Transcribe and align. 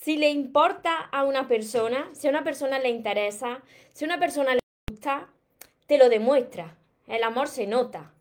si 0.00 0.16
le 0.16 0.30
importa 0.30 0.96
a 0.96 1.24
una 1.24 1.46
persona, 1.46 2.08
si 2.12 2.26
a 2.26 2.30
una 2.30 2.42
persona 2.42 2.78
le 2.78 2.88
interesa, 2.88 3.62
si 3.92 4.04
a 4.04 4.08
una 4.08 4.18
persona 4.18 4.54
le 4.54 4.60
gusta, 4.90 5.28
te 5.86 5.98
lo 5.98 6.08
demuestra. 6.08 6.76
El 7.06 7.22
amor 7.22 7.48
se 7.48 7.66
nota. 7.66 8.12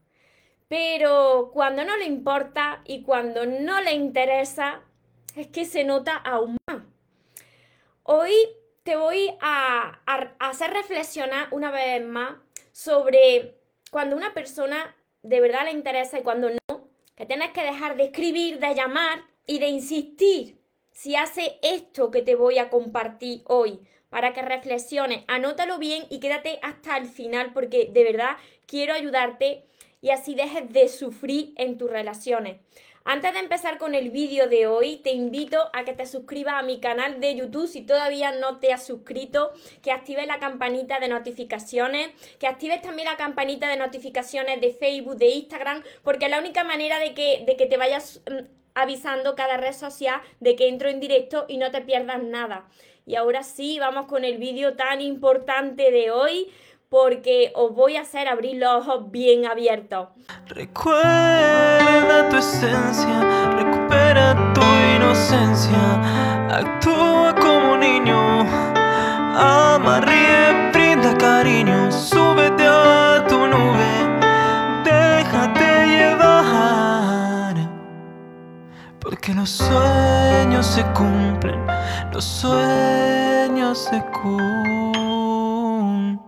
Pero 0.68 1.52
cuando 1.54 1.86
no 1.86 1.96
le 1.96 2.05
importa 2.05 2.82
y 2.86 3.02
cuando 3.04 3.46
no 3.46 3.82
le 3.82 3.93
interesa, 3.93 4.82
es 5.36 5.47
que 5.47 5.65
se 5.65 5.84
nota 5.86 6.15
aún 6.15 6.57
más. 6.68 6.84
Hoy 8.04 8.34
te 8.84 8.96
voy 8.96 9.32
a, 9.39 10.00
hacer 10.39 10.71
reflexionar 10.71 11.48
una 11.52 11.71
vez 11.71 12.05
más 12.05 12.34
sobre 12.71 13.55
cuando 13.89 14.16
una 14.18 14.34
persona 14.34 14.96
de 15.23 15.39
verdad 15.39 15.66
le 15.66 15.71
interesa 15.71 16.20
y 16.20 16.23
cuando 16.23 16.50
no, 16.50 16.89
que 17.16 17.25
tienes 17.25 17.52
que 17.52 17.64
dejar 17.64 17.96
de 17.96 18.05
escribir, 18.05 18.59
de 18.59 18.75
llamar 18.75 19.21
y 19.46 19.60
de 19.60 19.68
insistir 19.68 20.58
si 20.92 21.16
hace 21.16 21.60
esto 21.61 22.11
que 22.11 22.21
te 22.21 22.36
voy 22.36 22.57
a 22.57 22.70
compartir 22.70 23.42
hoy 23.46 23.80
para 24.10 24.34
que 24.34 24.42
reflexiones, 24.42 25.24
anótalo 25.28 25.78
bien 25.78 26.06
y 26.10 26.20
quédate 26.20 26.60
hasta 26.61 26.97
el 26.97 27.07
final 27.07 27.54
porque 27.54 27.89
de 27.92 28.04
verdad 28.04 28.38
quiero 28.66 28.94
ayudarte 28.94 29.66
y 30.02 30.10
así 30.11 30.36
dejes 30.36 30.71
de 30.71 30.88
sufrir 30.88 31.54
en 31.57 31.78
tus 31.78 31.89
relaciones. 31.89 32.58
Antes 33.06 33.33
de 33.33 33.39
empezar 33.39 33.78
con 33.78 33.95
el 33.95 34.11
vídeo 34.11 34.47
de 34.47 34.67
hoy, 34.67 34.97
te 34.97 35.11
invito 35.11 35.70
a 35.73 35.83
que 35.83 35.94
te 35.94 36.06
suscribas 36.06 36.56
a 36.56 36.61
mi 36.61 36.80
canal 36.80 37.19
de 37.19 37.33
YouTube 37.33 37.67
si 37.67 37.81
todavía 37.81 38.31
no 38.33 38.59
te 38.59 38.73
has 38.73 38.86
suscrito, 38.86 39.52
que 39.81 39.92
actives 39.92 40.28
la 40.28 40.38
campanita 40.38 41.00
de 41.00 41.08
notificaciones, 41.08 42.09
que 42.39 42.45
actives 42.45 42.81
también 42.81 43.08
la 43.08 43.17
campanita 43.17 43.67
de 43.67 43.78
notificaciones 43.78 44.61
de 44.61 44.73
Facebook, 44.73 45.17
de 45.17 45.30
Instagram, 45.30 45.81
porque 46.03 46.25
es 46.25 46.31
la 46.31 46.39
única 46.39 46.64
manera 46.64 47.00
de 47.00 47.14
que, 47.14 47.44
de 47.47 47.56
que 47.56 47.66
te 47.66 47.78
vayas 47.78 48.22
mm, 48.30 48.58
avisando 48.81 49.36
cada 49.36 49.58
red 49.58 49.73
social 49.73 50.22
de 50.39 50.56
que 50.56 50.67
entro 50.67 50.89
en 50.89 50.99
directo 50.99 51.45
y 51.47 51.58
no 51.58 51.72
te 51.72 51.81
pierdas 51.81 52.23
nada. 52.23 52.66
Y 53.05 53.16
ahora 53.16 53.44
sí, 53.44 53.80
vamos 53.80 54.05
con 54.05 54.23
el 54.23 54.38
vídeo 54.38 54.75
tan 54.75 55.02
importante 55.02 55.91
de 55.91 56.11
hoy 56.11 56.52
porque 56.89 57.52
os 57.55 57.73
voy 57.73 57.97
a 57.97 58.02
hacer 58.02 58.27
abrir 58.27 58.57
los 58.57 58.88
ojos 58.88 59.11
bien 59.11 59.45
abiertos. 59.45 60.09
Recuerda 60.47 62.30
tu 62.30 62.38
esencia, 62.38 63.55
recupera 63.57 64.53
tu 64.53 64.61
inocencia, 64.95 66.47
actúa 66.50 67.35
como 67.35 67.77
niño, 67.77 68.78
los 79.39 79.51
sueños 79.51 80.65
se 80.65 80.83
cumplen, 80.93 81.65
los 82.11 82.25
sueños 82.25 83.77
se 83.77 84.03
cumplen. 84.11 86.19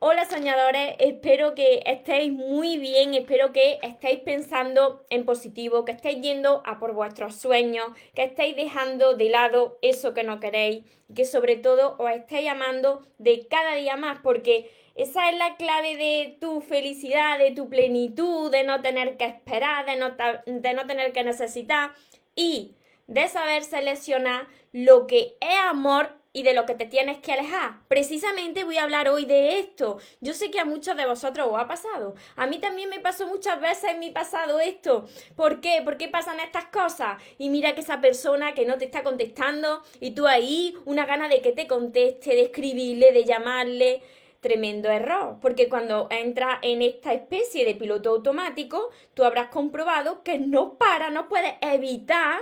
Hola 0.00 0.24
soñadores, 0.24 0.96
espero 0.98 1.54
que 1.54 1.84
estéis 1.86 2.32
muy 2.32 2.78
bien, 2.78 3.14
espero 3.14 3.52
que 3.52 3.78
estéis 3.82 4.18
pensando 4.20 5.06
en 5.10 5.24
positivo, 5.24 5.84
que 5.84 5.92
estéis 5.92 6.22
yendo 6.22 6.60
a 6.66 6.80
por 6.80 6.92
vuestros 6.92 7.36
sueños, 7.36 7.86
que 8.12 8.24
estéis 8.24 8.56
dejando 8.56 9.14
de 9.14 9.28
lado 9.28 9.78
eso 9.82 10.12
que 10.12 10.24
no 10.24 10.40
queréis, 10.40 10.84
que 11.14 11.24
sobre 11.24 11.54
todo 11.54 11.94
os 12.00 12.10
estéis 12.10 12.48
amando 12.48 13.06
de 13.18 13.46
cada 13.46 13.76
día 13.76 13.96
más, 13.96 14.18
porque 14.24 14.68
esa 14.94 15.30
es 15.30 15.38
la 15.38 15.56
clave 15.56 15.96
de 15.96 16.36
tu 16.40 16.60
felicidad, 16.60 17.38
de 17.38 17.52
tu 17.52 17.68
plenitud, 17.68 18.50
de 18.50 18.64
no 18.64 18.80
tener 18.82 19.16
que 19.16 19.24
esperar, 19.24 19.86
de 19.86 19.96
no, 19.96 20.10
de 20.46 20.74
no 20.74 20.86
tener 20.86 21.12
que 21.12 21.24
necesitar 21.24 21.92
y 22.34 22.74
de 23.06 23.28
saber 23.28 23.64
seleccionar 23.64 24.46
lo 24.72 25.06
que 25.06 25.36
es 25.40 25.56
amor 25.68 26.20
y 26.32 26.42
de 26.44 26.54
lo 26.54 26.64
que 26.64 26.74
te 26.74 26.86
tienes 26.86 27.18
que 27.18 27.32
alejar. 27.32 27.80
Precisamente 27.88 28.64
voy 28.64 28.78
a 28.78 28.84
hablar 28.84 29.08
hoy 29.08 29.24
de 29.24 29.58
esto. 29.58 29.98
Yo 30.20 30.32
sé 30.32 30.50
que 30.50 30.60
a 30.60 30.64
muchos 30.64 30.96
de 30.96 31.06
vosotros 31.06 31.48
os 31.50 31.58
ha 31.58 31.66
pasado. 31.66 32.14
A 32.36 32.46
mí 32.46 32.58
también 32.58 32.88
me 32.88 33.00
pasó 33.00 33.26
muchas 33.26 33.60
veces 33.60 33.90
en 33.90 33.98
mi 33.98 34.10
pasado 34.10 34.60
esto. 34.60 35.08
¿Por 35.34 35.60
qué? 35.60 35.82
¿Por 35.84 35.96
qué 35.96 36.08
pasan 36.08 36.38
estas 36.38 36.66
cosas? 36.66 37.20
Y 37.38 37.48
mira 37.48 37.74
que 37.74 37.80
esa 37.80 38.00
persona 38.00 38.54
que 38.54 38.64
no 38.64 38.78
te 38.78 38.84
está 38.84 39.02
contestando 39.02 39.82
y 40.00 40.12
tú 40.12 40.26
ahí 40.26 40.76
una 40.84 41.04
gana 41.04 41.28
de 41.28 41.40
que 41.40 41.52
te 41.52 41.66
conteste, 41.66 42.30
de 42.30 42.42
escribirle, 42.42 43.12
de 43.12 43.24
llamarle. 43.24 44.02
Tremendo 44.40 44.88
error, 44.88 45.36
porque 45.40 45.68
cuando 45.68 46.08
entras 46.10 46.58
en 46.62 46.80
esta 46.80 47.12
especie 47.12 47.64
de 47.66 47.74
piloto 47.74 48.10
automático, 48.10 48.90
tú 49.12 49.24
habrás 49.24 49.48
comprobado 49.48 50.22
que 50.22 50.38
no 50.38 50.78
para, 50.78 51.10
no 51.10 51.28
puedes 51.28 51.54
evitar 51.60 52.40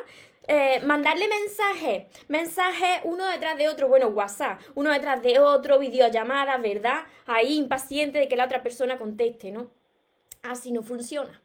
eh, 0.50 0.80
mandarle 0.82 1.28
mensajes, 1.28 2.06
mensajes 2.28 3.00
uno 3.04 3.26
detrás 3.26 3.58
de 3.58 3.68
otro, 3.68 3.86
bueno, 3.86 4.06
WhatsApp, 4.08 4.60
uno 4.76 4.90
detrás 4.90 5.22
de 5.22 5.38
otro, 5.40 5.78
videollamadas, 5.78 6.62
¿verdad? 6.62 7.00
Ahí 7.26 7.58
impaciente 7.58 8.18
de 8.18 8.28
que 8.28 8.36
la 8.36 8.46
otra 8.46 8.62
persona 8.62 8.96
conteste, 8.96 9.50
¿no? 9.50 9.70
Así 10.42 10.72
no 10.72 10.82
funciona. 10.82 11.42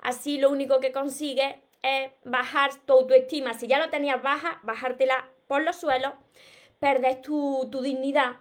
Así 0.00 0.38
lo 0.38 0.48
único 0.48 0.80
que 0.80 0.92
consigue 0.92 1.60
es 1.82 2.10
bajar 2.24 2.70
tu 2.86 2.94
autoestima. 2.94 3.52
Si 3.52 3.66
ya 3.66 3.78
lo 3.78 3.90
tenías 3.90 4.22
baja, 4.22 4.60
bajártela 4.62 5.28
por 5.46 5.62
los 5.62 5.76
suelos, 5.76 6.14
perdes 6.78 7.20
tu, 7.20 7.68
tu 7.70 7.82
dignidad, 7.82 8.36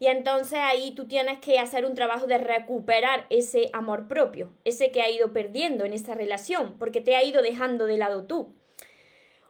y 0.00 0.06
entonces 0.06 0.58
ahí 0.58 0.92
tú 0.92 1.06
tienes 1.06 1.40
que 1.40 1.58
hacer 1.58 1.84
un 1.84 1.94
trabajo 1.94 2.26
de 2.26 2.38
recuperar 2.38 3.26
ese 3.28 3.68
amor 3.74 4.08
propio, 4.08 4.50
ese 4.64 4.90
que 4.90 5.02
ha 5.02 5.10
ido 5.10 5.34
perdiendo 5.34 5.84
en 5.84 5.92
esa 5.92 6.14
relación, 6.14 6.78
porque 6.78 7.02
te 7.02 7.16
ha 7.16 7.22
ido 7.22 7.42
dejando 7.42 7.84
de 7.84 7.98
lado 7.98 8.24
tú. 8.24 8.54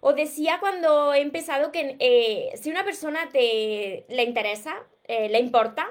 Os 0.01 0.17
decía 0.17 0.59
cuando 0.59 1.15
he 1.15 1.21
empezado 1.21 1.71
que 1.71 1.97
eh, 2.01 2.51
si 2.61 2.69
una 2.69 2.85
persona 2.85 3.29
te 3.33 4.05
le 4.09 4.25
interesa, 4.25 4.75
eh, 5.05 5.29
le 5.29 5.39
importa, 5.39 5.87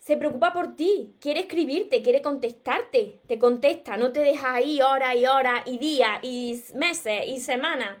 se 0.00 0.16
preocupa 0.16 0.52
por 0.52 0.74
ti, 0.74 1.14
quiere 1.20 1.40
escribirte, 1.40 2.02
quiere 2.02 2.22
contestarte, 2.22 3.20
te 3.28 3.38
contesta, 3.38 3.96
no 3.96 4.10
te 4.10 4.18
deja 4.18 4.52
ahí 4.52 4.82
horas 4.82 5.14
y 5.14 5.26
horas 5.26 5.62
y 5.66 5.78
días 5.78 6.18
y 6.22 6.60
meses 6.74 7.22
y 7.28 7.38
semanas. 7.38 7.98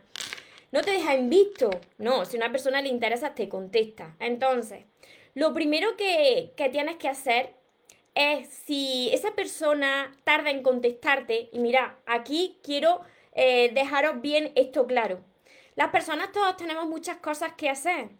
No 0.72 0.80
te 0.82 0.90
deja 0.90 1.14
en 1.14 1.30
visto. 1.30 1.70
No, 1.98 2.24
si 2.24 2.36
una 2.36 2.50
persona 2.50 2.82
le 2.82 2.88
interesa, 2.88 3.34
te 3.34 3.48
contesta. 3.48 4.16
Entonces, 4.20 4.84
lo 5.34 5.52
primero 5.52 5.96
que, 5.96 6.52
tienes 6.72 6.96
que 6.96 7.08
hacer 7.08 7.54
es 8.14 8.48
si 8.48 9.10
esa 9.12 9.34
persona 9.34 10.16
tarda 10.24 10.50
en 10.50 10.62
contestarte, 10.62 11.48
y 11.52 11.58
mira, 11.58 11.98
aquí 12.06 12.58
quiero 12.62 13.02
eh, 13.32 13.70
dejaros 13.72 14.20
bien 14.20 14.52
esto 14.56 14.86
claro. 14.86 15.20
Las 15.76 15.90
personas 15.90 16.32
todos 16.32 16.56
tenemos 16.56 16.86
muchas 16.86 17.18
cosas 17.18 17.52
que 17.54 17.70
hacer, 17.70 18.10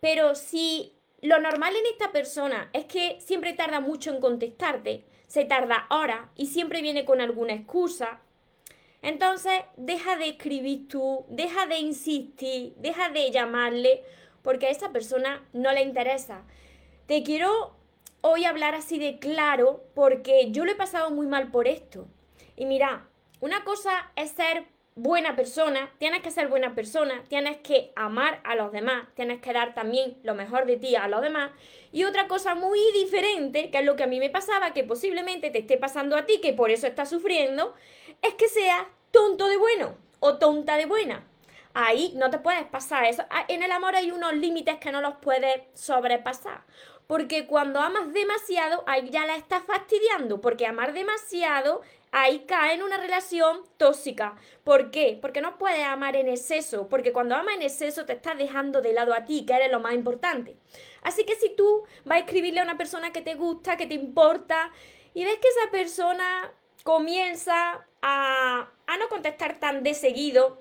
pero 0.00 0.34
si 0.34 0.92
lo 1.22 1.40
normal 1.40 1.74
en 1.74 1.86
esta 1.86 2.12
persona 2.12 2.70
es 2.72 2.84
que 2.84 3.20
siempre 3.20 3.52
tarda 3.52 3.80
mucho 3.80 4.10
en 4.10 4.20
contestarte, 4.20 5.04
se 5.26 5.44
tarda 5.44 5.86
horas 5.90 6.28
y 6.36 6.46
siempre 6.46 6.82
viene 6.82 7.04
con 7.04 7.20
alguna 7.20 7.54
excusa, 7.54 8.20
entonces 9.02 9.62
deja 9.76 10.16
de 10.16 10.28
escribir 10.28 10.88
tú, 10.88 11.24
deja 11.28 11.66
de 11.66 11.78
insistir, 11.78 12.74
deja 12.76 13.08
de 13.08 13.30
llamarle, 13.30 14.02
porque 14.42 14.66
a 14.66 14.70
esa 14.70 14.90
persona 14.92 15.42
no 15.52 15.72
le 15.72 15.82
interesa. 15.82 16.42
Te 17.06 17.22
quiero 17.22 17.76
hoy 18.20 18.44
hablar 18.44 18.74
así 18.74 18.98
de 18.98 19.18
claro 19.18 19.84
porque 19.94 20.50
yo 20.50 20.64
lo 20.64 20.72
he 20.72 20.76
pasado 20.76 21.10
muy 21.10 21.26
mal 21.26 21.50
por 21.50 21.68
esto. 21.68 22.06
Y 22.56 22.66
mira, 22.66 23.08
una 23.40 23.64
cosa 23.64 24.12
es 24.16 24.30
ser 24.30 24.66
buena 24.94 25.34
persona, 25.34 25.90
tienes 25.98 26.20
que 26.20 26.30
ser 26.30 26.48
buena 26.48 26.74
persona, 26.74 27.24
tienes 27.28 27.58
que 27.58 27.92
amar 27.96 28.40
a 28.44 28.54
los 28.54 28.70
demás, 28.70 29.06
tienes 29.14 29.40
que 29.40 29.52
dar 29.52 29.72
también 29.72 30.18
lo 30.22 30.34
mejor 30.34 30.66
de 30.66 30.76
ti 30.76 30.94
a 30.94 31.08
los 31.08 31.22
demás. 31.22 31.52
Y 31.90 32.04
otra 32.04 32.28
cosa 32.28 32.54
muy 32.54 32.80
diferente, 32.92 33.70
que 33.70 33.78
es 33.78 33.84
lo 33.84 33.96
que 33.96 34.02
a 34.02 34.08
mí 34.08 34.18
me 34.18 34.30
pasaba, 34.30 34.74
que 34.74 34.84
posiblemente 34.84 35.50
te 35.50 35.60
esté 35.60 35.78
pasando 35.78 36.16
a 36.16 36.26
ti, 36.26 36.40
que 36.42 36.52
por 36.52 36.70
eso 36.70 36.86
estás 36.86 37.08
sufriendo, 37.08 37.74
es 38.20 38.34
que 38.34 38.48
seas 38.48 38.84
tonto 39.10 39.48
de 39.48 39.56
bueno 39.56 39.96
o 40.18 40.36
tonta 40.36 40.76
de 40.76 40.86
buena. 40.86 41.26
Ahí 41.74 42.12
no 42.16 42.30
te 42.30 42.38
puedes 42.38 42.64
pasar 42.64 43.04
eso. 43.04 43.24
Ah, 43.30 43.44
en 43.48 43.62
el 43.62 43.72
amor 43.72 43.94
hay 43.94 44.10
unos 44.10 44.34
límites 44.34 44.78
que 44.78 44.92
no 44.92 45.00
los 45.00 45.14
puedes 45.16 45.62
sobrepasar. 45.74 46.64
Porque 47.06 47.46
cuando 47.46 47.80
amas 47.80 48.12
demasiado, 48.12 48.84
ahí 48.86 49.08
ya 49.10 49.26
la 49.26 49.36
estás 49.36 49.62
fastidiando. 49.64 50.40
Porque 50.40 50.66
amar 50.66 50.92
demasiado 50.92 51.82
ahí 52.12 52.40
cae 52.46 52.74
en 52.74 52.82
una 52.82 52.96
relación 52.96 53.62
tóxica. 53.76 54.36
¿Por 54.64 54.90
qué? 54.90 55.18
Porque 55.20 55.40
no 55.40 55.58
puedes 55.58 55.84
amar 55.84 56.16
en 56.16 56.28
exceso, 56.28 56.88
porque 56.88 57.12
cuando 57.12 57.34
amas 57.34 57.54
en 57.54 57.62
exceso 57.62 58.04
te 58.06 58.14
estás 58.14 58.36
dejando 58.36 58.80
de 58.80 58.92
lado 58.92 59.14
a 59.14 59.24
ti, 59.24 59.44
que 59.46 59.54
eres 59.54 59.70
lo 59.70 59.80
más 59.80 59.94
importante. 59.94 60.56
Así 61.02 61.24
que 61.24 61.36
si 61.36 61.50
tú 61.50 61.84
vas 62.04 62.16
a 62.16 62.20
escribirle 62.20 62.60
a 62.60 62.64
una 62.64 62.76
persona 62.76 63.12
que 63.12 63.22
te 63.22 63.34
gusta, 63.34 63.76
que 63.76 63.86
te 63.86 63.94
importa, 63.94 64.70
y 65.14 65.24
ves 65.24 65.38
que 65.38 65.48
esa 65.48 65.70
persona 65.70 66.52
comienza 66.82 67.86
a, 68.02 68.70
a 68.86 68.96
no 68.96 69.08
contestar 69.08 69.58
tan 69.58 69.82
de 69.82 69.94
seguido, 69.94 70.58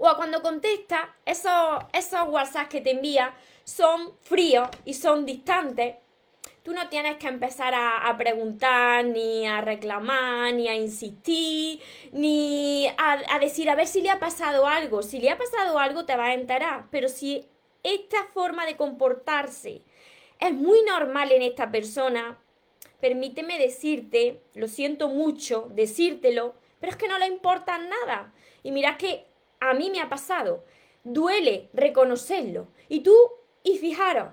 o 0.00 0.08
a 0.08 0.16
cuando 0.16 0.40
contesta, 0.40 1.14
esos, 1.26 1.52
esos 1.92 2.26
WhatsApp 2.28 2.68
que 2.68 2.80
te 2.80 2.92
envía 2.92 3.34
son 3.64 4.16
fríos 4.22 4.68
y 4.84 4.94
son 4.94 5.26
distantes, 5.26 5.96
Tú 6.62 6.74
no 6.74 6.90
tienes 6.90 7.16
que 7.16 7.26
empezar 7.26 7.72
a, 7.74 8.14
preguntar, 8.18 9.02
ni 9.06 9.46
a 9.46 9.62
reclamar, 9.62 10.52
ni 10.52 10.68
a 10.68 10.74
insistir, 10.74 11.80
ni 12.12 12.86
a, 12.98 13.18
a, 13.30 13.38
decir 13.38 13.70
a 13.70 13.74
ver 13.74 13.86
si 13.86 14.02
le 14.02 14.10
ha 14.10 14.18
pasado 14.18 14.66
algo. 14.66 15.02
Si 15.02 15.20
le 15.20 15.30
ha 15.30 15.38
pasado 15.38 15.78
algo 15.78 16.04
te 16.04 16.16
vas 16.16 16.28
a 16.28 16.34
enterar. 16.34 16.84
Pero 16.90 17.08
si 17.08 17.48
esta 17.82 18.24
forma 18.34 18.66
de 18.66 18.76
comportarse 18.76 19.82
es 20.38 20.52
muy 20.52 20.82
normal 20.82 21.32
en 21.32 21.40
esta 21.42 21.70
persona, 21.70 22.38
permíteme 23.00 23.58
decirte, 23.58 24.42
lo 24.52 24.68
siento 24.68 25.08
mucho 25.08 25.66
decírtelo, 25.70 26.54
pero 26.78 26.92
es 26.92 26.98
que 26.98 27.08
no 27.08 27.18
le 27.18 27.26
importa 27.26 27.78
nada. 27.78 28.34
Y 28.62 28.70
mira 28.70 28.98
que 28.98 29.29
a 29.60 29.74
mí 29.74 29.90
me 29.90 30.00
ha 30.00 30.08
pasado. 30.08 30.64
Duele 31.04 31.68
reconocerlo. 31.72 32.68
Y 32.88 33.00
tú, 33.00 33.14
y 33.62 33.78
fijaros, 33.78 34.32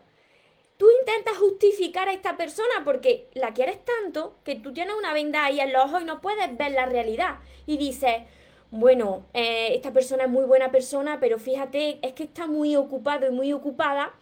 tú 0.77 0.88
intentas 1.01 1.38
justificar 1.38 2.09
a 2.09 2.13
esta 2.13 2.38
persona 2.38 2.83
porque 2.83 3.29
la 3.33 3.53
quieres 3.53 3.79
tanto 3.83 4.38
que 4.44 4.56
tú 4.56 4.74
tienes 4.74 4.95
una 4.97 5.13
venda 5.13 5.45
ahí 5.45 5.59
en 5.59 5.74
los 5.74 5.85
ojos 5.85 6.01
y 6.01 6.06
no 6.06 6.21
puedes 6.21 6.57
ver 6.57 6.71
la 6.71 6.85
realidad. 6.85 7.39
Y 7.65 7.77
dices, 7.77 8.24
bueno, 8.71 9.25
eh, 9.33 9.69
esta 9.74 9.94
persona 9.94 10.24
es 10.24 10.29
muy 10.29 10.45
buena 10.45 10.71
persona, 10.71 11.19
pero 11.19 11.39
fíjate, 11.39 12.00
es 12.01 12.13
que 12.13 12.23
está 12.23 12.47
muy 12.47 12.75
ocupado 12.75 13.27
y 13.27 13.31
muy 13.31 13.53
ocupada 13.53 14.13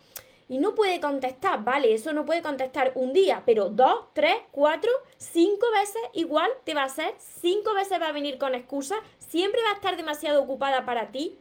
y 0.47 0.59
no 0.59 0.75
puede 0.75 0.99
contestar, 0.99 1.63
¿vale? 1.63 1.93
Eso 1.93 2.13
no 2.13 2.25
puede 2.25 2.41
contestar 2.41 2.91
un 2.95 3.13
día, 3.13 3.43
pero 3.45 3.69
dos, 3.69 4.05
tres, 4.13 4.35
cuatro, 4.51 4.91
cinco 5.17 5.65
veces 5.71 6.01
igual 6.13 6.49
te 6.63 6.73
va 6.73 6.83
a 6.83 6.85
hacer, 6.85 7.15
cinco 7.17 7.73
veces 7.73 8.01
va 8.01 8.09
a 8.09 8.13
venir 8.13 8.37
con 8.37 8.55
excusas, 8.55 8.99
siempre 9.19 9.61
va 9.63 9.71
a 9.71 9.75
estar 9.75 9.97
demasiado 9.97 10.41
ocupada 10.43 10.85
para 10.85 11.11
ti. 11.11 11.37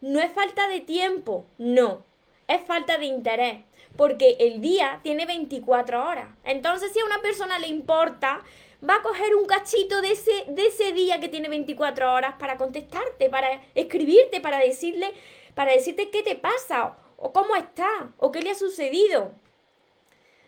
No 0.00 0.20
es 0.20 0.32
falta 0.32 0.68
de 0.68 0.80
tiempo, 0.80 1.46
no, 1.58 2.04
es 2.48 2.62
falta 2.66 2.98
de 2.98 3.06
interés 3.06 3.64
porque 3.96 4.36
el 4.40 4.60
día 4.60 5.00
tiene 5.02 5.26
24 5.26 6.08
horas. 6.08 6.28
Entonces, 6.44 6.92
si 6.92 7.00
a 7.00 7.04
una 7.04 7.20
persona 7.20 7.58
le 7.58 7.68
importa, 7.68 8.42
va 8.88 8.96
a 8.96 9.02
coger 9.02 9.34
un 9.34 9.46
cachito 9.46 10.00
de 10.00 10.12
ese, 10.12 10.44
de 10.48 10.66
ese 10.66 10.92
día 10.92 11.20
que 11.20 11.28
tiene 11.28 11.48
24 11.48 12.12
horas 12.12 12.34
para 12.38 12.56
contestarte, 12.56 13.28
para 13.28 13.60
escribirte, 13.74 14.40
para 14.40 14.58
decirle, 14.58 15.12
para 15.54 15.72
decirte 15.72 16.10
qué 16.10 16.22
te 16.22 16.36
pasa, 16.36 16.96
o 17.20 17.32
cómo 17.32 17.54
está, 17.54 18.12
o 18.18 18.32
qué 18.32 18.40
le 18.40 18.50
ha 18.50 18.54
sucedido. 18.54 19.32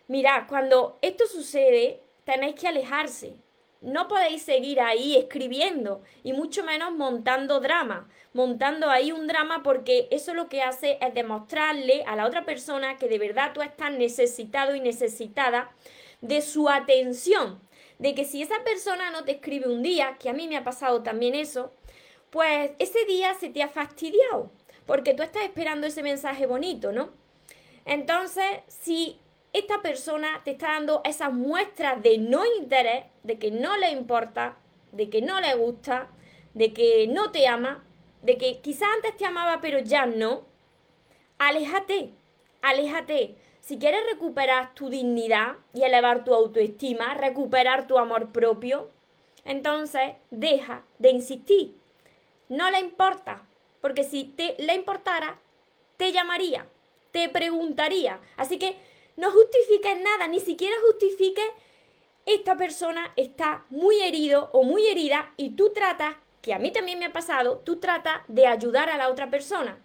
Mirad, 0.07 0.47
cuando 0.49 0.97
esto 1.01 1.25
sucede, 1.27 2.01
tenéis 2.25 2.55
que 2.55 2.67
alejarse. 2.67 3.35
No 3.81 4.07
podéis 4.07 4.43
seguir 4.43 4.79
ahí 4.81 5.15
escribiendo 5.15 6.01
y 6.23 6.33
mucho 6.33 6.63
menos 6.63 6.93
montando 6.93 7.59
drama, 7.59 8.09
montando 8.33 8.89
ahí 8.89 9.11
un 9.11 9.27
drama 9.27 9.61
porque 9.61 10.07
eso 10.09 10.33
lo 10.33 10.49
que 10.49 10.61
hace 10.61 10.97
es 11.01 11.13
demostrarle 11.13 12.03
a 12.05 12.15
la 12.15 12.25
otra 12.25 12.45
persona 12.45 12.97
que 12.97 13.07
de 13.07 13.19
verdad 13.19 13.51
tú 13.53 13.61
estás 13.61 13.91
necesitado 13.91 14.73
y 14.73 14.79
necesitada 14.79 15.71
de 16.21 16.41
su 16.41 16.69
atención. 16.69 17.59
De 17.99 18.15
que 18.15 18.25
si 18.25 18.41
esa 18.41 18.63
persona 18.63 19.11
no 19.11 19.25
te 19.25 19.33
escribe 19.33 19.67
un 19.67 19.83
día, 19.83 20.17
que 20.17 20.29
a 20.29 20.33
mí 20.33 20.47
me 20.47 20.57
ha 20.57 20.63
pasado 20.63 21.03
también 21.03 21.35
eso, 21.35 21.71
pues 22.29 22.71
ese 22.79 23.05
día 23.05 23.33
se 23.35 23.49
te 23.49 23.61
ha 23.61 23.69
fastidiado, 23.69 24.49
porque 24.85 25.13
tú 25.13 25.23
estás 25.23 25.43
esperando 25.43 25.87
ese 25.87 26.03
mensaje 26.03 26.45
bonito, 26.45 26.91
¿no? 26.91 27.11
Entonces, 27.85 28.45
si 28.67 29.19
esta 29.53 29.81
persona 29.81 30.41
te 30.43 30.51
está 30.51 30.73
dando 30.73 31.01
esas 31.05 31.31
muestras 31.31 32.01
de 32.01 32.17
no 32.17 32.43
interés, 32.59 33.05
de 33.23 33.37
que 33.37 33.51
no 33.51 33.77
le 33.77 33.91
importa, 33.91 34.57
de 34.91 35.09
que 35.09 35.21
no 35.21 35.39
le 35.39 35.53
gusta, 35.55 36.07
de 36.53 36.73
que 36.73 37.07
no 37.07 37.31
te 37.31 37.47
ama, 37.47 37.83
de 38.21 38.37
que 38.37 38.61
quizás 38.61 38.89
antes 38.95 39.17
te 39.17 39.25
amaba 39.25 39.61
pero 39.61 39.79
ya 39.79 40.05
no, 40.05 40.45
aléjate, 41.37 42.11
aléjate. 42.61 43.35
Si 43.59 43.77
quieres 43.77 44.01
recuperar 44.11 44.73
tu 44.73 44.89
dignidad 44.89 45.55
y 45.73 45.83
elevar 45.83 46.23
tu 46.23 46.33
autoestima, 46.33 47.13
recuperar 47.13 47.87
tu 47.87 47.97
amor 47.97 48.31
propio, 48.31 48.89
entonces 49.45 50.13
deja 50.31 50.83
de 50.99 51.11
insistir. 51.11 51.77
No 52.49 52.69
le 52.71 52.79
importa, 52.79 53.43
porque 53.83 54.05
si 54.05 54.23
te 54.23 54.55
le 54.59 54.75
importara, 54.75 55.37
te 55.97 56.13
llamaría, 56.13 56.65
te 57.11 57.27
preguntaría. 57.27 58.17
Así 58.37 58.57
que 58.57 58.77
no 59.17 59.29
justifiques 59.29 59.99
nada, 59.99 60.29
ni 60.29 60.39
siquiera 60.39 60.73
justifiques 60.85 61.43
esta 62.25 62.55
persona 62.55 63.11
está 63.17 63.65
muy 63.69 63.99
herido 63.99 64.49
o 64.53 64.63
muy 64.63 64.87
herida 64.87 65.33
y 65.35 65.49
tú 65.57 65.73
tratas, 65.73 66.15
que 66.41 66.53
a 66.53 66.59
mí 66.59 66.71
también 66.71 66.97
me 66.97 67.07
ha 67.07 67.11
pasado, 67.11 67.57
tú 67.57 67.81
tratas 67.81 68.21
de 68.29 68.47
ayudar 68.47 68.89
a 68.89 68.97
la 68.97 69.09
otra 69.09 69.29
persona. 69.29 69.77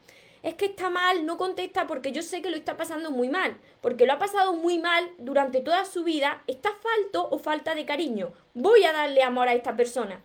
Es 0.44 0.54
que 0.54 0.66
está 0.66 0.90
mal, 0.90 1.26
no 1.26 1.36
contesta 1.36 1.88
porque 1.88 2.12
yo 2.12 2.22
sé 2.22 2.40
que 2.40 2.50
lo 2.50 2.56
está 2.56 2.76
pasando 2.76 3.10
muy 3.10 3.28
mal, 3.28 3.56
porque 3.80 4.06
lo 4.06 4.12
ha 4.12 4.20
pasado 4.20 4.52
muy 4.52 4.78
mal 4.78 5.10
durante 5.18 5.60
toda 5.60 5.84
su 5.84 6.04
vida, 6.04 6.44
está 6.46 6.70
falto 6.70 7.28
o 7.32 7.40
falta 7.40 7.74
de 7.74 7.84
cariño. 7.84 8.32
Voy 8.54 8.84
a 8.84 8.92
darle 8.92 9.24
amor 9.24 9.48
a 9.48 9.54
esta 9.54 9.76
persona. 9.76 10.22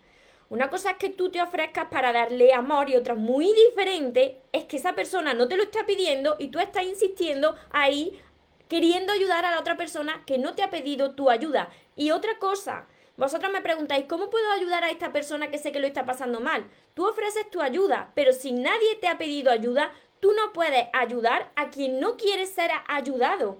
Una 0.54 0.70
cosa 0.70 0.92
es 0.92 0.98
que 0.98 1.10
tú 1.10 1.30
te 1.30 1.42
ofrezcas 1.42 1.88
para 1.90 2.12
darle 2.12 2.54
amor 2.54 2.88
y 2.88 2.94
otra 2.94 3.16
muy 3.16 3.52
diferente 3.52 4.40
es 4.52 4.66
que 4.66 4.76
esa 4.76 4.92
persona 4.94 5.34
no 5.34 5.48
te 5.48 5.56
lo 5.56 5.64
está 5.64 5.84
pidiendo 5.84 6.36
y 6.38 6.46
tú 6.46 6.60
estás 6.60 6.84
insistiendo 6.84 7.56
ahí 7.72 8.22
queriendo 8.68 9.12
ayudar 9.12 9.44
a 9.44 9.50
la 9.50 9.58
otra 9.58 9.76
persona 9.76 10.22
que 10.24 10.38
no 10.38 10.54
te 10.54 10.62
ha 10.62 10.70
pedido 10.70 11.16
tu 11.16 11.28
ayuda. 11.28 11.70
Y 11.96 12.12
otra 12.12 12.38
cosa, 12.38 12.86
vosotros 13.16 13.52
me 13.52 13.62
preguntáis, 13.62 14.04
¿cómo 14.08 14.30
puedo 14.30 14.48
ayudar 14.52 14.84
a 14.84 14.90
esta 14.90 15.12
persona 15.12 15.50
que 15.50 15.58
sé 15.58 15.72
que 15.72 15.80
lo 15.80 15.88
está 15.88 16.06
pasando 16.06 16.38
mal? 16.38 16.70
Tú 16.94 17.04
ofreces 17.04 17.50
tu 17.50 17.60
ayuda, 17.60 18.12
pero 18.14 18.32
si 18.32 18.52
nadie 18.52 18.94
te 19.00 19.08
ha 19.08 19.18
pedido 19.18 19.50
ayuda, 19.50 19.90
tú 20.20 20.34
no 20.34 20.52
puedes 20.52 20.86
ayudar 20.92 21.50
a 21.56 21.70
quien 21.70 21.98
no 21.98 22.16
quiere 22.16 22.46
ser 22.46 22.70
ayudado. 22.86 23.58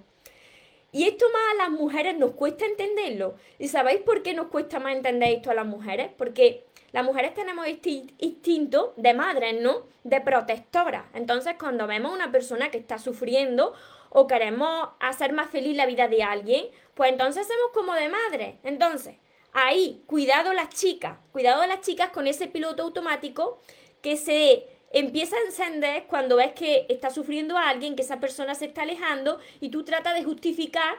Y 0.95 1.09
esto 1.09 1.27
más 1.33 1.43
a 1.55 1.65
las 1.65 1.71
mujeres 1.71 2.17
nos 2.17 2.31
cuesta 2.35 2.67
entenderlo. 2.67 3.35
¿Y 3.59 3.67
sabéis 3.67 4.01
por 4.03 4.23
qué 4.23 4.33
nos 4.33 4.47
cuesta 4.47 4.79
más 4.79 4.95
entender 4.95 5.33
esto 5.33 5.51
a 5.51 5.55
las 5.55 5.67
mujeres? 5.67 6.13
Porque 6.17 6.65
las 6.95 7.05
mujeres 7.05 7.35
tenemos 7.35 7.67
instinto 7.67 8.95
de 8.97 9.15
madres, 9.15 9.61
¿no? 9.61 9.89
De 10.05 10.21
protectora. 10.21 11.11
Entonces, 11.13 11.57
cuando 11.59 11.89
vemos 11.89 12.13
a 12.13 12.15
una 12.15 12.31
persona 12.31 12.71
que 12.71 12.79
está 12.79 12.99
sufriendo 12.99 13.75
o 14.11 14.29
queremos 14.29 14.91
hacer 15.01 15.33
más 15.33 15.51
feliz 15.51 15.77
la 15.77 15.87
vida 15.87 16.07
de 16.07 16.23
alguien, 16.23 16.67
pues 16.95 17.11
entonces 17.11 17.47
hacemos 17.47 17.73
como 17.75 17.95
de 17.95 18.09
madre. 18.09 18.61
Entonces, 18.63 19.17
ahí, 19.53 20.05
cuidado 20.07 20.53
las 20.53 20.69
chicas, 20.69 21.19
cuidado 21.33 21.67
las 21.67 21.81
chicas 21.81 22.11
con 22.11 22.29
ese 22.29 22.47
piloto 22.47 22.85
automático 22.85 23.61
que 24.01 24.17
se 24.17 24.69
empieza 24.93 25.35
a 25.35 25.47
encender 25.47 26.05
cuando 26.05 26.37
ves 26.37 26.53
que 26.53 26.87
está 26.89 27.11
sufriendo 27.11 27.59
alguien, 27.59 27.97
que 27.97 28.03
esa 28.03 28.21
persona 28.21 28.55
se 28.55 28.67
está 28.67 28.83
alejando 28.83 29.41
y 29.59 29.71
tú 29.71 29.85
tratas 29.85 30.15
de 30.15 30.23
justificar 30.23 30.95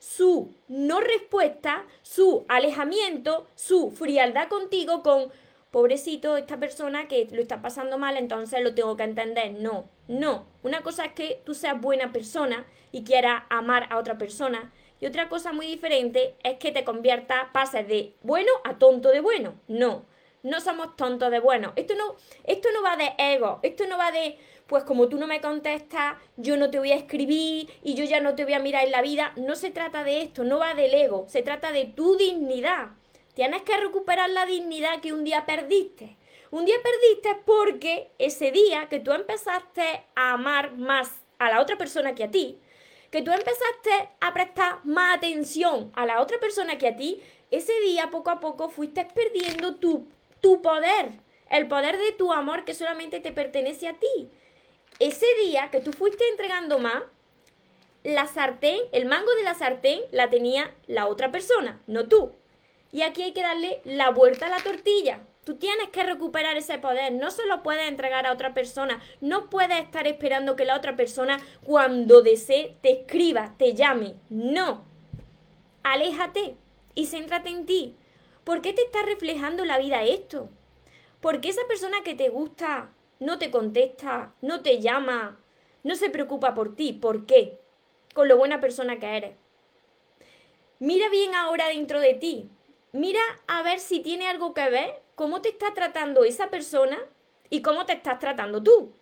su 0.00 0.54
no 0.66 1.00
respuesta, 1.00 1.86
su 2.02 2.46
alejamiento, 2.48 3.46
su 3.54 3.90
frialdad 3.92 4.48
contigo 4.48 5.02
con 5.02 5.30
pobrecito 5.70 6.36
esta 6.36 6.58
persona 6.58 7.06
que 7.06 7.28
lo 7.30 7.40
está 7.40 7.62
pasando 7.62 7.98
mal, 7.98 8.16
entonces 8.16 8.64
lo 8.64 8.74
tengo 8.74 8.96
que 8.96 9.04
entender. 9.04 9.52
No, 9.52 9.88
no. 10.08 10.46
Una 10.62 10.82
cosa 10.82 11.04
es 11.04 11.12
que 11.12 11.42
tú 11.44 11.54
seas 11.54 11.80
buena 11.80 12.12
persona 12.12 12.66
y 12.90 13.04
quieras 13.04 13.44
amar 13.50 13.86
a 13.90 13.98
otra 13.98 14.18
persona. 14.18 14.72
Y 15.00 15.06
otra 15.06 15.28
cosa 15.28 15.52
muy 15.52 15.66
diferente 15.66 16.34
es 16.42 16.58
que 16.58 16.72
te 16.72 16.82
conviertas, 16.82 17.48
pases 17.52 17.86
de 17.86 18.14
bueno 18.22 18.50
a 18.64 18.78
tonto 18.78 19.10
de 19.10 19.20
bueno. 19.20 19.54
No, 19.68 20.06
no 20.42 20.60
somos 20.60 20.96
tontos 20.96 21.30
de 21.30 21.40
bueno. 21.40 21.72
Esto 21.76 21.94
no, 21.94 22.16
esto 22.44 22.68
no 22.72 22.82
va 22.82 22.96
de 22.96 23.12
ego, 23.18 23.60
esto 23.62 23.86
no 23.86 23.98
va 23.98 24.10
de, 24.12 24.38
pues 24.66 24.84
como 24.84 25.08
tú 25.08 25.18
no 25.18 25.26
me 25.26 25.40
contestas, 25.40 26.16
yo 26.36 26.56
no 26.56 26.70
te 26.70 26.78
voy 26.78 26.92
a 26.92 26.96
escribir 26.96 27.68
y 27.82 27.94
yo 27.94 28.04
ya 28.04 28.20
no 28.20 28.34
te 28.34 28.44
voy 28.44 28.54
a 28.54 28.58
mirar 28.58 28.84
en 28.84 28.92
la 28.92 29.02
vida. 29.02 29.32
No 29.36 29.56
se 29.56 29.70
trata 29.70 30.04
de 30.04 30.22
esto, 30.22 30.44
no 30.44 30.58
va 30.58 30.74
del 30.74 30.94
ego, 30.94 31.26
se 31.28 31.42
trata 31.42 31.72
de 31.72 31.86
tu 31.86 32.16
dignidad. 32.16 32.90
Tienes 33.34 33.62
que 33.62 33.76
recuperar 33.76 34.30
la 34.30 34.46
dignidad 34.46 35.00
que 35.00 35.12
un 35.12 35.24
día 35.24 35.46
perdiste. 35.46 36.16
Un 36.50 36.64
día 36.64 36.76
perdiste 36.82 37.42
porque 37.44 38.10
ese 38.18 38.50
día 38.50 38.88
que 38.88 38.98
tú 38.98 39.12
empezaste 39.12 40.04
a 40.16 40.32
amar 40.32 40.76
más 40.76 41.10
a 41.38 41.48
la 41.48 41.60
otra 41.60 41.78
persona 41.78 42.14
que 42.14 42.24
a 42.24 42.30
ti, 42.30 42.58
que 43.10 43.22
tú 43.22 43.30
empezaste 43.30 44.10
a 44.20 44.34
prestar 44.34 44.84
más 44.84 45.16
atención 45.16 45.92
a 45.94 46.06
la 46.06 46.20
otra 46.20 46.38
persona 46.38 46.76
que 46.76 46.88
a 46.88 46.96
ti, 46.96 47.22
ese 47.50 47.72
día 47.80 48.10
poco 48.10 48.30
a 48.30 48.40
poco 48.40 48.68
fuiste 48.68 49.06
perdiendo 49.14 49.76
tu, 49.76 50.08
tu 50.40 50.62
poder, 50.62 51.10
el 51.50 51.68
poder 51.68 51.98
de 51.98 52.12
tu 52.12 52.32
amor 52.32 52.64
que 52.64 52.74
solamente 52.74 53.20
te 53.20 53.32
pertenece 53.32 53.88
a 53.88 53.94
ti. 53.94 54.30
Ese 54.98 55.26
día 55.44 55.70
que 55.70 55.80
tú 55.80 55.92
fuiste 55.92 56.28
entregando 56.28 56.78
más, 56.78 57.02
la 58.02 58.26
sartén, 58.26 58.80
el 58.92 59.06
mango 59.06 59.34
de 59.34 59.42
la 59.42 59.54
sartén 59.54 60.00
la 60.10 60.30
tenía 60.30 60.74
la 60.86 61.06
otra 61.06 61.30
persona, 61.30 61.80
no 61.86 62.08
tú. 62.08 62.32
Y 62.92 63.02
aquí 63.02 63.22
hay 63.22 63.32
que 63.32 63.42
darle 63.42 63.80
la 63.84 64.10
vuelta 64.10 64.46
a 64.46 64.50
la 64.50 64.62
tortilla. 64.62 65.20
Tú 65.44 65.56
tienes 65.56 65.88
que 65.88 66.02
recuperar 66.02 66.56
ese 66.56 66.78
poder, 66.78 67.12
no 67.12 67.30
se 67.30 67.46
lo 67.46 67.62
puedes 67.62 67.88
entregar 67.88 68.26
a 68.26 68.32
otra 68.32 68.52
persona, 68.52 69.00
no 69.20 69.48
puedes 69.48 69.80
estar 69.80 70.06
esperando 70.06 70.54
que 70.54 70.64
la 70.64 70.76
otra 70.76 70.96
persona 70.96 71.40
cuando 71.62 72.22
desee 72.22 72.76
te 72.82 73.00
escriba, 73.00 73.54
te 73.58 73.74
llame, 73.74 74.14
no. 74.28 74.84
Aléjate 75.82 76.56
y 76.94 77.06
céntrate 77.06 77.48
en 77.48 77.66
ti. 77.66 77.96
¿Por 78.50 78.62
qué 78.62 78.72
te 78.72 78.82
está 78.82 79.02
reflejando 79.02 79.64
la 79.64 79.78
vida 79.78 80.02
esto? 80.02 80.50
¿Por 81.20 81.40
qué 81.40 81.50
esa 81.50 81.64
persona 81.68 81.98
que 82.02 82.16
te 82.16 82.30
gusta 82.30 82.90
no 83.20 83.38
te 83.38 83.52
contesta, 83.52 84.34
no 84.42 84.60
te 84.60 84.80
llama, 84.80 85.38
no 85.84 85.94
se 85.94 86.10
preocupa 86.10 86.52
por 86.52 86.74
ti? 86.74 86.92
¿Por 86.92 87.26
qué? 87.26 87.60
Con 88.12 88.26
lo 88.26 88.36
buena 88.36 88.60
persona 88.60 88.98
que 88.98 89.16
eres. 89.16 89.36
Mira 90.80 91.08
bien 91.10 91.36
ahora 91.36 91.68
dentro 91.68 92.00
de 92.00 92.14
ti. 92.14 92.50
Mira 92.90 93.20
a 93.46 93.62
ver 93.62 93.78
si 93.78 94.00
tiene 94.00 94.26
algo 94.26 94.52
que 94.52 94.68
ver 94.68 95.00
cómo 95.14 95.42
te 95.42 95.50
está 95.50 95.72
tratando 95.72 96.24
esa 96.24 96.50
persona 96.50 96.98
y 97.50 97.62
cómo 97.62 97.86
te 97.86 97.92
estás 97.92 98.18
tratando 98.18 98.60
tú. 98.60 98.92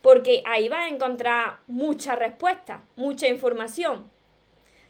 Porque 0.00 0.42
ahí 0.46 0.70
vas 0.70 0.86
a 0.86 0.94
encontrar 0.94 1.58
muchas 1.66 2.18
respuestas, 2.18 2.80
mucha 2.96 3.28
información. 3.28 4.10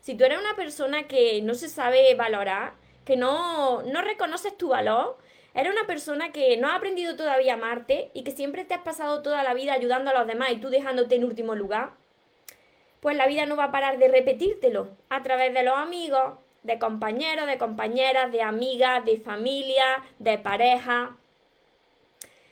Si 0.00 0.15
tú 0.15 0.23
eres 0.23 0.38
una 0.38 0.55
persona 0.55 1.09
que 1.09 1.43
no 1.43 1.57
se 1.57 1.69
sabe 1.69 2.15
valorar, 2.15 2.75
que 3.09 3.17
no, 3.17 3.81
no 3.85 4.03
reconoces 4.03 4.55
tu 4.59 4.69
valor, 4.69 5.17
eres 5.55 5.73
una 5.73 5.87
persona 5.87 6.31
que 6.31 6.59
no 6.59 6.69
ha 6.69 6.75
aprendido 6.75 7.17
todavía 7.17 7.55
a 7.55 7.57
amarte 7.57 8.11
y 8.12 8.23
que 8.23 8.33
siempre 8.33 8.67
te 8.67 8.75
has 8.75 8.83
pasado 8.83 9.23
toda 9.23 9.43
la 9.43 9.55
vida 9.55 9.73
ayudando 9.73 10.11
a 10.11 10.12
los 10.12 10.27
demás 10.27 10.50
y 10.53 10.57
tú 10.57 10.69
dejándote 10.69 11.15
en 11.15 11.25
último 11.25 11.55
lugar, 11.55 11.93
pues 13.00 13.17
la 13.17 13.27
vida 13.27 13.47
no 13.47 13.57
va 13.57 13.65
a 13.65 13.71
parar 13.71 13.97
de 13.97 14.09
repetírtelo 14.09 14.91
a 15.09 15.23
través 15.23 15.55
de 15.55 15.62
los 15.62 15.75
amigos, 15.75 16.35
de 16.65 16.79
compañeros, 16.79 17.47
de 17.47 17.57
compañeras, 17.57 18.31
de 18.31 18.43
amigas, 18.43 19.03
de 19.07 19.19
familia, 19.19 20.05
de 20.19 20.37
pareja. 20.37 21.17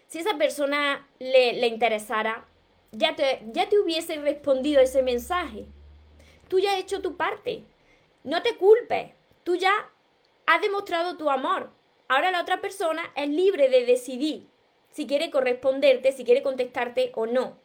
Si 0.06 0.20
esa 0.20 0.38
persona 0.38 1.06
le, 1.18 1.52
le 1.52 1.66
interesara, 1.66 2.46
ya 2.92 3.14
te, 3.14 3.42
ya 3.52 3.68
te 3.68 3.78
hubiese 3.78 4.16
respondido 4.22 4.80
ese 4.80 5.02
mensaje. 5.02 5.66
Tú 6.48 6.60
ya 6.60 6.72
has 6.72 6.78
hecho 6.78 7.02
tu 7.02 7.18
parte. 7.18 7.62
No 8.24 8.40
te 8.40 8.56
culpes. 8.56 9.10
Tú 9.44 9.56
ya 9.56 9.90
has 10.46 10.60
demostrado 10.60 11.16
tu 11.16 11.30
amor. 11.30 11.70
Ahora 12.08 12.30
la 12.30 12.40
otra 12.40 12.60
persona 12.60 13.02
es 13.16 13.28
libre 13.28 13.68
de 13.68 13.84
decidir 13.84 14.48
si 14.90 15.06
quiere 15.06 15.30
corresponderte, 15.30 16.12
si 16.12 16.24
quiere 16.24 16.42
contestarte 16.42 17.12
o 17.14 17.26
no. 17.26 17.58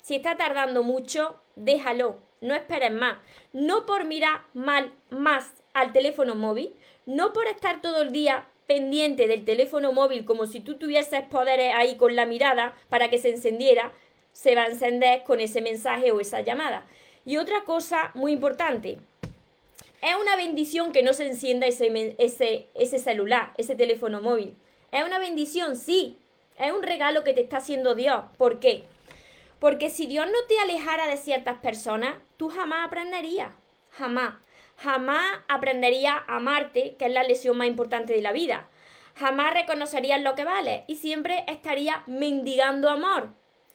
Si 0.00 0.16
está 0.16 0.36
tardando 0.36 0.82
mucho, 0.82 1.40
déjalo, 1.54 2.18
no 2.40 2.54
esperes 2.54 2.90
más. 2.90 3.18
No 3.52 3.86
por 3.86 4.04
mirar 4.04 4.42
mal 4.52 4.92
más 5.10 5.62
al 5.74 5.92
teléfono 5.92 6.34
móvil, 6.34 6.74
no 7.06 7.32
por 7.32 7.46
estar 7.46 7.80
todo 7.80 8.02
el 8.02 8.10
día 8.10 8.48
pendiente 8.66 9.28
del 9.28 9.44
teléfono 9.44 9.92
móvil 9.92 10.24
como 10.24 10.46
si 10.46 10.60
tú 10.60 10.76
tuvieses 10.76 11.22
poderes 11.24 11.74
ahí 11.76 11.96
con 11.96 12.16
la 12.16 12.26
mirada 12.26 12.74
para 12.88 13.10
que 13.10 13.18
se 13.18 13.30
encendiera, 13.30 13.92
se 14.32 14.54
va 14.54 14.62
a 14.62 14.66
encender 14.66 15.22
con 15.24 15.40
ese 15.40 15.60
mensaje 15.60 16.10
o 16.10 16.20
esa 16.20 16.40
llamada. 16.40 16.86
Y 17.24 17.36
otra 17.36 17.62
cosa 17.64 18.10
muy 18.14 18.32
importante, 18.32 18.98
es 20.02 20.16
una 20.16 20.34
bendición 20.34 20.92
que 20.92 21.04
no 21.04 21.12
se 21.12 21.26
encienda 21.26 21.66
ese, 21.68 22.16
ese, 22.18 22.68
ese 22.74 22.98
celular, 22.98 23.52
ese 23.56 23.76
teléfono 23.76 24.20
móvil. 24.20 24.56
Es 24.90 25.04
una 25.04 25.20
bendición, 25.20 25.76
sí. 25.76 26.18
Es 26.58 26.72
un 26.72 26.82
regalo 26.82 27.22
que 27.22 27.32
te 27.32 27.40
está 27.40 27.58
haciendo 27.58 27.94
Dios. 27.94 28.24
¿Por 28.36 28.58
qué? 28.58 28.84
Porque 29.60 29.90
si 29.90 30.06
Dios 30.06 30.26
no 30.26 30.46
te 30.48 30.58
alejara 30.58 31.06
de 31.06 31.16
ciertas 31.16 31.58
personas, 31.58 32.16
tú 32.36 32.48
jamás 32.48 32.84
aprenderías. 32.84 33.52
Jamás. 33.90 34.34
Jamás 34.76 35.24
aprenderías 35.48 36.16
a 36.26 36.36
amarte, 36.36 36.96
que 36.98 37.06
es 37.06 37.12
la 37.12 37.22
lesión 37.22 37.56
más 37.56 37.68
importante 37.68 38.12
de 38.12 38.22
la 38.22 38.32
vida. 38.32 38.68
Jamás 39.14 39.54
reconocerías 39.54 40.20
lo 40.20 40.34
que 40.34 40.44
vale 40.44 40.84
y 40.88 40.96
siempre 40.96 41.44
estarías 41.46 41.98
mendigando 42.08 42.90
amor. 42.90 43.28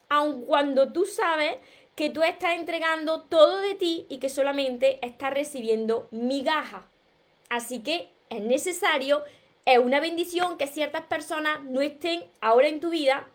Aun 0.09 0.45
cuando 0.45 0.91
tú 0.91 1.05
sabes 1.05 1.55
que 1.97 2.11
tú 2.11 2.21
estás 2.21 2.53
entregando 2.53 3.23
todo 3.23 3.57
de 3.57 3.73
ti 3.73 4.05
y 4.07 4.19
que 4.19 4.29
solamente 4.29 4.99
estás 5.03 5.33
recibiendo 5.33 6.07
migaja. 6.11 6.87
Así 7.49 7.79
que 7.79 8.11
es 8.29 8.39
necesario, 8.39 9.23
es 9.65 9.79
una 9.79 9.99
bendición 9.99 10.59
que 10.59 10.67
ciertas 10.67 11.01
personas 11.07 11.63
no 11.63 11.81
estén 11.81 12.23
ahora 12.39 12.67
en 12.67 12.79
tu 12.81 12.91
vida 12.91 13.27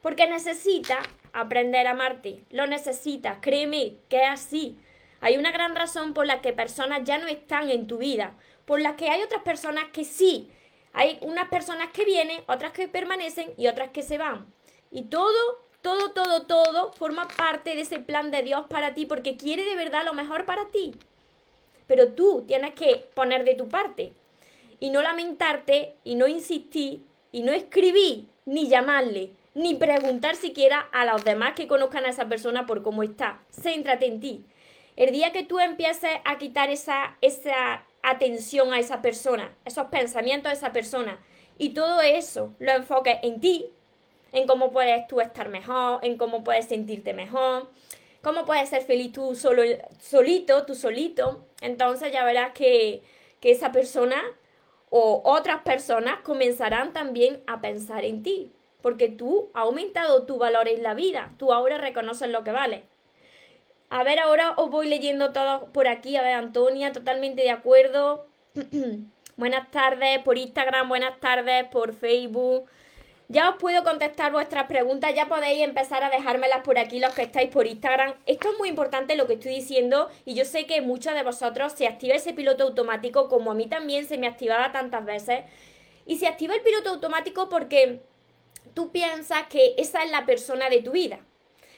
porque 0.00 0.26
necesitas 0.26 1.06
aprender 1.34 1.86
a 1.86 1.90
amarte, 1.90 2.42
lo 2.48 2.66
necesitas, 2.66 3.36
créeme 3.42 3.98
que 4.08 4.22
es 4.22 4.30
así. 4.30 4.78
Hay 5.20 5.36
una 5.36 5.52
gran 5.52 5.76
razón 5.76 6.14
por 6.14 6.26
la 6.26 6.40
que 6.40 6.54
personas 6.54 7.02
ya 7.04 7.18
no 7.18 7.26
están 7.26 7.68
en 7.68 7.86
tu 7.86 7.98
vida, 7.98 8.34
por 8.64 8.80
la 8.80 8.96
que 8.96 9.10
hay 9.10 9.22
otras 9.22 9.42
personas 9.42 9.90
que 9.92 10.04
sí. 10.04 10.50
Hay 10.94 11.18
unas 11.20 11.50
personas 11.50 11.90
que 11.92 12.06
vienen, 12.06 12.42
otras 12.48 12.72
que 12.72 12.88
permanecen 12.88 13.52
y 13.58 13.66
otras 13.66 13.90
que 13.90 14.02
se 14.02 14.16
van. 14.16 14.46
Y 14.90 15.02
todo 15.02 15.65
todo, 15.86 16.10
todo, 16.10 16.42
todo 16.46 16.92
forma 16.94 17.28
parte 17.28 17.76
de 17.76 17.82
ese 17.82 18.00
plan 18.00 18.32
de 18.32 18.42
Dios 18.42 18.66
para 18.68 18.92
ti 18.92 19.06
porque 19.06 19.36
quiere 19.36 19.64
de 19.64 19.76
verdad 19.76 20.04
lo 20.04 20.14
mejor 20.14 20.44
para 20.44 20.66
ti. 20.70 20.96
Pero 21.86 22.08
tú 22.08 22.42
tienes 22.44 22.74
que 22.74 23.08
poner 23.14 23.44
de 23.44 23.54
tu 23.54 23.68
parte 23.68 24.12
y 24.80 24.90
no 24.90 25.00
lamentarte 25.00 25.94
y 26.02 26.16
no 26.16 26.26
insistir 26.26 27.04
y 27.30 27.42
no 27.42 27.52
escribir 27.52 28.26
ni 28.46 28.66
llamarle 28.66 29.30
ni 29.54 29.76
preguntar 29.76 30.34
siquiera 30.34 30.88
a 30.90 31.04
los 31.04 31.22
demás 31.22 31.52
que 31.54 31.68
conozcan 31.68 32.04
a 32.04 32.08
esa 32.08 32.28
persona 32.28 32.66
por 32.66 32.82
cómo 32.82 33.04
está. 33.04 33.40
Céntrate 33.52 34.06
en 34.06 34.18
ti. 34.18 34.44
El 34.96 35.12
día 35.12 35.30
que 35.30 35.44
tú 35.44 35.60
empieces 35.60 36.10
a 36.24 36.36
quitar 36.36 36.68
esa, 36.68 37.16
esa 37.20 37.84
atención 38.02 38.72
a 38.72 38.80
esa 38.80 39.02
persona, 39.02 39.54
esos 39.64 39.86
pensamientos 39.86 40.50
a 40.50 40.54
esa 40.54 40.72
persona 40.72 41.20
y 41.58 41.68
todo 41.70 42.00
eso 42.00 42.54
lo 42.58 42.72
enfoques 42.72 43.18
en 43.22 43.40
ti, 43.40 43.70
en 44.32 44.46
cómo 44.46 44.70
puedes 44.70 45.06
tú 45.06 45.20
estar 45.20 45.48
mejor, 45.48 46.00
en 46.02 46.16
cómo 46.16 46.44
puedes 46.44 46.66
sentirte 46.66 47.14
mejor, 47.14 47.70
cómo 48.22 48.44
puedes 48.44 48.68
ser 48.68 48.82
feliz 48.82 49.12
tú 49.12 49.34
solo, 49.34 49.62
solito, 50.00 50.64
tú 50.66 50.74
solito. 50.74 51.46
Entonces 51.60 52.12
ya 52.12 52.24
verás 52.24 52.52
que, 52.52 53.02
que 53.40 53.50
esa 53.50 53.72
persona 53.72 54.22
o 54.90 55.22
otras 55.24 55.62
personas 55.62 56.20
comenzarán 56.22 56.92
también 56.92 57.42
a 57.46 57.60
pensar 57.60 58.04
en 58.04 58.22
ti, 58.22 58.52
porque 58.82 59.08
tú 59.08 59.50
has 59.54 59.62
aumentado 59.62 60.24
tu 60.26 60.38
valor 60.38 60.68
en 60.68 60.82
la 60.82 60.94
vida, 60.94 61.32
tú 61.38 61.52
ahora 61.52 61.78
reconoces 61.78 62.28
lo 62.30 62.44
que 62.44 62.52
vale. 62.52 62.84
A 63.88 64.02
ver, 64.02 64.18
ahora 64.18 64.54
os 64.56 64.70
voy 64.70 64.88
leyendo 64.88 65.32
todo 65.32 65.72
por 65.72 65.86
aquí. 65.86 66.16
A 66.16 66.22
ver, 66.22 66.32
Antonia, 66.32 66.92
totalmente 66.92 67.42
de 67.42 67.50
acuerdo. 67.50 68.26
buenas 69.36 69.70
tardes 69.70 70.18
por 70.20 70.38
Instagram, 70.38 70.88
buenas 70.88 71.20
tardes 71.20 71.64
por 71.66 71.94
Facebook. 71.94 72.68
Ya 73.28 73.50
os 73.50 73.56
puedo 73.56 73.82
contestar 73.82 74.30
vuestras 74.30 74.68
preguntas, 74.68 75.12
ya 75.12 75.26
podéis 75.26 75.60
empezar 75.62 76.04
a 76.04 76.10
dejármelas 76.10 76.60
por 76.62 76.78
aquí 76.78 77.00
los 77.00 77.12
que 77.12 77.22
estáis 77.22 77.50
por 77.50 77.66
Instagram. 77.66 78.14
Esto 78.24 78.52
es 78.52 78.58
muy 78.58 78.68
importante 78.68 79.16
lo 79.16 79.26
que 79.26 79.34
estoy 79.34 79.56
diciendo 79.56 80.08
y 80.24 80.34
yo 80.34 80.44
sé 80.44 80.66
que 80.66 80.80
muchos 80.80 81.12
de 81.12 81.24
vosotros 81.24 81.72
se 81.72 81.88
activa 81.88 82.14
ese 82.14 82.34
piloto 82.34 82.62
automático 82.62 83.28
como 83.28 83.50
a 83.50 83.54
mí 83.54 83.66
también 83.66 84.06
se 84.06 84.16
me 84.16 84.28
activaba 84.28 84.70
tantas 84.70 85.04
veces. 85.04 85.40
Y 86.06 86.18
se 86.18 86.28
activa 86.28 86.54
el 86.54 86.62
piloto 86.62 86.90
automático 86.90 87.48
porque 87.48 88.00
tú 88.74 88.92
piensas 88.92 89.48
que 89.48 89.74
esa 89.76 90.04
es 90.04 90.10
la 90.12 90.24
persona 90.24 90.68
de 90.70 90.82
tu 90.82 90.92
vida 90.92 91.18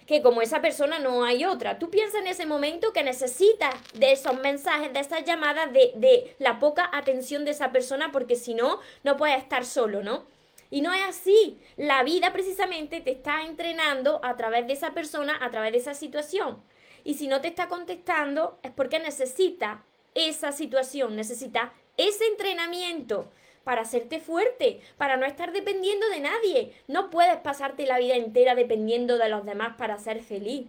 que 0.06 0.22
como 0.22 0.40
esa 0.40 0.62
persona 0.62 0.98
no 0.98 1.22
hay 1.22 1.44
otra. 1.44 1.78
Tú 1.78 1.90
piensas 1.90 2.22
en 2.22 2.28
ese 2.28 2.46
momento 2.46 2.94
que 2.94 3.02
necesitas 3.02 3.74
de 3.92 4.12
esos 4.12 4.40
mensajes, 4.40 4.90
de 4.90 5.00
esas 5.00 5.22
llamadas, 5.24 5.70
de, 5.70 5.92
de 5.96 6.34
la 6.38 6.58
poca 6.58 6.88
atención 6.94 7.44
de 7.44 7.50
esa 7.50 7.72
persona, 7.72 8.10
porque 8.10 8.34
si 8.34 8.54
no, 8.54 8.80
no 9.04 9.18
puedes 9.18 9.36
estar 9.36 9.66
solo, 9.66 10.02
¿no? 10.02 10.24
Y 10.70 10.82
no 10.82 10.92
es 10.92 11.02
así. 11.02 11.58
La 11.76 12.02
vida 12.02 12.32
precisamente 12.32 13.00
te 13.00 13.12
está 13.12 13.44
entrenando 13.44 14.20
a 14.22 14.36
través 14.36 14.66
de 14.66 14.74
esa 14.74 14.92
persona, 14.92 15.38
a 15.40 15.50
través 15.50 15.72
de 15.72 15.78
esa 15.78 15.94
situación. 15.94 16.62
Y 17.04 17.14
si 17.14 17.28
no 17.28 17.40
te 17.40 17.48
está 17.48 17.68
contestando 17.68 18.58
es 18.62 18.70
porque 18.70 18.98
necesita 18.98 19.84
esa 20.14 20.52
situación, 20.52 21.16
necesita 21.16 21.72
ese 21.96 22.26
entrenamiento 22.26 23.30
para 23.64 23.82
hacerte 23.82 24.20
fuerte, 24.20 24.80
para 24.96 25.16
no 25.16 25.26
estar 25.26 25.52
dependiendo 25.52 26.08
de 26.08 26.20
nadie. 26.20 26.72
No 26.86 27.10
puedes 27.10 27.36
pasarte 27.36 27.86
la 27.86 27.98
vida 27.98 28.14
entera 28.14 28.54
dependiendo 28.54 29.18
de 29.18 29.28
los 29.28 29.44
demás 29.44 29.76
para 29.76 29.98
ser 29.98 30.22
feliz, 30.22 30.66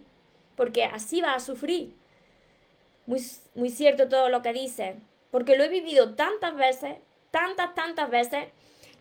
porque 0.56 0.84
así 0.84 1.20
vas 1.20 1.36
a 1.36 1.46
sufrir. 1.46 1.94
Muy, 3.06 3.20
muy 3.54 3.70
cierto 3.70 4.08
todo 4.08 4.28
lo 4.28 4.42
que 4.42 4.52
dices, 4.52 4.96
porque 5.30 5.56
lo 5.56 5.64
he 5.64 5.68
vivido 5.68 6.14
tantas 6.14 6.54
veces, 6.54 6.98
tantas, 7.30 7.74
tantas 7.74 8.10
veces, 8.10 8.48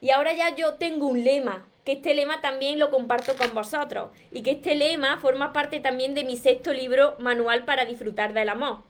y 0.01 0.12
ahora 0.12 0.34
ya 0.34 0.56
yo 0.56 0.75
tengo 0.75 1.08
un 1.08 1.24
lema, 1.24 1.68
que 1.84 1.94
este 1.94 2.13
lema 2.13 2.41
también 2.41 2.79
lo 2.79 2.91
comparto 2.91 3.36
con 3.36 3.53
vosotros 3.53 4.12
y 4.32 4.44
que 4.44 4.51
este 4.51 4.75
lema 4.75 5.18
forma 5.18 5.53
parte 5.53 5.79
también 5.79 6.13
de 6.13 6.24
mi 6.24 6.38
sexto 6.38 6.74
libro, 6.74 7.15
Manual 7.20 7.65
para 7.65 7.86
disfrutar 7.86 8.34
del 8.34 8.50
amor. 8.50 8.84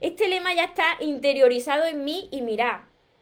Este 0.00 0.28
lema 0.28 0.54
ya 0.54 0.64
está 0.64 0.96
interiorizado 1.00 1.84
en 1.84 2.04
mí 2.04 2.28
y 2.30 2.42
mirad, 2.42 2.80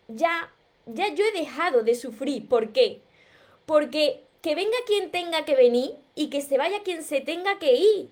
ya, 0.08 0.52
ya 0.86 1.12
yo 1.14 1.24
he 1.24 1.38
dejado 1.38 1.82
de 1.82 1.94
sufrir. 1.94 2.48
¿Por 2.48 2.72
qué? 2.72 3.02
Porque 3.66 4.24
que 4.42 4.54
venga 4.54 4.76
quien 4.86 5.10
tenga 5.10 5.44
que 5.44 5.56
venir 5.56 5.92
y 6.14 6.30
que 6.30 6.40
se 6.40 6.58
vaya 6.58 6.82
quien 6.82 7.02
se 7.02 7.20
tenga 7.20 7.58
que 7.58 7.74
ir. 7.74 8.10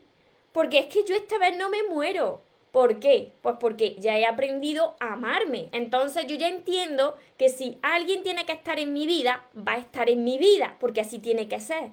Porque 0.53 0.79
es 0.79 0.87
que 0.87 1.05
yo 1.05 1.15
esta 1.15 1.39
vez 1.39 1.57
no 1.57 1.71
me 1.71 1.83
muero. 1.85 2.43
¿Por 2.76 3.00
qué? 3.00 3.33
Pues 3.40 3.56
porque 3.59 3.97
ya 3.99 4.18
he 4.18 4.26
aprendido 4.26 4.97
a 5.00 5.14
amarme. 5.14 5.71
Entonces 5.73 6.26
yo 6.26 6.37
ya 6.37 6.49
entiendo 6.49 7.16
que 7.38 7.49
si 7.49 7.78
alguien 7.80 8.23
tiene 8.23 8.45
que 8.45 8.52
estar 8.52 8.78
en 8.78 8.92
mi 8.92 9.06
vida, 9.06 9.49
va 9.56 9.73
a 9.73 9.78
estar 9.78 10.11
en 10.11 10.25
mi 10.25 10.37
vida, 10.37 10.76
porque 10.78 11.00
así 11.00 11.18
tiene 11.18 11.49
que 11.49 11.59
ser. 11.59 11.88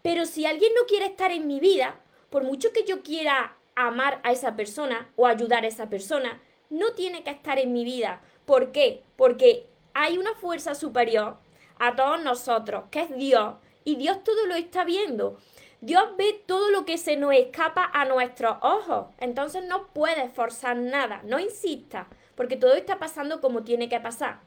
Pero 0.00 0.24
si 0.24 0.46
alguien 0.46 0.70
no 0.76 0.86
quiere 0.86 1.06
estar 1.06 1.32
en 1.32 1.48
mi 1.48 1.58
vida, 1.58 1.98
por 2.30 2.44
mucho 2.44 2.72
que 2.72 2.84
yo 2.84 3.02
quiera 3.02 3.56
amar 3.74 4.20
a 4.22 4.30
esa 4.30 4.54
persona 4.54 5.10
o 5.16 5.26
ayudar 5.26 5.64
a 5.64 5.66
esa 5.66 5.90
persona, 5.90 6.40
no 6.70 6.92
tiene 6.92 7.24
que 7.24 7.30
estar 7.30 7.58
en 7.58 7.72
mi 7.72 7.84
vida. 7.84 8.22
¿Por 8.46 8.70
qué? 8.70 9.02
Porque 9.16 9.66
hay 9.92 10.18
una 10.18 10.34
fuerza 10.34 10.76
superior 10.76 11.38
a 11.80 11.96
todos 11.96 12.22
nosotros, 12.22 12.84
que 12.92 13.00
es 13.00 13.16
Dios, 13.16 13.56
y 13.84 13.96
Dios 13.96 14.22
todo 14.22 14.46
lo 14.46 14.54
está 14.54 14.84
viendo. 14.84 15.38
Dios 15.82 16.16
ve 16.16 16.40
todo 16.46 16.70
lo 16.70 16.84
que 16.84 16.96
se 16.96 17.16
nos 17.16 17.34
escapa 17.34 17.90
a 17.92 18.04
nuestros 18.04 18.56
ojos. 18.62 19.06
Entonces 19.18 19.64
no 19.64 19.88
puedes 19.88 20.32
forzar 20.32 20.76
nada, 20.76 21.22
no 21.24 21.40
insistas, 21.40 22.06
porque 22.36 22.56
todo 22.56 22.74
está 22.74 23.00
pasando 23.00 23.40
como 23.40 23.64
tiene 23.64 23.88
que 23.88 23.98
pasar. 23.98 24.38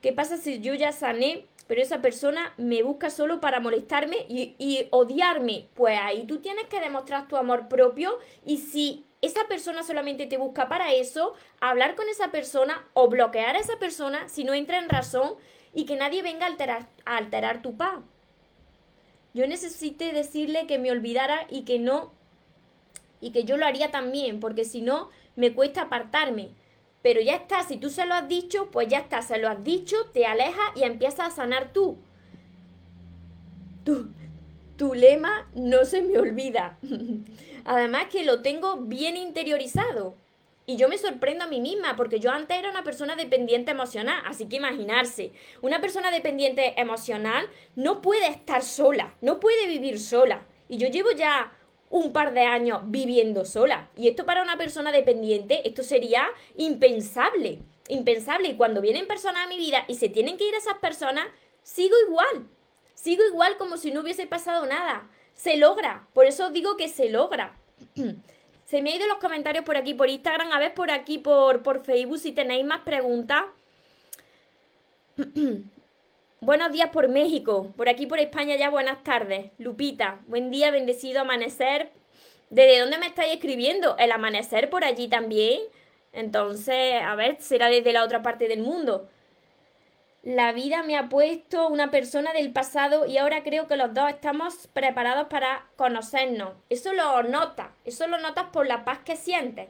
¿Qué 0.00 0.12
pasa 0.12 0.36
si 0.36 0.60
yo 0.60 0.72
ya 0.74 0.92
sané, 0.92 1.46
pero 1.66 1.82
esa 1.82 2.00
persona 2.00 2.54
me 2.58 2.84
busca 2.84 3.10
solo 3.10 3.40
para 3.40 3.58
molestarme 3.58 4.24
y, 4.28 4.86
odiarme? 4.92 5.66
Pues 5.74 5.98
ahí 6.00 6.28
tú 6.28 6.38
tienes 6.38 6.66
que 6.66 6.78
demostrar 6.78 7.26
tu 7.26 7.36
amor 7.36 7.66
propio 7.66 8.16
y 8.46 8.58
si 8.58 9.04
esa 9.20 9.48
persona 9.48 9.82
solamente 9.82 10.26
te 10.26 10.36
busca 10.36 10.68
para 10.68 10.92
eso, 10.92 11.34
hablar 11.58 11.96
con 11.96 12.08
esa 12.08 12.30
persona 12.30 12.86
o 12.92 13.08
bloquear 13.08 13.56
a 13.56 13.58
esa 13.58 13.80
persona 13.80 14.28
si 14.28 14.44
no 14.44 14.54
entra 14.54 14.78
en 14.78 14.88
razón 14.88 15.34
y 15.72 15.86
que 15.86 15.96
nadie 15.96 16.22
venga 16.22 16.46
a 16.46 16.50
alterar, 16.50 16.86
a 17.04 17.16
alterar 17.16 17.62
tu 17.62 17.76
paz. 17.76 17.98
Yo 19.34 19.48
necesité 19.48 20.12
decirle 20.12 20.66
que 20.66 20.78
me 20.78 20.92
olvidara 20.92 21.46
y 21.50 21.62
que 21.62 21.80
no, 21.80 22.12
y 23.20 23.32
que 23.32 23.44
yo 23.44 23.56
lo 23.56 23.66
haría 23.66 23.90
también, 23.90 24.38
porque 24.38 24.64
si 24.64 24.80
no, 24.80 25.10
me 25.34 25.52
cuesta 25.52 25.82
apartarme. 25.82 26.50
Pero 27.02 27.20
ya 27.20 27.34
está, 27.34 27.64
si 27.64 27.76
tú 27.76 27.90
se 27.90 28.06
lo 28.06 28.14
has 28.14 28.28
dicho, 28.28 28.70
pues 28.70 28.88
ya 28.88 28.98
está, 28.98 29.22
se 29.22 29.38
lo 29.38 29.48
has 29.48 29.62
dicho, 29.62 29.96
te 30.12 30.24
alejas 30.24 30.64
y 30.76 30.84
empiezas 30.84 31.32
a 31.32 31.36
sanar 31.36 31.72
tú. 31.72 31.98
Tu, 33.84 34.08
tu 34.76 34.94
lema 34.94 35.48
no 35.54 35.84
se 35.84 36.00
me 36.00 36.16
olvida. 36.16 36.78
Además 37.64 38.06
que 38.10 38.24
lo 38.24 38.40
tengo 38.40 38.76
bien 38.76 39.16
interiorizado. 39.16 40.16
Y 40.66 40.76
yo 40.76 40.88
me 40.88 40.96
sorprendo 40.96 41.44
a 41.44 41.48
mí 41.48 41.60
misma 41.60 41.94
porque 41.94 42.20
yo 42.20 42.30
antes 42.30 42.58
era 42.58 42.70
una 42.70 42.84
persona 42.84 43.16
dependiente 43.16 43.72
emocional, 43.72 44.22
así 44.26 44.48
que 44.48 44.56
imaginarse, 44.56 45.32
una 45.60 45.80
persona 45.80 46.10
dependiente 46.10 46.80
emocional 46.80 47.48
no 47.76 48.00
puede 48.00 48.28
estar 48.28 48.62
sola, 48.62 49.14
no 49.20 49.40
puede 49.40 49.66
vivir 49.66 50.00
sola. 50.00 50.46
Y 50.68 50.78
yo 50.78 50.88
llevo 50.88 51.10
ya 51.10 51.52
un 51.90 52.12
par 52.12 52.32
de 52.32 52.40
años 52.40 52.80
viviendo 52.86 53.44
sola. 53.44 53.90
Y 53.94 54.08
esto 54.08 54.24
para 54.24 54.42
una 54.42 54.56
persona 54.56 54.90
dependiente, 54.90 55.68
esto 55.68 55.82
sería 55.82 56.26
impensable, 56.56 57.60
impensable. 57.88 58.48
Y 58.48 58.56
cuando 58.56 58.80
vienen 58.80 59.06
personas 59.06 59.44
a 59.44 59.48
mi 59.48 59.58
vida 59.58 59.84
y 59.86 59.96
se 59.96 60.08
tienen 60.08 60.38
que 60.38 60.48
ir 60.48 60.54
esas 60.54 60.78
personas, 60.78 61.26
sigo 61.62 61.94
igual, 62.08 62.48
sigo 62.94 63.22
igual 63.26 63.58
como 63.58 63.76
si 63.76 63.90
no 63.90 64.00
hubiese 64.00 64.26
pasado 64.26 64.64
nada. 64.64 65.10
Se 65.34 65.58
logra, 65.58 66.08
por 66.14 66.24
eso 66.24 66.50
digo 66.50 66.76
que 66.76 66.88
se 66.88 67.10
logra. 67.10 67.58
Se 68.74 68.82
me 68.82 68.90
ha 68.90 68.96
ido 68.96 69.06
los 69.06 69.18
comentarios 69.18 69.64
por 69.64 69.76
aquí, 69.76 69.94
por 69.94 70.08
Instagram, 70.08 70.50
a 70.50 70.58
ver 70.58 70.74
por 70.74 70.90
aquí, 70.90 71.18
por, 71.18 71.62
por 71.62 71.84
Facebook, 71.84 72.18
si 72.18 72.32
tenéis 72.32 72.64
más 72.64 72.80
preguntas. 72.80 73.44
Buenos 76.40 76.72
días 76.72 76.90
por 76.90 77.08
México, 77.08 77.72
por 77.76 77.88
aquí 77.88 78.08
por 78.08 78.18
España 78.18 78.56
ya 78.56 78.70
buenas 78.70 79.04
tardes. 79.04 79.52
Lupita, 79.58 80.18
buen 80.26 80.50
día, 80.50 80.72
bendecido 80.72 81.20
amanecer. 81.20 81.92
¿Desde 82.50 82.80
dónde 82.80 82.98
me 82.98 83.06
estáis 83.06 83.34
escribiendo? 83.34 83.96
El 83.96 84.10
amanecer 84.10 84.68
por 84.70 84.82
allí 84.82 85.06
también. 85.06 85.60
Entonces, 86.12 87.00
a 87.00 87.14
ver, 87.14 87.36
será 87.38 87.68
desde 87.68 87.92
la 87.92 88.02
otra 88.02 88.22
parte 88.22 88.48
del 88.48 88.62
mundo 88.62 89.08
la 90.24 90.52
vida 90.52 90.82
me 90.82 90.96
ha 90.96 91.10
puesto 91.10 91.68
una 91.68 91.90
persona 91.90 92.32
del 92.32 92.50
pasado 92.50 93.04
y 93.04 93.18
ahora 93.18 93.42
creo 93.42 93.66
que 93.66 93.76
los 93.76 93.92
dos 93.92 94.08
estamos 94.08 94.68
preparados 94.72 95.28
para 95.28 95.66
conocernos. 95.76 96.54
Eso 96.70 96.94
lo 96.94 97.22
notas, 97.24 97.68
eso 97.84 98.06
lo 98.06 98.18
notas 98.18 98.46
por 98.46 98.66
la 98.66 98.86
paz 98.86 99.00
que 99.04 99.16
sientes. 99.16 99.68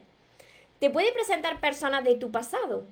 Te 0.79 0.89
puede 0.89 1.11
presentar 1.11 1.59
personas 1.59 2.05
de 2.05 2.15
tu 2.15 2.31
pasado 2.31 2.85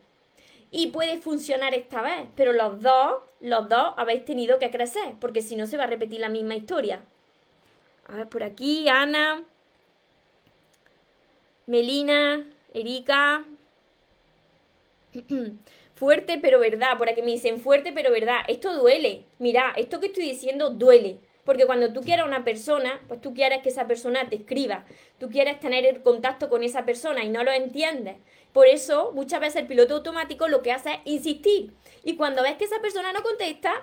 y 0.71 0.87
puede 0.87 1.21
funcionar 1.21 1.73
esta 1.73 2.01
vez, 2.01 2.27
pero 2.35 2.51
los 2.51 2.81
dos, 2.81 3.21
los 3.39 3.69
dos 3.69 3.93
habéis 3.95 4.25
tenido 4.25 4.59
que 4.59 4.69
crecer, 4.69 5.15
porque 5.21 5.41
si 5.41 5.55
no 5.55 5.65
se 5.65 5.77
va 5.77 5.85
a 5.85 5.87
repetir 5.87 6.19
la 6.19 6.29
misma 6.29 6.55
historia. 6.55 7.01
A 8.07 8.15
ver, 8.17 8.27
por 8.27 8.43
aquí, 8.43 8.89
Ana, 8.89 9.41
Melina, 11.65 12.45
Erika. 12.73 13.45
Fuerte 15.95 16.39
pero 16.41 16.59
verdad, 16.59 16.97
por 16.97 17.09
aquí 17.09 17.21
me 17.21 17.31
dicen 17.31 17.59
fuerte 17.59 17.91
pero 17.93 18.11
verdad. 18.11 18.41
Esto 18.47 18.73
duele. 18.75 19.25
Mira, 19.39 19.73
esto 19.77 19.99
que 19.99 20.07
estoy 20.07 20.25
diciendo 20.25 20.69
duele. 20.71 21.19
Porque 21.43 21.65
cuando 21.65 21.91
tú 21.91 22.01
quieres 22.01 22.23
a 22.23 22.27
una 22.27 22.45
persona, 22.45 23.01
pues 23.07 23.19
tú 23.19 23.33
quieres 23.33 23.61
que 23.61 23.69
esa 23.69 23.85
persona 23.85 24.29
te 24.29 24.37
escriba. 24.37 24.85
Tú 25.19 25.29
quieres 25.29 25.59
tener 25.59 25.85
el 25.85 26.01
contacto 26.01 26.49
con 26.49 26.63
esa 26.63 26.85
persona 26.85 27.23
y 27.23 27.29
no 27.29 27.43
lo 27.43 27.51
entiendes. 27.51 28.15
Por 28.53 28.67
eso, 28.67 29.11
muchas 29.13 29.41
veces 29.41 29.61
el 29.61 29.67
piloto 29.67 29.95
automático 29.95 30.47
lo 30.47 30.61
que 30.61 30.71
hace 30.71 30.93
es 30.93 30.99
insistir. 31.05 31.73
Y 32.03 32.15
cuando 32.15 32.43
ves 32.43 32.55
que 32.55 32.65
esa 32.65 32.79
persona 32.79 33.11
no 33.11 33.23
contesta, 33.23 33.73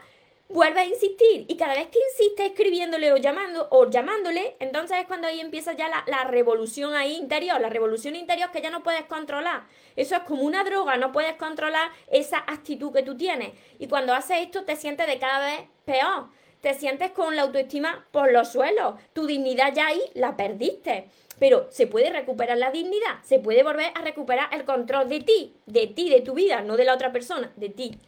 vuelve 0.50 0.80
a 0.80 0.84
insistir. 0.84 1.46
Y 1.48 1.56
cada 1.56 1.74
vez 1.74 1.88
que 1.88 1.98
insiste 2.10 2.46
escribiéndole 2.46 3.12
o 3.12 3.16
llamando 3.16 3.68
o 3.70 3.88
llamándole, 3.88 4.56
entonces 4.58 4.98
es 4.98 5.06
cuando 5.06 5.28
ahí 5.28 5.40
empieza 5.40 5.72
ya 5.72 5.88
la, 5.88 6.04
la, 6.06 6.24
revolución 6.24 6.94
ahí 6.94 7.16
interior, 7.16 7.60
la 7.60 7.70
revolución 7.70 8.16
interior 8.16 8.50
que 8.50 8.60
ya 8.60 8.70
no 8.70 8.82
puedes 8.82 9.04
controlar. 9.04 9.62
Eso 9.96 10.16
es 10.16 10.22
como 10.22 10.42
una 10.42 10.64
droga, 10.64 10.96
no 10.96 11.12
puedes 11.12 11.34
controlar 11.36 11.90
esa 12.10 12.38
actitud 12.38 12.92
que 12.92 13.02
tú 13.02 13.16
tienes. 13.16 13.52
Y 13.78 13.88
cuando 13.88 14.12
haces 14.12 14.38
esto 14.40 14.64
te 14.64 14.76
sientes 14.76 15.06
de 15.06 15.18
cada 15.18 15.44
vez 15.46 15.68
peor. 15.84 16.28
Te 16.60 16.74
sientes 16.74 17.12
con 17.12 17.36
la 17.36 17.42
autoestima 17.42 18.06
por 18.10 18.30
los 18.30 18.52
suelos. 18.52 18.94
Tu 19.14 19.26
dignidad 19.26 19.72
ya 19.72 19.86
ahí 19.86 20.02
la 20.14 20.36
perdiste. 20.36 21.08
Pero 21.38 21.68
se 21.70 21.86
puede 21.86 22.10
recuperar 22.10 22.58
la 22.58 22.70
dignidad, 22.70 23.22
se 23.22 23.38
puede 23.38 23.62
volver 23.62 23.92
a 23.94 24.02
recuperar 24.02 24.50
el 24.52 24.66
control 24.66 25.08
de 25.08 25.20
ti, 25.20 25.56
de 25.64 25.86
ti, 25.86 26.10
de 26.10 26.20
tu 26.20 26.34
vida, 26.34 26.60
no 26.60 26.76
de 26.76 26.84
la 26.84 26.92
otra 26.92 27.12
persona, 27.12 27.50
de 27.56 27.70
ti. 27.70 27.98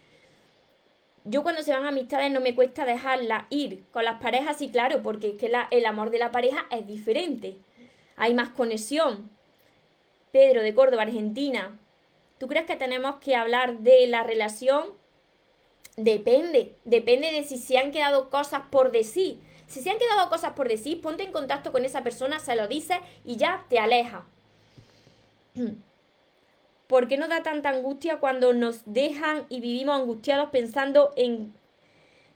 Yo 1.24 1.42
cuando 1.42 1.62
se 1.62 1.72
van 1.72 1.87
amistades 1.87 2.30
no 2.32 2.40
me 2.40 2.54
cuesta 2.54 2.85
dejarla 2.85 3.46
ir. 3.50 3.85
Con 3.92 4.04
las 4.04 4.20
parejas 4.20 4.58
sí, 4.58 4.70
claro, 4.70 5.02
porque 5.02 5.30
es 5.30 5.35
que 5.37 5.52
el 5.70 5.87
amor 5.87 6.11
de 6.11 6.18
la 6.18 6.32
pareja 6.32 6.66
es 6.70 6.87
diferente. 6.87 7.58
Hay 8.16 8.35
más 8.35 8.50
conexión. 8.50 9.30
Pedro 10.32 10.62
de 10.62 10.74
Córdoba, 10.74 11.02
Argentina. 11.02 11.78
¿Tú 12.38 12.48
crees 12.48 12.66
que 12.66 12.76
tenemos 12.76 13.16
que 13.16 13.37
hablar 13.37 13.78
de 13.78 14.06
la 14.08 14.24
relación? 14.24 14.87
Depende, 15.96 16.74
depende 16.85 17.30
de 17.30 17.44
si 17.44 17.58
se 17.58 17.78
han 17.78 17.92
quedado 17.92 18.30
cosas 18.30 18.62
por 18.70 18.90
decir. 18.90 19.38
Si 19.68 19.80
se 19.80 19.90
han 19.90 19.98
quedado 19.98 20.28
cosas 20.28 20.54
por 20.54 20.68
decir, 20.68 21.00
ponte 21.00 21.22
en 21.22 21.32
contacto 21.32 21.70
con 21.70 21.85
esa 21.85 22.02
persona, 22.02 22.40
se 22.40 22.56
lo 22.56 22.66
dices 22.66 22.98
y 23.24 23.37
ya 23.37 23.64
te 23.68 23.78
aleja. 23.78 24.26
¿Por 26.92 27.09
qué 27.09 27.16
nos 27.16 27.31
da 27.31 27.42
tanta 27.42 27.70
angustia 27.70 28.18
cuando 28.18 28.52
nos 28.52 28.83
dejan 28.85 29.46
y 29.48 29.61
vivimos 29.61 29.98
angustiados 29.98 30.50
pensando 30.50 31.14
en, 31.16 31.55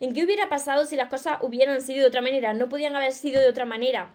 en 0.00 0.14
qué 0.14 0.24
hubiera 0.24 0.48
pasado 0.48 0.86
si 0.86 0.96
las 0.96 1.10
cosas 1.10 1.40
hubieran 1.42 1.82
sido 1.82 2.00
de 2.00 2.06
otra 2.06 2.22
manera? 2.22 2.54
No 2.54 2.70
podían 2.70 2.96
haber 2.96 3.12
sido 3.12 3.38
de 3.38 3.50
otra 3.50 3.66
manera. 3.66 4.14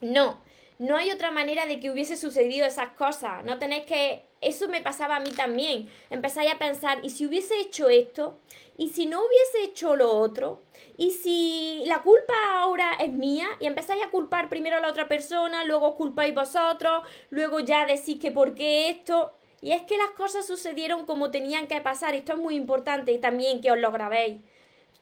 No, 0.00 0.40
no 0.78 0.96
hay 0.96 1.10
otra 1.10 1.30
manera 1.30 1.66
de 1.66 1.80
que 1.80 1.90
hubiese 1.90 2.16
sucedido 2.16 2.64
esas 2.64 2.92
cosas. 2.92 3.44
No 3.44 3.58
tenéis 3.58 3.84
que... 3.84 4.24
Eso 4.40 4.68
me 4.68 4.80
pasaba 4.80 5.16
a 5.16 5.20
mí 5.20 5.32
también. 5.32 5.90
Empezáis 6.08 6.50
a 6.50 6.56
pensar, 6.56 7.00
¿y 7.02 7.10
si 7.10 7.26
hubiese 7.26 7.60
hecho 7.60 7.90
esto? 7.90 8.38
¿Y 8.78 8.88
si 8.88 9.04
no 9.04 9.20
hubiese 9.20 9.70
hecho 9.70 9.96
lo 9.96 10.16
otro? 10.16 10.62
¿Y 10.98 11.10
si 11.10 11.82
la 11.86 12.00
culpa 12.00 12.32
ahora 12.54 12.92
es 12.98 13.12
mía? 13.12 13.46
Y 13.60 13.66
empezáis 13.66 14.02
a 14.02 14.10
culpar 14.10 14.48
primero 14.48 14.76
a 14.76 14.80
la 14.80 14.88
otra 14.88 15.08
persona, 15.08 15.64
luego 15.64 15.94
culpáis 15.94 16.34
vosotros, 16.34 17.02
luego 17.28 17.60
ya 17.60 17.84
decís 17.84 18.18
que 18.18 18.30
por 18.30 18.54
qué 18.54 18.88
esto. 18.88 19.34
Y 19.60 19.72
es 19.72 19.82
que 19.82 19.98
las 19.98 20.10
cosas 20.10 20.46
sucedieron 20.46 21.04
como 21.04 21.30
tenían 21.30 21.66
que 21.66 21.80
pasar. 21.82 22.14
Esto 22.14 22.32
es 22.32 22.38
muy 22.38 22.54
importante 22.54 23.16
también 23.18 23.60
que 23.60 23.72
os 23.72 23.78
lo 23.78 23.92
grabéis. 23.92 24.40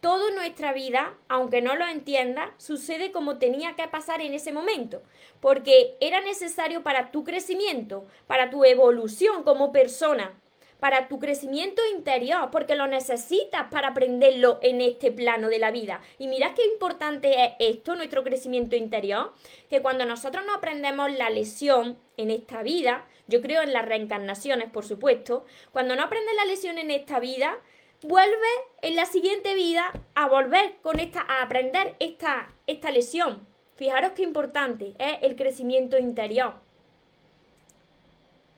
Toda 0.01 0.31
nuestra 0.33 0.73
vida, 0.73 1.15
aunque 1.29 1.63
no 1.63 1.77
lo 1.77 1.87
entienda, 1.87 2.53
sucede 2.59 3.13
como 3.13 3.39
tenía 3.39 3.75
que 3.77 3.89
pasar 3.89 4.21
en 4.21 4.35
ese 4.35 4.53
momento, 4.53 5.03
porque 5.41 5.97
era 6.01 6.21
necesario 6.21 6.83
para 6.83 7.11
tu 7.11 7.25
crecimiento, 7.25 8.05
para 8.27 8.51
tu 8.51 8.65
evolución 8.65 9.45
como 9.45 9.73
persona 9.73 10.35
para 10.85 11.09
tu 11.09 11.19
crecimiento 11.19 11.81
interior, 11.97 12.51
porque 12.53 12.75
lo 12.75 12.87
necesitas 12.87 13.71
para 13.71 13.89
aprenderlo 13.89 14.59
en 14.61 14.83
este 14.83 15.11
plano 15.11 15.49
de 15.49 15.59
la 15.59 15.71
vida. 15.71 16.03
Y 16.19 16.29
mirad 16.29 16.53
qué 16.55 16.63
importante 16.67 17.43
es 17.43 17.53
esto, 17.59 17.97
nuestro 17.97 18.23
crecimiento 18.23 18.77
interior, 18.77 19.33
que 19.71 19.81
cuando 19.81 20.05
nosotros 20.05 20.45
no 20.45 20.53
aprendemos 20.53 21.11
la 21.11 21.31
lesión 21.31 21.97
en 22.19 22.31
esta 22.31 22.63
vida, 22.63 23.07
yo 23.29 23.41
creo 23.41 23.63
en 23.63 23.73
las 23.73 23.87
reencarnaciones, 23.87 24.69
por 24.69 24.85
supuesto, 24.85 25.47
cuando 25.73 25.97
no 25.97 26.03
aprendes 26.03 26.35
la 26.37 26.45
lesión 26.45 26.77
en 26.77 26.91
esta 26.91 27.19
vida, 27.19 27.59
vuelve 28.03 28.35
en 28.83 28.95
la 28.95 29.07
siguiente 29.07 29.55
vida 29.55 29.91
a 30.15 30.29
volver 30.29 30.75
con 30.83 31.01
esta, 31.01 31.23
a 31.27 31.41
aprender 31.45 31.97
esta, 31.99 32.53
esta 32.67 32.91
lesión. 32.91 33.47
Fijaros 33.77 34.13
qué 34.13 34.23
importante 34.23 34.93
es 34.99 35.17
el 35.23 35.35
crecimiento 35.35 35.97
interior. 35.97 36.64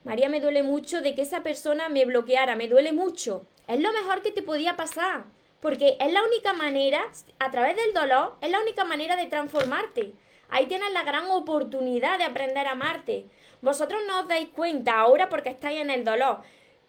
María, 0.07 0.29
me 0.29 0.39
duele 0.39 0.63
mucho 0.63 1.01
de 1.01 1.13
que 1.15 1.23
esa 1.23 1.43
persona 1.43 1.89
me 1.89 2.05
bloqueara, 2.05 2.55
me 2.55 2.69
duele 2.69 2.93
mucho. 2.93 3.45
Es 3.67 3.77
lo 3.81 3.91
mejor 3.91 4.21
que 4.21 4.31
te 4.31 4.41
podía 4.41 4.77
pasar, 4.77 5.25
porque 5.59 5.97
es 5.99 6.13
la 6.13 6.23
única 6.23 6.53
manera, 6.53 7.01
a 7.39 7.51
través 7.51 7.75
del 7.75 7.93
dolor, 7.93 8.37
es 8.39 8.49
la 8.49 8.61
única 8.61 8.85
manera 8.85 9.17
de 9.17 9.25
transformarte. 9.25 10.13
Ahí 10.47 10.65
tienes 10.67 10.93
la 10.93 11.03
gran 11.03 11.29
oportunidad 11.29 12.17
de 12.17 12.23
aprender 12.23 12.67
a 12.67 12.71
amarte. 12.71 13.25
Vosotros 13.61 13.99
no 14.07 14.21
os 14.21 14.29
dais 14.29 14.47
cuenta 14.47 14.97
ahora 14.97 15.27
porque 15.27 15.49
estáis 15.49 15.81
en 15.81 15.89
el 15.89 16.05
dolor, 16.05 16.39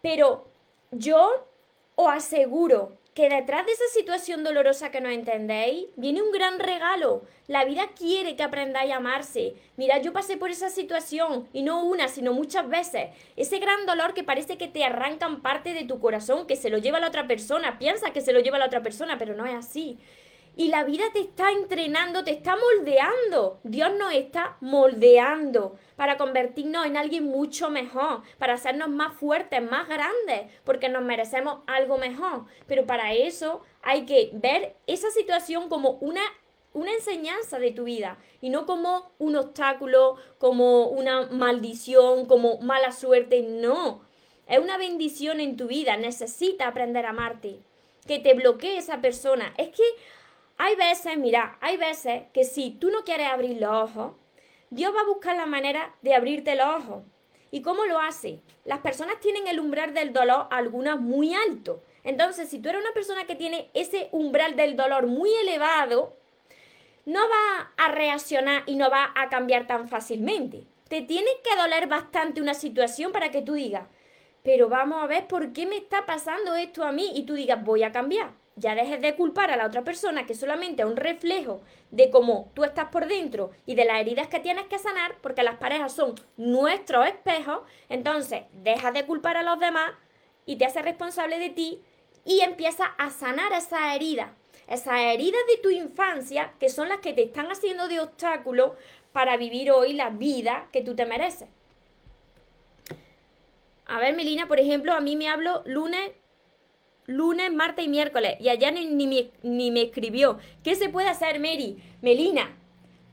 pero 0.01 0.47
yo 0.91 1.45
Os 2.01 2.07
aseguro 2.07 2.93
que 3.13 3.29
detrás 3.29 3.65
de 3.65 3.71
esa 3.71 3.87
situación 3.93 4.43
dolorosa 4.43 4.91
que 4.91 5.01
no 5.01 5.09
entendéis, 5.09 5.87
viene 5.95 6.21
un 6.21 6.31
gran 6.31 6.59
regalo. 6.59 7.23
La 7.47 7.65
vida 7.65 7.89
quiere 7.97 8.35
que 8.35 8.43
aprendáis 8.43 8.91
a 8.91 8.97
amarse. 8.97 9.55
Mira, 9.77 9.97
yo 9.97 10.13
pasé 10.13 10.37
por 10.37 10.51
esa 10.51 10.69
situación, 10.69 11.47
y 11.51 11.63
no 11.63 11.83
una, 11.83 12.07
sino 12.07 12.33
muchas 12.33 12.69
veces. 12.69 13.09
Ese 13.35 13.59
gran 13.59 13.85
dolor 13.85 14.13
que 14.13 14.23
parece 14.23 14.57
que 14.57 14.67
te 14.67 14.85
arrancan 14.85 15.41
parte 15.41 15.73
de 15.73 15.85
tu 15.85 15.99
corazón, 15.99 16.47
que 16.47 16.55
se 16.55 16.69
lo 16.69 16.77
lleva 16.77 16.99
la 16.99 17.07
otra 17.07 17.27
persona. 17.27 17.79
Piensa 17.79 18.11
que 18.11 18.21
se 18.21 18.31
lo 18.31 18.39
lleva 18.39 18.59
la 18.59 18.67
otra 18.67 18.83
persona, 18.83 19.17
pero 19.17 19.35
no 19.35 19.45
es 19.45 19.55
así. 19.55 19.97
Y 20.55 20.67
la 20.67 20.83
vida 20.83 21.05
te 21.13 21.19
está 21.19 21.51
entrenando, 21.51 22.23
te 22.23 22.31
está 22.31 22.55
moldeando. 22.55 23.59
Dios 23.63 23.91
nos 23.97 24.13
está 24.13 24.57
moldeando 24.59 25.77
para 25.95 26.17
convertirnos 26.17 26.85
en 26.85 26.97
alguien 26.97 27.25
mucho 27.25 27.69
mejor, 27.69 28.23
para 28.37 28.53
hacernos 28.53 28.89
más 28.89 29.15
fuertes, 29.15 29.61
más 29.61 29.87
grandes, 29.87 30.51
porque 30.63 30.89
nos 30.89 31.03
merecemos 31.03 31.59
algo 31.67 31.97
mejor. 31.97 32.45
Pero 32.67 32.85
para 32.85 33.13
eso 33.13 33.61
hay 33.81 34.05
que 34.05 34.31
ver 34.33 34.75
esa 34.87 35.09
situación 35.11 35.69
como 35.69 35.91
una 36.01 36.21
una 36.73 36.93
enseñanza 36.93 37.59
de 37.59 37.71
tu 37.71 37.85
vida 37.85 38.17
y 38.41 38.49
no 38.49 38.65
como 38.65 39.11
un 39.17 39.35
obstáculo, 39.35 40.17
como 40.37 40.87
una 40.87 41.27
maldición, 41.27 42.25
como 42.25 42.59
mala 42.59 42.91
suerte, 42.91 43.41
no. 43.41 44.01
Es 44.47 44.59
una 44.59 44.77
bendición 44.77 45.39
en 45.39 45.57
tu 45.57 45.67
vida, 45.67 45.97
necesita 45.97 46.67
aprender 46.67 47.05
a 47.05 47.09
amarte. 47.09 47.59
Que 48.07 48.19
te 48.19 48.33
bloquee 48.33 48.77
esa 48.77 49.01
persona. 49.01 49.53
Es 49.57 49.69
que 49.69 49.83
hay 50.61 50.75
veces, 50.75 51.17
mira, 51.17 51.57
hay 51.61 51.77
veces 51.77 52.23
que 52.33 52.43
si 52.43 52.71
tú 52.71 52.91
no 52.91 53.05
quieres 53.05 53.27
abrir 53.27 53.61
los 53.61 53.71
ojos, 53.71 54.11
Dios 54.69 54.93
va 54.93 55.01
a 55.01 55.05
buscar 55.05 55.37
la 55.37 55.45
manera 55.45 55.95
de 56.01 56.13
abrirte 56.13 56.53
los 56.57 56.67
ojos. 56.67 57.03
¿Y 57.49 57.61
cómo 57.61 57.85
lo 57.85 57.97
hace? 57.97 58.41
Las 58.65 58.79
personas 58.79 59.21
tienen 59.21 59.47
el 59.47 59.61
umbral 59.61 59.93
del 59.93 60.11
dolor, 60.11 60.47
algunas 60.51 60.99
muy 60.99 61.33
alto. 61.33 61.81
Entonces, 62.03 62.49
si 62.49 62.59
tú 62.59 62.67
eres 62.67 62.81
una 62.81 62.93
persona 62.93 63.25
que 63.25 63.35
tiene 63.35 63.69
ese 63.73 64.09
umbral 64.11 64.57
del 64.57 64.75
dolor 64.75 65.07
muy 65.07 65.33
elevado, 65.33 66.17
no 67.05 67.21
va 67.21 67.71
a 67.77 67.91
reaccionar 67.93 68.63
y 68.65 68.75
no 68.75 68.89
va 68.89 69.13
a 69.15 69.29
cambiar 69.29 69.65
tan 69.65 69.87
fácilmente. 69.87 70.65
Te 70.89 71.01
tiene 71.01 71.29
que 71.41 71.55
doler 71.55 71.87
bastante 71.87 72.41
una 72.41 72.53
situación 72.53 73.13
para 73.13 73.31
que 73.31 73.41
tú 73.41 73.53
digas, 73.53 73.87
pero 74.43 74.67
vamos 74.67 75.01
a 75.01 75.07
ver 75.07 75.25
por 75.25 75.53
qué 75.53 75.65
me 75.65 75.77
está 75.77 76.05
pasando 76.05 76.53
esto 76.55 76.83
a 76.83 76.91
mí 76.91 77.13
y 77.15 77.23
tú 77.23 77.35
digas, 77.35 77.63
voy 77.63 77.83
a 77.83 77.93
cambiar 77.93 78.38
ya 78.59 78.75
dejes 78.75 79.01
de 79.01 79.15
culpar 79.15 79.51
a 79.51 79.57
la 79.57 79.65
otra 79.65 79.83
persona 79.83 80.25
que 80.25 80.35
solamente 80.35 80.81
es 80.81 80.87
un 80.87 80.97
reflejo 80.97 81.61
de 81.91 82.09
cómo 82.09 82.51
tú 82.53 82.63
estás 82.63 82.89
por 82.89 83.07
dentro 83.07 83.51
y 83.65 83.75
de 83.75 83.85
las 83.85 83.99
heridas 83.99 84.27
que 84.27 84.39
tienes 84.39 84.65
que 84.65 84.77
sanar, 84.77 85.15
porque 85.21 85.43
las 85.43 85.55
parejas 85.55 85.93
son 85.93 86.15
nuestros 86.37 87.07
espejos, 87.07 87.61
entonces 87.87 88.43
dejas 88.53 88.93
de 88.93 89.05
culpar 89.05 89.37
a 89.37 89.43
los 89.43 89.59
demás 89.59 89.91
y 90.45 90.57
te 90.57 90.65
haces 90.65 90.83
responsable 90.83 91.39
de 91.39 91.49
ti 91.49 91.81
y 92.25 92.41
empiezas 92.41 92.89
a 92.97 93.09
sanar 93.09 93.53
esas 93.53 93.95
heridas, 93.95 94.29
esas 94.67 94.99
heridas 94.99 95.41
de 95.47 95.61
tu 95.61 95.69
infancia 95.69 96.53
que 96.59 96.69
son 96.69 96.89
las 96.89 96.99
que 96.99 97.13
te 97.13 97.23
están 97.23 97.51
haciendo 97.51 97.87
de 97.87 97.99
obstáculo 97.99 98.75
para 99.13 99.37
vivir 99.37 99.71
hoy 99.71 99.93
la 99.93 100.09
vida 100.09 100.67
que 100.71 100.81
tú 100.81 100.95
te 100.95 101.05
mereces. 101.05 101.49
A 103.87 103.99
ver, 103.99 104.15
Melina, 104.15 104.47
por 104.47 104.59
ejemplo, 104.59 104.93
a 104.93 105.01
mí 105.01 105.15
me 105.15 105.29
hablo 105.29 105.63
lunes, 105.65 106.11
lunes, 107.09 107.51
martes 107.51 107.85
y 107.85 107.89
miércoles. 107.89 108.37
Y 108.39 108.49
allá 108.49 108.71
ni, 108.71 108.85
ni, 108.85 109.71
me, 109.71 109.81
escribió. 109.81 110.37
¿Qué 110.63 110.75
se 110.75 110.89
puede 110.89 111.09
hacer, 111.09 111.39
Mary? 111.39 111.81
Melina, 112.01 112.55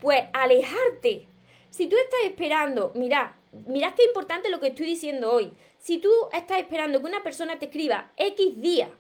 pues 0.01 0.25
alejarte. 0.33 1.27
Si 1.71 1.89
tú 1.89 1.97
estás 1.97 2.21
esperando, 2.25 2.93
mira, 2.95 3.37
mira 3.67 3.95
qué 3.95 4.05
importante 4.05 4.51
lo 4.51 4.61
que 4.61 4.69
estoy 4.69 4.87
diciendo 4.87 5.33
hoy. 5.33 5.53
Si 5.79 5.99
tú 5.99 6.11
estás 6.33 6.59
esperando 6.59 7.01
que 7.01 7.07
una 7.07 7.23
persona 7.23 7.59
te 7.59 7.67
escriba 7.67 8.13
X 8.17 8.61
día 8.61 8.91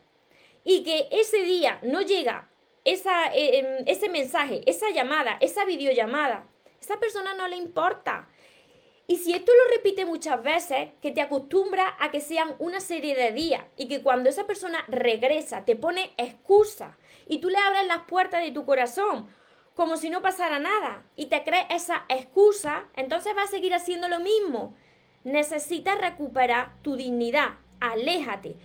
y 0.64 0.82
que 0.82 1.08
ese 1.10 1.42
día 1.42 1.78
no 1.82 2.00
llega 2.02 2.48
esa, 2.84 3.34
eh, 3.34 3.58
em, 3.58 3.84
ese 3.86 4.08
mensaje, 4.08 4.62
esa 4.66 4.90
llamada, 4.90 5.36
esa 5.40 5.64
videollamada, 5.64 6.46
esa 6.80 6.98
persona 6.98 7.34
no 7.34 7.48
le 7.48 7.56
importa. 7.56 8.28
Y 9.08 9.18
si 9.18 9.32
esto 9.32 9.52
lo 9.52 9.76
repite 9.76 10.04
muchas 10.04 10.42
veces, 10.42 10.88
que 11.00 11.12
te 11.12 11.20
acostumbra 11.20 11.96
a 12.00 12.10
que 12.10 12.20
sean 12.20 12.56
una 12.58 12.80
serie 12.80 13.14
de 13.14 13.32
días 13.32 13.64
y 13.76 13.86
que 13.86 14.02
cuando 14.02 14.28
esa 14.28 14.46
persona 14.46 14.84
regresa 14.88 15.64
te 15.64 15.76
pone 15.76 16.12
excusa 16.16 16.98
y 17.28 17.38
tú 17.38 17.48
le 17.48 17.58
abres 17.58 17.86
las 17.86 18.02
puertas 18.02 18.42
de 18.42 18.50
tu 18.50 18.64
corazón 18.64 19.28
como 19.76 19.98
si 19.98 20.08
no 20.08 20.22
pasara 20.22 20.58
nada 20.58 21.04
y 21.16 21.26
te 21.26 21.44
crees 21.44 21.66
esa 21.68 22.06
excusa, 22.08 22.88
entonces 22.96 23.36
va 23.36 23.42
a 23.42 23.46
seguir 23.46 23.74
haciendo 23.74 24.08
lo 24.08 24.20
mismo. 24.20 24.74
Necesitas 25.22 26.00
recuperar 26.00 26.72
tu 26.82 26.96
dignidad, 26.96 27.58
aléjate. 27.78 28.56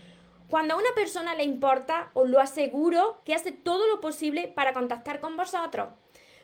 Cuando 0.49 0.73
a 0.73 0.77
una 0.77 0.93
persona 0.95 1.35
le 1.35 1.43
importa, 1.43 2.11
os 2.13 2.29
lo 2.29 2.39
aseguro 2.39 3.21
que 3.25 3.35
hace 3.35 3.51
todo 3.51 3.87
lo 3.87 3.99
posible 3.99 4.47
para 4.47 4.73
contactar 4.73 5.19
con 5.19 5.35
vosotros, 5.35 5.89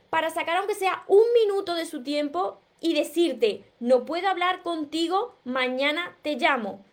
para 0.10 0.30
sacar 0.30 0.58
aunque 0.58 0.76
sea 0.76 1.04
un 1.08 1.24
minuto 1.34 1.74
de 1.74 1.86
su 1.86 2.04
tiempo 2.04 2.62
y 2.80 2.94
decirte, 2.94 3.64
no 3.80 4.06
puedo 4.06 4.28
hablar 4.28 4.62
contigo, 4.62 5.36
mañana 5.44 6.16
te 6.22 6.36
llamo. 6.36 6.86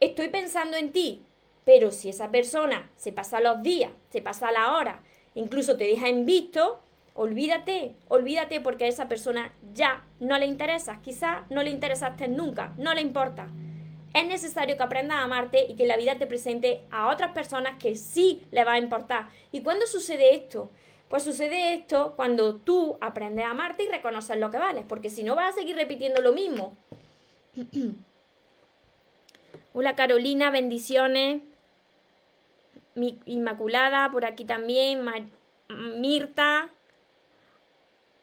Estoy 0.00 0.28
pensando 0.28 0.76
en 0.76 0.92
ti. 0.92 1.24
Pero 1.64 1.90
si 1.90 2.10
esa 2.10 2.30
persona 2.30 2.90
se 2.96 3.12
pasa 3.12 3.40
los 3.40 3.62
días, 3.62 3.90
se 4.10 4.20
pasa 4.20 4.52
la 4.52 4.76
hora, 4.76 5.02
incluso 5.34 5.76
te 5.76 5.84
deja 5.84 6.08
en 6.08 6.26
visto, 6.26 6.80
olvídate, 7.14 7.94
olvídate 8.08 8.60
porque 8.60 8.84
a 8.84 8.88
esa 8.88 9.08
persona 9.08 9.54
ya 9.72 10.04
no 10.20 10.38
le 10.38 10.46
interesa. 10.46 11.00
Quizá 11.00 11.46
no 11.48 11.62
le 11.62 11.70
interesaste 11.70 12.28
nunca, 12.28 12.74
no 12.76 12.92
le 12.92 13.00
importa. 13.00 13.48
Es 14.12 14.26
necesario 14.26 14.76
que 14.76 14.82
aprendas 14.82 15.18
a 15.18 15.22
amarte 15.22 15.66
y 15.68 15.74
que 15.74 15.86
la 15.86 15.96
vida 15.96 16.18
te 16.18 16.26
presente 16.26 16.84
a 16.90 17.08
otras 17.08 17.32
personas 17.32 17.78
que 17.78 17.96
sí 17.96 18.42
le 18.50 18.62
va 18.62 18.74
a 18.74 18.78
importar. 18.78 19.28
¿Y 19.50 19.62
cuándo 19.62 19.86
sucede 19.86 20.34
esto? 20.34 20.70
Pues 21.14 21.22
sucede 21.22 21.74
esto 21.74 22.14
cuando 22.16 22.56
tú 22.56 22.98
aprendes 23.00 23.44
a 23.44 23.50
amarte 23.50 23.84
y 23.84 23.88
reconoces 23.88 24.36
lo 24.36 24.50
que 24.50 24.58
vales, 24.58 24.84
porque 24.88 25.10
si 25.10 25.22
no 25.22 25.36
vas 25.36 25.50
a 25.50 25.60
seguir 25.60 25.76
repitiendo 25.76 26.20
lo 26.20 26.32
mismo. 26.32 26.76
Hola 29.74 29.94
Carolina, 29.94 30.50
bendiciones. 30.50 31.42
Inmaculada, 32.96 34.10
por 34.10 34.24
aquí 34.24 34.44
también. 34.44 35.04
Mirta. 35.68 36.70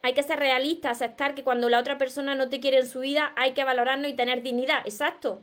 Hay 0.02 0.12
que 0.12 0.22
ser 0.22 0.38
realista, 0.38 0.90
aceptar 0.90 1.34
que 1.34 1.44
cuando 1.44 1.70
la 1.70 1.78
otra 1.78 1.96
persona 1.96 2.34
no 2.34 2.50
te 2.50 2.60
quiere 2.60 2.80
en 2.80 2.86
su 2.86 3.00
vida 3.00 3.32
hay 3.36 3.54
que 3.54 3.64
valorarnos 3.64 4.10
y 4.10 4.16
tener 4.16 4.42
dignidad. 4.42 4.82
Exacto. 4.84 5.40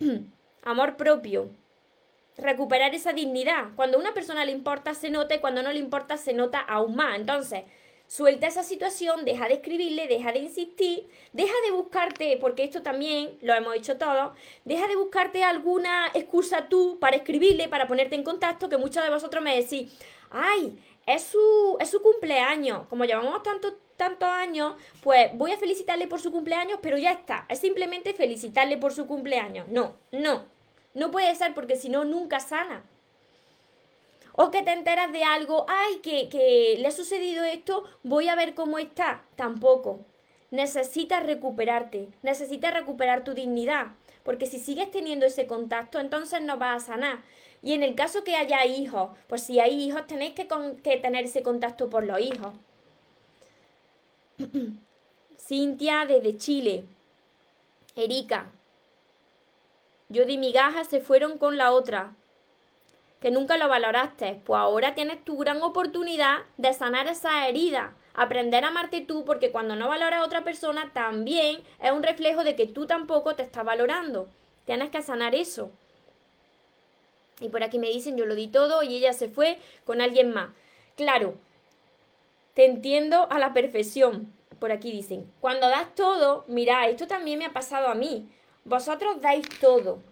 Amor 0.64 0.96
propio 0.96 1.48
recuperar 2.38 2.94
esa 2.94 3.12
dignidad. 3.12 3.74
Cuando 3.76 3.96
a 3.96 4.00
una 4.00 4.14
persona 4.14 4.44
le 4.44 4.52
importa, 4.52 4.94
se 4.94 5.10
nota 5.10 5.34
y 5.34 5.40
cuando 5.40 5.62
no 5.62 5.72
le 5.72 5.78
importa, 5.78 6.16
se 6.16 6.32
nota 6.32 6.60
aún 6.60 6.96
más. 6.96 7.16
Entonces, 7.18 7.62
suelta 8.06 8.46
esa 8.46 8.62
situación, 8.62 9.24
deja 9.24 9.48
de 9.48 9.54
escribirle, 9.54 10.06
deja 10.06 10.32
de 10.32 10.40
insistir, 10.40 11.08
deja 11.32 11.54
de 11.64 11.72
buscarte, 11.72 12.36
porque 12.38 12.64
esto 12.64 12.82
también 12.82 13.38
lo 13.40 13.54
hemos 13.54 13.74
hecho 13.74 13.96
todos, 13.96 14.32
deja 14.66 14.86
de 14.86 14.96
buscarte 14.96 15.42
alguna 15.44 16.08
excusa 16.12 16.68
tú 16.68 16.98
para 17.00 17.16
escribirle, 17.16 17.68
para 17.68 17.86
ponerte 17.86 18.14
en 18.14 18.22
contacto, 18.22 18.68
que 18.68 18.76
muchos 18.76 19.02
de 19.02 19.08
vosotros 19.08 19.42
me 19.42 19.56
decís, 19.56 19.98
ay, 20.30 20.78
es 21.06 21.22
su, 21.22 21.78
es 21.80 21.90
su 21.90 22.02
cumpleaños, 22.02 22.86
como 22.88 23.06
llevamos 23.06 23.42
tanto, 23.42 23.78
tantos 23.96 24.28
años, 24.28 24.74
pues 25.02 25.30
voy 25.34 25.52
a 25.52 25.56
felicitarle 25.56 26.06
por 26.06 26.20
su 26.20 26.30
cumpleaños, 26.30 26.80
pero 26.82 26.98
ya 26.98 27.12
está, 27.12 27.46
es 27.48 27.60
simplemente 27.60 28.12
felicitarle 28.12 28.76
por 28.76 28.92
su 28.92 29.06
cumpleaños. 29.06 29.68
No, 29.68 29.96
no, 30.10 30.44
no 30.94 31.10
puede 31.10 31.34
ser 31.34 31.54
porque 31.54 31.76
si 31.76 31.88
no, 31.88 32.04
nunca 32.04 32.40
sana. 32.40 32.84
O 34.34 34.50
que 34.50 34.62
te 34.62 34.72
enteras 34.72 35.12
de 35.12 35.24
algo, 35.24 35.66
ay, 35.68 35.96
que, 36.02 36.28
que 36.28 36.76
le 36.78 36.88
ha 36.88 36.90
sucedido 36.90 37.44
esto, 37.44 37.84
voy 38.02 38.28
a 38.28 38.34
ver 38.34 38.54
cómo 38.54 38.78
está. 38.78 39.22
Tampoco. 39.36 40.00
Necesitas 40.50 41.24
recuperarte, 41.24 42.08
necesitas 42.22 42.74
recuperar 42.74 43.24
tu 43.24 43.32
dignidad, 43.32 43.86
porque 44.22 44.46
si 44.46 44.58
sigues 44.58 44.90
teniendo 44.90 45.24
ese 45.24 45.46
contacto, 45.46 45.98
entonces 45.98 46.42
no 46.42 46.58
vas 46.58 46.84
a 46.84 46.86
sanar. 46.86 47.22
Y 47.62 47.72
en 47.72 47.82
el 47.82 47.94
caso 47.94 48.24
que 48.24 48.36
haya 48.36 48.66
hijos, 48.66 49.10
pues 49.28 49.42
si 49.42 49.60
hay 49.60 49.82
hijos, 49.82 50.06
tenéis 50.06 50.34
que, 50.34 50.48
que 50.82 50.96
tener 50.98 51.24
ese 51.24 51.42
contacto 51.42 51.88
por 51.88 52.04
los 52.04 52.20
hijos. 52.20 52.52
Cintia 55.38 56.04
desde 56.06 56.36
Chile. 56.36 56.84
Erika, 57.94 58.50
yo 60.12 60.26
di 60.26 60.36
migajas, 60.36 60.88
se 60.88 61.00
fueron 61.00 61.38
con 61.38 61.56
la 61.56 61.72
otra. 61.72 62.14
Que 63.20 63.30
nunca 63.30 63.56
lo 63.56 63.68
valoraste. 63.68 64.40
Pues 64.44 64.58
ahora 64.58 64.94
tienes 64.94 65.24
tu 65.24 65.38
gran 65.38 65.62
oportunidad 65.62 66.40
de 66.58 66.74
sanar 66.74 67.06
esa 67.06 67.48
herida. 67.48 67.94
Aprender 68.14 68.64
a 68.64 68.68
amarte 68.68 69.00
tú, 69.00 69.24
porque 69.24 69.50
cuando 69.50 69.74
no 69.74 69.88
valoras 69.88 70.20
a 70.20 70.24
otra 70.24 70.44
persona, 70.44 70.90
también 70.92 71.62
es 71.80 71.92
un 71.92 72.02
reflejo 72.02 72.44
de 72.44 72.56
que 72.56 72.66
tú 72.66 72.86
tampoco 72.86 73.34
te 73.34 73.42
estás 73.42 73.64
valorando. 73.64 74.28
Tienes 74.66 74.90
que 74.90 75.00
sanar 75.00 75.34
eso. 75.34 75.70
Y 77.40 77.48
por 77.48 77.62
aquí 77.62 77.78
me 77.78 77.88
dicen, 77.88 78.18
yo 78.18 78.26
lo 78.26 78.34
di 78.34 78.48
todo 78.48 78.82
y 78.82 78.94
ella 78.96 79.14
se 79.14 79.28
fue 79.28 79.58
con 79.86 80.02
alguien 80.02 80.32
más. 80.32 80.50
Claro, 80.96 81.34
te 82.54 82.66
entiendo 82.66 83.26
a 83.30 83.38
la 83.38 83.54
perfección. 83.54 84.30
Por 84.60 84.72
aquí 84.72 84.92
dicen, 84.92 85.32
cuando 85.40 85.68
das 85.68 85.94
todo, 85.94 86.44
mira, 86.48 86.86
esto 86.86 87.06
también 87.06 87.38
me 87.38 87.46
ha 87.46 87.52
pasado 87.52 87.88
a 87.88 87.94
mí. 87.94 88.28
Vosotros 88.64 89.20
dais 89.20 89.48
todo, 89.60 90.02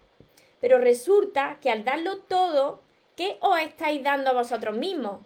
Pero 0.59 0.77
resulta 0.77 1.57
que 1.59 1.71
al 1.71 1.83
darlo 1.83 2.17
todo, 2.19 2.81
¿qué 3.15 3.37
os 3.39 3.57
estáis 3.59 4.03
dando 4.03 4.29
a 4.29 4.33
vosotros 4.33 4.77
mismos? 4.77 5.21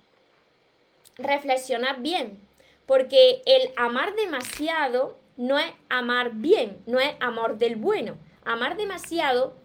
Reflexionad 1.18 1.98
bien, 2.00 2.40
porque 2.86 3.42
el 3.46 3.74
amar 3.76 4.16
demasiado 4.16 5.18
no 5.36 5.60
es 5.60 5.74
amar 5.90 6.36
bien, 6.36 6.82
no 6.86 7.00
es 7.00 7.16
amor 7.20 7.58
del 7.58 7.76
bueno. 7.76 8.18
Amar 8.46 8.78
demasiado 8.78 9.56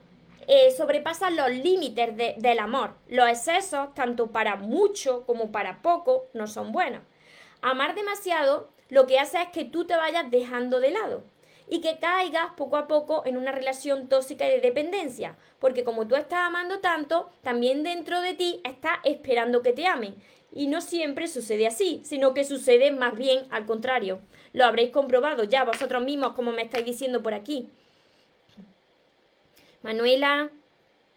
eh, 0.48 0.72
sobrepasa 0.72 1.30
los 1.30 1.50
límites 1.50 2.16
del 2.16 2.58
amor. 2.58 2.94
Los 3.06 3.28
excesos, 3.28 3.94
tanto 3.94 4.28
para 4.32 4.56
mucho 4.56 5.24
como 5.24 5.52
para 5.52 5.82
poco, 5.82 6.26
no 6.34 6.48
son 6.48 6.72
buenos. 6.72 7.02
Amar 7.62 7.94
demasiado 7.94 8.70
lo 8.88 9.06
que 9.06 9.20
hace 9.20 9.40
es 9.40 9.50
que 9.50 9.64
tú 9.64 9.84
te 9.84 9.94
vayas 9.94 10.28
dejando 10.30 10.80
de 10.80 10.90
lado 10.90 11.22
y 11.70 11.80
que 11.80 11.98
caigas 11.98 12.52
poco 12.56 12.76
a 12.76 12.88
poco 12.88 13.22
en 13.24 13.36
una 13.36 13.52
relación 13.52 14.08
tóxica 14.08 14.44
de 14.44 14.60
dependencia, 14.60 15.36
porque 15.60 15.84
como 15.84 16.06
tú 16.08 16.16
estás 16.16 16.40
amando 16.40 16.80
tanto, 16.80 17.30
también 17.42 17.84
dentro 17.84 18.20
de 18.20 18.34
ti 18.34 18.60
estás 18.64 18.98
esperando 19.04 19.62
que 19.62 19.72
te 19.72 19.86
amen. 19.86 20.16
Y 20.52 20.66
no 20.66 20.80
siempre 20.80 21.28
sucede 21.28 21.68
así, 21.68 22.00
sino 22.04 22.34
que 22.34 22.42
sucede 22.42 22.90
más 22.90 23.16
bien 23.16 23.46
al 23.50 23.66
contrario. 23.66 24.20
Lo 24.52 24.64
habréis 24.64 24.90
comprobado 24.90 25.44
ya 25.44 25.64
vosotros 25.64 26.02
mismos, 26.02 26.32
como 26.32 26.50
me 26.50 26.62
estáis 26.62 26.84
diciendo 26.84 27.22
por 27.22 27.34
aquí. 27.34 27.70
Manuela, 29.82 30.50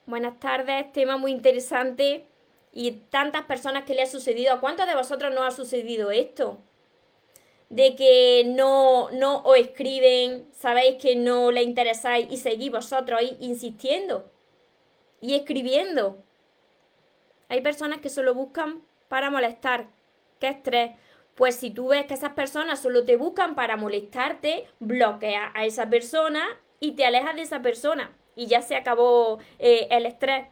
buenas 0.05 0.39
tardes, 0.39 0.91
tema 0.93 1.17
muy 1.17 1.31
interesante 1.31 2.27
y 2.71 2.91
tantas 2.91 3.45
personas 3.45 3.85
que 3.85 3.95
le 3.95 4.03
ha 4.03 4.05
sucedido. 4.05 4.53
¿A 4.53 4.59
cuántos 4.59 4.85
de 4.85 4.95
vosotros 4.95 5.33
no 5.33 5.43
ha 5.43 5.51
sucedido 5.51 6.11
esto? 6.11 6.59
De 7.73 7.95
que 7.95 8.43
no, 8.45 9.09
no 9.09 9.41
os 9.41 9.57
escriben, 9.57 10.45
sabéis 10.53 11.01
que 11.01 11.15
no 11.15 11.49
le 11.49 11.63
interesáis 11.63 12.27
y 12.29 12.37
seguís 12.37 12.71
vosotros 12.71 13.19
ahí 13.19 13.35
insistiendo 13.39 14.29
y 15.21 15.33
escribiendo. 15.33 16.19
Hay 17.49 17.61
personas 17.61 17.99
que 17.99 18.09
solo 18.09 18.35
buscan 18.35 18.83
para 19.07 19.31
molestar. 19.31 19.87
¿Qué 20.39 20.49
estrés? 20.49 20.91
Pues 21.33 21.55
si 21.55 21.71
tú 21.71 21.87
ves 21.87 22.05
que 22.05 22.13
esas 22.13 22.33
personas 22.33 22.79
solo 22.79 23.05
te 23.05 23.17
buscan 23.17 23.55
para 23.55 23.75
molestarte, 23.75 24.67
bloquea 24.79 25.51
a 25.55 25.65
esa 25.65 25.89
persona 25.89 26.45
y 26.79 26.91
te 26.91 27.05
alejas 27.05 27.35
de 27.35 27.41
esa 27.41 27.63
persona. 27.63 28.15
Y 28.35 28.45
ya 28.45 28.61
se 28.61 28.75
acabó 28.75 29.39
eh, 29.57 29.87
el 29.89 30.05
estrés. 30.05 30.45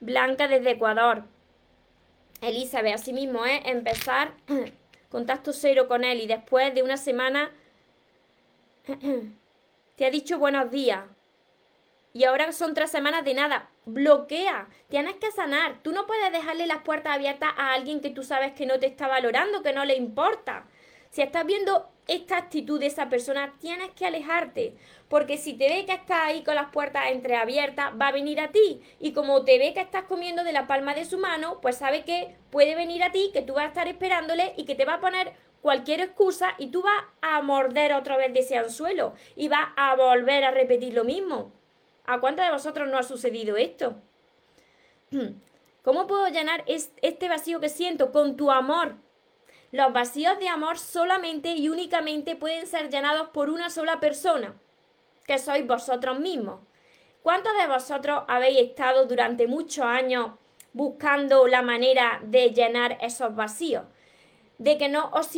Blanca 0.00 0.48
desde 0.48 0.72
Ecuador. 0.72 1.24
Elizabeth, 2.42 2.96
así 2.96 3.14
mismo 3.14 3.46
es 3.46 3.64
empezar 3.64 4.34
contacto 5.12 5.52
cero 5.52 5.86
con 5.86 6.04
él 6.04 6.22
y 6.22 6.26
después 6.26 6.74
de 6.74 6.82
una 6.82 6.96
semana 6.96 7.52
te 9.96 10.06
ha 10.06 10.10
dicho 10.10 10.38
buenos 10.38 10.70
días. 10.70 11.04
Y 12.14 12.24
ahora 12.24 12.50
son 12.52 12.74
tres 12.74 12.90
semanas 12.90 13.24
de 13.24 13.34
nada. 13.34 13.70
Bloquea. 13.84 14.68
Tienes 14.88 15.16
que 15.16 15.30
sanar. 15.30 15.82
Tú 15.82 15.92
no 15.92 16.06
puedes 16.06 16.32
dejarle 16.32 16.66
las 16.66 16.82
puertas 16.82 17.14
abiertas 17.14 17.50
a 17.56 17.72
alguien 17.72 18.00
que 18.00 18.10
tú 18.10 18.22
sabes 18.22 18.52
que 18.52 18.66
no 18.66 18.78
te 18.78 18.86
está 18.86 19.06
valorando, 19.06 19.62
que 19.62 19.72
no 19.72 19.84
le 19.84 19.96
importa. 19.96 20.64
Si 21.10 21.22
estás 21.22 21.46
viendo 21.46 21.91
esta 22.08 22.36
actitud 22.36 22.80
de 22.80 22.86
esa 22.86 23.08
persona, 23.08 23.54
tienes 23.60 23.90
que 23.90 24.06
alejarte. 24.06 24.74
Porque 25.08 25.38
si 25.38 25.54
te 25.54 25.68
ve 25.68 25.86
que 25.86 25.92
estás 25.92 26.22
ahí 26.22 26.42
con 26.42 26.54
las 26.54 26.70
puertas 26.70 27.10
entreabiertas, 27.10 27.92
va 28.00 28.08
a 28.08 28.12
venir 28.12 28.40
a 28.40 28.50
ti. 28.50 28.80
Y 29.00 29.12
como 29.12 29.44
te 29.44 29.58
ve 29.58 29.72
que 29.74 29.80
estás 29.80 30.04
comiendo 30.04 30.44
de 30.44 30.52
la 30.52 30.66
palma 30.66 30.94
de 30.94 31.04
su 31.04 31.18
mano, 31.18 31.60
pues 31.60 31.76
sabe 31.76 32.04
que 32.04 32.36
puede 32.50 32.74
venir 32.74 33.02
a 33.02 33.12
ti, 33.12 33.30
que 33.32 33.42
tú 33.42 33.54
vas 33.54 33.64
a 33.64 33.68
estar 33.68 33.88
esperándole 33.88 34.54
y 34.56 34.64
que 34.64 34.74
te 34.74 34.84
va 34.84 34.94
a 34.94 35.00
poner 35.00 35.32
cualquier 35.60 36.00
excusa 36.00 36.54
y 36.58 36.68
tú 36.68 36.82
vas 36.82 37.04
a 37.20 37.40
morder 37.40 37.94
otra 37.94 38.16
vez 38.16 38.34
de 38.34 38.40
ese 38.40 38.56
anzuelo 38.56 39.14
y 39.36 39.48
vas 39.48 39.68
a 39.76 39.94
volver 39.94 40.44
a 40.44 40.50
repetir 40.50 40.92
lo 40.92 41.04
mismo. 41.04 41.52
¿A 42.04 42.20
cuántos 42.20 42.44
de 42.44 42.52
vosotros 42.52 42.88
no 42.88 42.98
ha 42.98 43.04
sucedido 43.04 43.56
esto? 43.56 43.94
¿Cómo 45.82 46.06
puedo 46.06 46.28
llenar 46.28 46.64
este 46.66 47.28
vacío 47.28 47.60
que 47.60 47.68
siento 47.68 48.12
con 48.12 48.36
tu 48.36 48.50
amor? 48.50 48.96
Los 49.72 49.92
vacíos 49.94 50.38
de 50.38 50.48
amor 50.48 50.78
solamente 50.78 51.54
y 51.56 51.70
únicamente 51.70 52.36
pueden 52.36 52.66
ser 52.66 52.90
llenados 52.90 53.30
por 53.30 53.48
una 53.48 53.70
sola 53.70 54.00
persona, 54.00 54.54
que 55.26 55.38
sois 55.38 55.66
vosotros 55.66 56.20
mismos. 56.20 56.60
¿Cuántos 57.22 57.52
de 57.56 57.66
vosotros 57.66 58.22
habéis 58.28 58.60
estado 58.60 59.06
durante 59.06 59.46
muchos 59.46 59.84
años 59.84 60.32
buscando 60.74 61.46
la 61.46 61.62
manera 61.62 62.20
de 62.22 62.50
llenar 62.50 62.98
esos 63.00 63.34
vacíos? 63.34 63.84
De 64.58 64.76
que 64.76 64.90
no 64.90 65.10
os, 65.14 65.30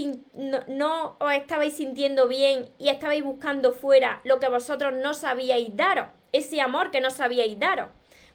no 0.67 1.17
os 1.21 1.33
estabais 1.33 1.77
sintiendo 1.77 2.27
bien 2.27 2.69
y 2.77 2.89
estabais 2.89 3.23
buscando 3.23 3.73
fuera 3.73 4.21
lo 4.25 4.41
que 4.41 4.49
vosotros 4.49 4.93
no 4.95 5.15
sabíais 5.15 5.77
daros 5.77 6.09
ese 6.33 6.61
amor 6.61 6.91
que 6.91 7.01
no 7.01 7.11
sabíais 7.11 7.57
daros. 7.61 7.91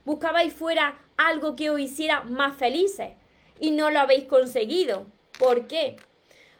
Buscabais 0.05 0.53
fuera 0.53 0.97
algo 1.17 1.57
que 1.57 1.69
os 1.69 1.81
hiciera 1.81 2.21
más 2.21 2.55
felices 2.55 3.09
y 3.59 3.71
no 3.71 3.91
lo 3.91 3.99
habéis 3.99 4.23
conseguido. 4.23 5.05
¿Por 5.39 5.67
qué? 5.67 5.95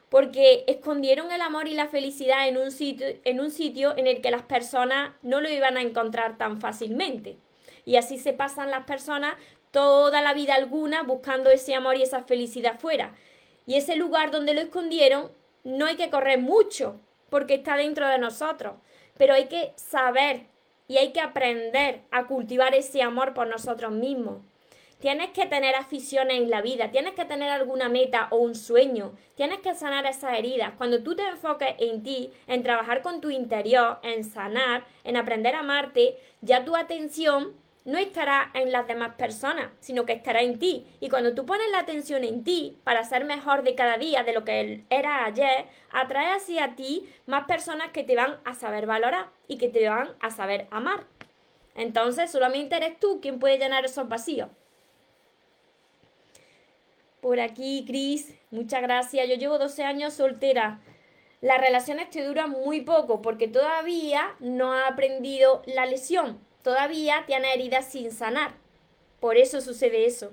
Porque 0.08 0.64
escondieron 0.68 1.32
el 1.32 1.42
amor 1.42 1.68
y 1.68 1.74
la 1.74 1.90
felicidad 1.90 2.48
en 2.48 2.58
un 2.58 2.72
sitio 2.72 3.08
en, 3.26 3.42
un 3.42 3.52
sitio 3.52 3.96
en 3.98 4.08
el 4.08 4.22
que 4.22 4.32
las 4.32 4.44
personas 4.44 5.12
no 5.22 5.42
lo 5.42 5.50
iban 5.50 5.76
a 5.76 5.82
encontrar 5.82 6.38
tan 6.38 6.62
fácilmente. 6.62 7.36
Y 7.84 7.98
así 7.98 8.18
se 8.18 8.32
pasan 8.32 8.72
las 8.72 8.86
personas 8.86 9.36
toda 9.72 10.22
la 10.22 10.34
vida 10.34 10.56
alguna 10.56 11.04
buscando 11.04 11.50
ese 11.50 11.76
amor 11.76 11.98
y 11.98 12.04
esa 12.04 12.24
felicidad 12.24 12.80
fuera. 12.80 13.14
Y 13.68 13.76
ese 13.76 13.98
lugar 13.98 14.32
donde 14.32 14.54
lo 14.54 14.62
escondieron 14.62 15.30
no 15.66 15.86
hay 15.86 15.98
que 15.98 16.10
correr 16.10 16.40
mucho 16.40 17.02
porque 17.30 17.56
está 17.56 17.76
dentro 17.76 18.08
de 18.08 18.18
nosotros, 18.18 18.76
pero 19.18 19.34
hay 19.34 19.48
que 19.48 19.74
saber 19.76 20.46
y 20.88 20.98
hay 20.98 21.12
que 21.12 21.20
aprender 21.20 22.00
a 22.12 22.28
cultivar 22.28 22.74
ese 22.74 23.02
amor 23.02 23.34
por 23.34 23.48
nosotros 23.48 23.92
mismos. 23.92 24.38
Tienes 25.00 25.30
que 25.30 25.46
tener 25.46 25.76
aficiones 25.76 26.38
en 26.38 26.50
la 26.50 26.62
vida, 26.62 26.92
tienes 26.92 27.14
que 27.14 27.24
tener 27.24 27.50
alguna 27.50 27.88
meta 27.88 28.28
o 28.32 28.38
un 28.38 28.54
sueño, 28.54 29.14
tienes 29.36 29.60
que 29.60 29.74
sanar 29.74 30.06
esas 30.06 30.38
heridas. 30.38 30.74
Cuando 30.78 31.04
tú 31.04 31.16
te 31.16 31.26
enfoques 31.26 31.74
en 31.80 32.04
ti, 32.04 32.34
en 32.48 32.64
trabajar 32.64 33.02
con 33.02 33.22
tu 33.22 33.30
interior, 33.30 34.00
en 34.04 34.26
sanar, 34.26 34.84
en 35.06 35.16
aprender 35.16 35.56
a 35.56 35.60
amarte, 35.60 36.18
ya 36.42 36.66
tu 36.66 36.76
atención 36.76 37.54
no 37.86 37.98
estará 37.98 38.52
en 38.54 38.74
las 38.74 38.88
demás 38.88 39.16
personas, 39.16 39.70
sino 39.80 40.06
que 40.06 40.12
estará 40.12 40.42
en 40.42 40.60
ti. 40.60 40.86
Y 41.00 41.08
cuando 41.08 41.34
tú 41.34 41.46
pones 41.46 41.72
la 41.72 41.80
atención 41.80 42.26
en 42.26 42.44
ti 42.44 42.78
para 42.84 43.06
ser 43.06 43.24
mejor 43.24 43.64
de 43.64 43.76
cada 43.76 43.98
día 43.98 44.24
de 44.24 44.34
lo 44.34 44.44
que 44.44 44.84
era 44.90 45.24
ayer, 45.24 45.66
atrae 45.92 46.34
hacia 46.34 46.76
ti 46.76 47.10
más 47.26 47.46
personas 47.46 47.92
que 47.92 48.04
te 48.04 48.18
van 48.18 48.38
a 48.44 48.54
saber 48.54 48.86
valorar 48.86 49.30
y 49.48 49.58
que 49.58 49.70
te 49.70 49.88
van 49.88 50.10
a 50.20 50.30
saber 50.30 50.68
amar. 50.72 51.06
Entonces 51.74 52.30
solamente 52.30 52.76
eres 52.76 53.00
tú 53.00 53.22
quien 53.22 53.40
puede 53.40 53.58
llenar 53.58 53.86
esos 53.86 54.10
vacíos. 54.10 54.50
Por 57.22 57.40
aquí, 57.40 57.84
Cris, 57.86 58.34
muchas 58.52 58.82
gracias. 58.82 59.28
Yo 59.28 59.36
llevo 59.36 59.58
12 59.58 59.84
años 59.84 60.14
soltera. 60.14 60.82
Las 61.42 61.60
relaciones 61.60 62.10
te 62.10 62.26
duran 62.26 62.50
muy 62.50 62.82
poco 62.82 63.22
porque 63.22 63.48
todavía 63.48 64.36
no 64.40 64.74
ha 64.74 64.88
aprendido 64.88 65.62
la 65.66 65.86
lesión 65.86 66.40
todavía 66.62 67.24
tiene 67.26 67.54
heridas 67.54 67.92
sin 67.92 68.12
sanar. 68.12 68.54
Por 69.20 69.38
eso 69.38 69.62
sucede 69.62 70.06
eso. 70.06 70.32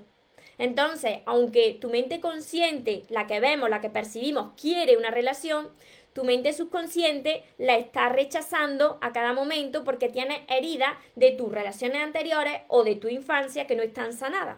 Entonces, 0.57 1.19
aunque 1.25 1.77
tu 1.79 1.89
mente 1.89 2.19
consciente, 2.19 3.03
la 3.09 3.27
que 3.27 3.39
vemos, 3.39 3.69
la 3.69 3.81
que 3.81 3.89
percibimos, 3.89 4.51
quiere 4.59 4.97
una 4.97 5.11
relación, 5.11 5.69
tu 6.13 6.23
mente 6.23 6.53
subconsciente 6.53 7.43
la 7.57 7.77
está 7.77 8.09
rechazando 8.09 8.97
a 9.01 9.11
cada 9.11 9.33
momento 9.33 9.83
porque 9.83 10.09
tiene 10.09 10.45
heridas 10.49 10.93
de 11.15 11.31
tus 11.31 11.51
relaciones 11.51 12.01
anteriores 12.01 12.61
o 12.69 12.83
de 12.83 12.95
tu 12.95 13.07
infancia 13.07 13.67
que 13.67 13.75
no 13.75 13.83
están 13.83 14.13
sanadas. 14.13 14.57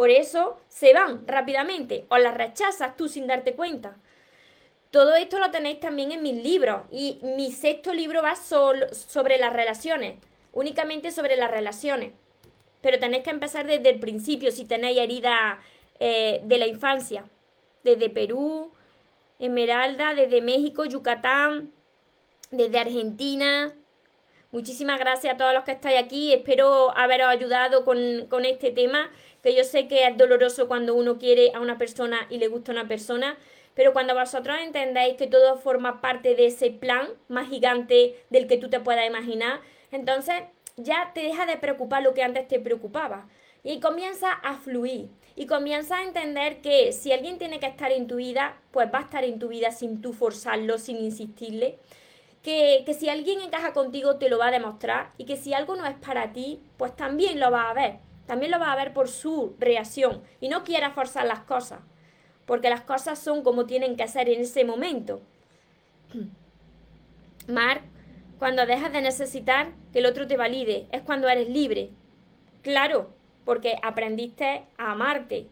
Por 0.00 0.08
eso 0.08 0.58
se 0.70 0.94
van 0.94 1.28
rápidamente 1.28 2.06
o 2.08 2.16
las 2.16 2.32
rechazas 2.32 2.96
tú 2.96 3.06
sin 3.06 3.26
darte 3.26 3.52
cuenta. 3.52 3.98
Todo 4.90 5.14
esto 5.14 5.38
lo 5.38 5.50
tenéis 5.50 5.78
también 5.78 6.10
en 6.10 6.22
mis 6.22 6.42
libros 6.42 6.84
y 6.90 7.18
mi 7.20 7.52
sexto 7.52 7.92
libro 7.92 8.22
va 8.22 8.34
sobre 8.34 9.36
las 9.36 9.52
relaciones 9.52 10.14
únicamente 10.52 11.10
sobre 11.10 11.36
las 11.36 11.50
relaciones. 11.50 12.14
Pero 12.80 12.98
tenéis 12.98 13.24
que 13.24 13.28
empezar 13.28 13.66
desde 13.66 13.90
el 13.90 14.00
principio 14.00 14.52
si 14.52 14.64
tenéis 14.64 14.96
heridas 14.96 15.58
eh, 15.98 16.40
de 16.44 16.56
la 16.56 16.66
infancia. 16.66 17.26
Desde 17.84 18.08
Perú, 18.08 18.72
Esmeralda, 19.38 20.14
desde 20.14 20.40
México, 20.40 20.86
Yucatán, 20.86 21.74
desde 22.50 22.78
Argentina. 22.78 23.74
Muchísimas 24.50 24.98
gracias 24.98 25.34
a 25.34 25.36
todos 25.36 25.54
los 25.54 25.64
que 25.64 25.72
estáis 25.72 26.02
aquí. 26.02 26.32
Espero 26.32 26.96
haberos 26.96 27.28
ayudado 27.28 27.84
con, 27.84 28.26
con 28.28 28.44
este 28.46 28.70
tema, 28.70 29.10
que 29.42 29.54
yo 29.54 29.64
sé 29.64 29.88
que 29.88 30.06
es 30.06 30.16
doloroso 30.16 30.68
cuando 30.68 30.94
uno 30.94 31.18
quiere 31.18 31.52
a 31.54 31.60
una 31.60 31.78
persona 31.78 32.26
y 32.30 32.38
le 32.38 32.48
gusta 32.48 32.72
a 32.72 32.74
una 32.74 32.88
persona. 32.88 33.36
Pero 33.74 33.92
cuando 33.92 34.14
vosotros 34.14 34.56
entendéis 34.60 35.16
que 35.16 35.26
todo 35.26 35.56
forma 35.56 36.00
parte 36.00 36.34
de 36.34 36.46
ese 36.46 36.70
plan 36.70 37.08
más 37.28 37.48
gigante 37.48 38.16
del 38.28 38.46
que 38.46 38.58
tú 38.58 38.68
te 38.68 38.80
puedas 38.80 39.06
imaginar, 39.06 39.60
entonces 39.92 40.34
ya 40.76 41.12
te 41.14 41.22
deja 41.22 41.46
de 41.46 41.56
preocupar 41.56 42.02
lo 42.02 42.14
que 42.14 42.22
antes 42.22 42.48
te 42.48 42.60
preocupaba 42.60 43.28
y 43.62 43.80
comienza 43.80 44.32
a 44.32 44.56
fluir 44.56 45.10
y 45.36 45.46
comienza 45.46 45.98
a 45.98 46.04
entender 46.04 46.60
que 46.60 46.92
si 46.92 47.12
alguien 47.12 47.38
tiene 47.38 47.60
que 47.60 47.66
estar 47.66 47.92
en 47.92 48.06
tu 48.06 48.16
vida, 48.16 48.60
pues 48.70 48.88
va 48.92 48.98
a 48.98 49.02
estar 49.02 49.24
en 49.24 49.38
tu 49.38 49.48
vida 49.48 49.70
sin 49.70 50.00
tú 50.02 50.12
forzarlo, 50.12 50.78
sin 50.78 50.98
insistirle. 50.98 51.78
que, 52.42 52.82
que 52.86 52.94
si 52.94 53.08
alguien 53.08 53.40
encaja 53.40 53.72
contigo 53.72 54.16
te 54.16 54.28
lo 54.28 54.38
va 54.38 54.48
a 54.48 54.50
demostrar 54.50 55.12
y 55.18 55.26
que 55.26 55.36
si 55.36 55.54
algo 55.54 55.76
no 55.76 55.86
es 55.86 55.96
para 55.96 56.32
ti, 56.32 56.60
pues 56.76 56.96
también 56.96 57.38
lo 57.40 57.50
va 57.50 57.70
a 57.70 57.74
ver. 57.74 57.98
También 58.30 58.52
lo 58.52 58.60
va 58.60 58.70
a 58.70 58.76
ver 58.76 58.92
por 58.92 59.08
su 59.08 59.56
reacción 59.58 60.22
y 60.40 60.46
no 60.46 60.62
quiera 60.62 60.92
forzar 60.92 61.26
las 61.26 61.40
cosas, 61.40 61.80
porque 62.46 62.70
las 62.70 62.82
cosas 62.82 63.18
son 63.18 63.42
como 63.42 63.66
tienen 63.66 63.96
que 63.96 64.06
ser 64.06 64.28
en 64.28 64.42
ese 64.42 64.64
momento. 64.64 65.20
Mar, 67.48 67.80
cuando 68.38 68.66
dejas 68.66 68.92
de 68.92 69.02
necesitar 69.02 69.72
que 69.92 69.98
el 69.98 70.06
otro 70.06 70.28
te 70.28 70.36
valide, 70.36 70.86
es 70.92 71.02
cuando 71.02 71.28
eres 71.28 71.48
libre. 71.48 71.90
Claro, 72.62 73.10
porque 73.44 73.74
aprendiste 73.82 74.62
a 74.78 74.92
amarte. 74.92 75.48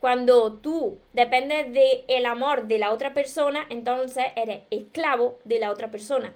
Cuando 0.00 0.54
tú 0.54 0.98
dependes 1.12 1.72
del 1.72 2.04
el 2.08 2.26
amor 2.26 2.66
de 2.66 2.80
la 2.80 2.92
otra 2.92 3.14
persona, 3.14 3.64
entonces 3.70 4.24
eres 4.34 4.62
esclavo 4.70 5.38
de 5.44 5.60
la 5.60 5.70
otra 5.70 5.92
persona. 5.92 6.34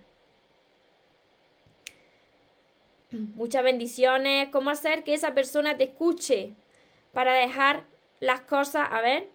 Muchas 3.11 3.63
bendiciones. 3.63 4.49
¿Cómo 4.51 4.71
hacer 4.71 5.05
que 5.05 5.15
esa 5.15 5.33
persona 5.35 5.77
te 5.77 5.85
escuche? 5.85 6.55
Para 7.13 7.33
dejar 7.35 7.85
las 8.21 8.41
cosas, 8.41 8.89
a 8.91 9.01
ver, 9.01 9.29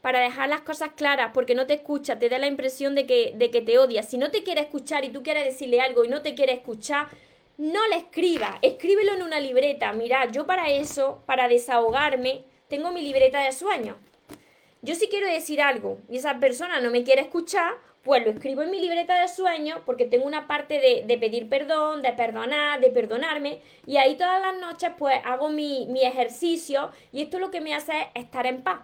para 0.00 0.20
dejar 0.20 0.48
las 0.48 0.60
cosas 0.60 0.90
claras, 0.94 1.32
porque 1.34 1.56
no 1.56 1.66
te 1.66 1.74
escucha, 1.74 2.18
te 2.18 2.28
da 2.28 2.38
la 2.38 2.46
impresión 2.46 2.94
de 2.94 3.06
que, 3.06 3.32
de 3.34 3.50
que 3.50 3.62
te 3.62 3.78
odia. 3.78 4.04
Si 4.04 4.16
no 4.18 4.30
te 4.30 4.44
quiere 4.44 4.60
escuchar 4.60 5.04
y 5.04 5.10
tú 5.10 5.22
quieres 5.22 5.44
decirle 5.44 5.80
algo 5.80 6.04
y 6.04 6.08
no 6.08 6.22
te 6.22 6.34
quiere 6.34 6.52
escuchar, 6.52 7.08
no 7.58 7.86
le 7.88 7.96
escriba, 7.96 8.58
escríbelo 8.62 9.14
en 9.14 9.22
una 9.22 9.40
libreta. 9.40 9.92
Mira, 9.92 10.30
yo 10.30 10.46
para 10.46 10.70
eso, 10.70 11.22
para 11.26 11.48
desahogarme, 11.48 12.44
tengo 12.68 12.92
mi 12.92 13.02
libreta 13.02 13.40
de 13.40 13.50
sueños. 13.50 13.96
Yo 14.82 14.94
si 14.94 15.08
quiero 15.08 15.26
decir 15.26 15.60
algo 15.60 15.98
y 16.08 16.18
esa 16.18 16.38
persona 16.38 16.80
no 16.80 16.90
me 16.90 17.02
quiere 17.02 17.22
escuchar, 17.22 17.74
pues 18.06 18.24
lo 18.24 18.30
escribo 18.30 18.62
en 18.62 18.70
mi 18.70 18.80
libreta 18.80 19.20
de 19.20 19.26
sueños 19.26 19.80
porque 19.84 20.04
tengo 20.04 20.26
una 20.26 20.46
parte 20.46 21.04
de, 21.04 21.18
pedir 21.18 21.48
perdón, 21.48 22.02
de 22.02 22.12
perdonar, 22.12 22.80
de 22.80 22.90
perdonarme 22.90 23.60
y 23.84 23.96
ahí 23.96 24.16
todas 24.16 24.40
las 24.40 24.56
noches 24.60 24.92
pues 24.96 25.16
hago 25.24 25.48
mi, 25.48 25.86
mi 25.88 26.02
ejercicio 26.02 26.92
y 27.10 27.22
esto 27.22 27.40
lo 27.40 27.50
que 27.50 27.60
me 27.60 27.74
hace 27.74 27.92
es 28.14 28.24
estar 28.24 28.46
en 28.46 28.62
paz. 28.62 28.78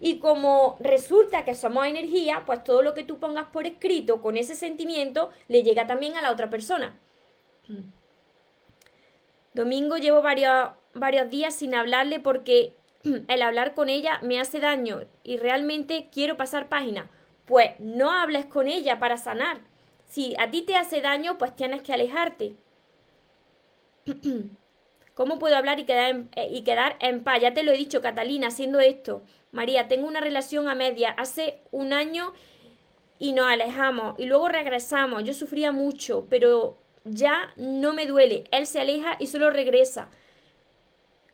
Y 0.00 0.20
como 0.20 0.78
resulta 0.80 1.44
que 1.44 1.54
somos 1.54 1.86
energía, 1.86 2.44
pues 2.46 2.64
todo 2.64 2.80
lo 2.80 2.94
que 2.94 3.04
tú 3.04 3.18
pongas 3.18 3.48
por 3.48 3.66
escrito 3.66 4.22
con 4.22 4.38
ese 4.38 4.54
sentimiento 4.54 5.30
le 5.48 5.62
llega 5.62 5.86
también 5.86 6.16
a 6.16 6.22
la 6.22 6.32
otra 6.32 6.48
persona. 6.48 6.98
Domingo 9.52 9.98
llevo 9.98 10.22
varios, 10.22 10.70
varios 10.94 11.28
días 11.28 11.54
sin 11.54 11.74
hablarle 11.74 12.20
porque 12.20 12.72
el 13.28 13.42
hablar 13.42 13.74
con 13.74 13.90
ella 13.90 14.18
me 14.22 14.40
hace 14.40 14.60
daño 14.60 15.02
y 15.24 15.36
realmente 15.36 16.08
quiero 16.10 16.38
pasar 16.38 16.70
página. 16.70 17.10
Pues 17.46 17.72
no 17.78 18.10
hables 18.10 18.46
con 18.46 18.68
ella 18.68 18.98
para 18.98 19.16
sanar. 19.16 19.60
Si 20.06 20.34
a 20.38 20.50
ti 20.50 20.62
te 20.62 20.76
hace 20.76 21.00
daño, 21.00 21.38
pues 21.38 21.56
tienes 21.56 21.82
que 21.82 21.92
alejarte. 21.92 22.54
¿Cómo 25.14 25.38
puedo 25.38 25.56
hablar 25.56 25.78
y 25.78 25.84
quedar, 25.84 26.10
en, 26.10 26.30
eh, 26.36 26.48
y 26.50 26.62
quedar 26.62 26.96
en 27.00 27.22
paz? 27.22 27.40
Ya 27.40 27.52
te 27.54 27.62
lo 27.62 27.72
he 27.72 27.76
dicho, 27.76 28.00
Catalina, 28.00 28.48
haciendo 28.48 28.80
esto. 28.80 29.22
María, 29.50 29.88
tengo 29.88 30.06
una 30.06 30.20
relación 30.20 30.68
a 30.68 30.74
media. 30.74 31.10
Hace 31.10 31.60
un 31.70 31.92
año 31.92 32.32
y 33.18 33.32
nos 33.32 33.46
alejamos 33.46 34.18
y 34.18 34.24
luego 34.24 34.48
regresamos. 34.48 35.24
Yo 35.24 35.34
sufría 35.34 35.70
mucho, 35.70 36.26
pero 36.28 36.78
ya 37.04 37.52
no 37.56 37.92
me 37.92 38.06
duele. 38.06 38.44
Él 38.50 38.66
se 38.66 38.80
aleja 38.80 39.16
y 39.18 39.26
solo 39.26 39.50
regresa. 39.50 40.08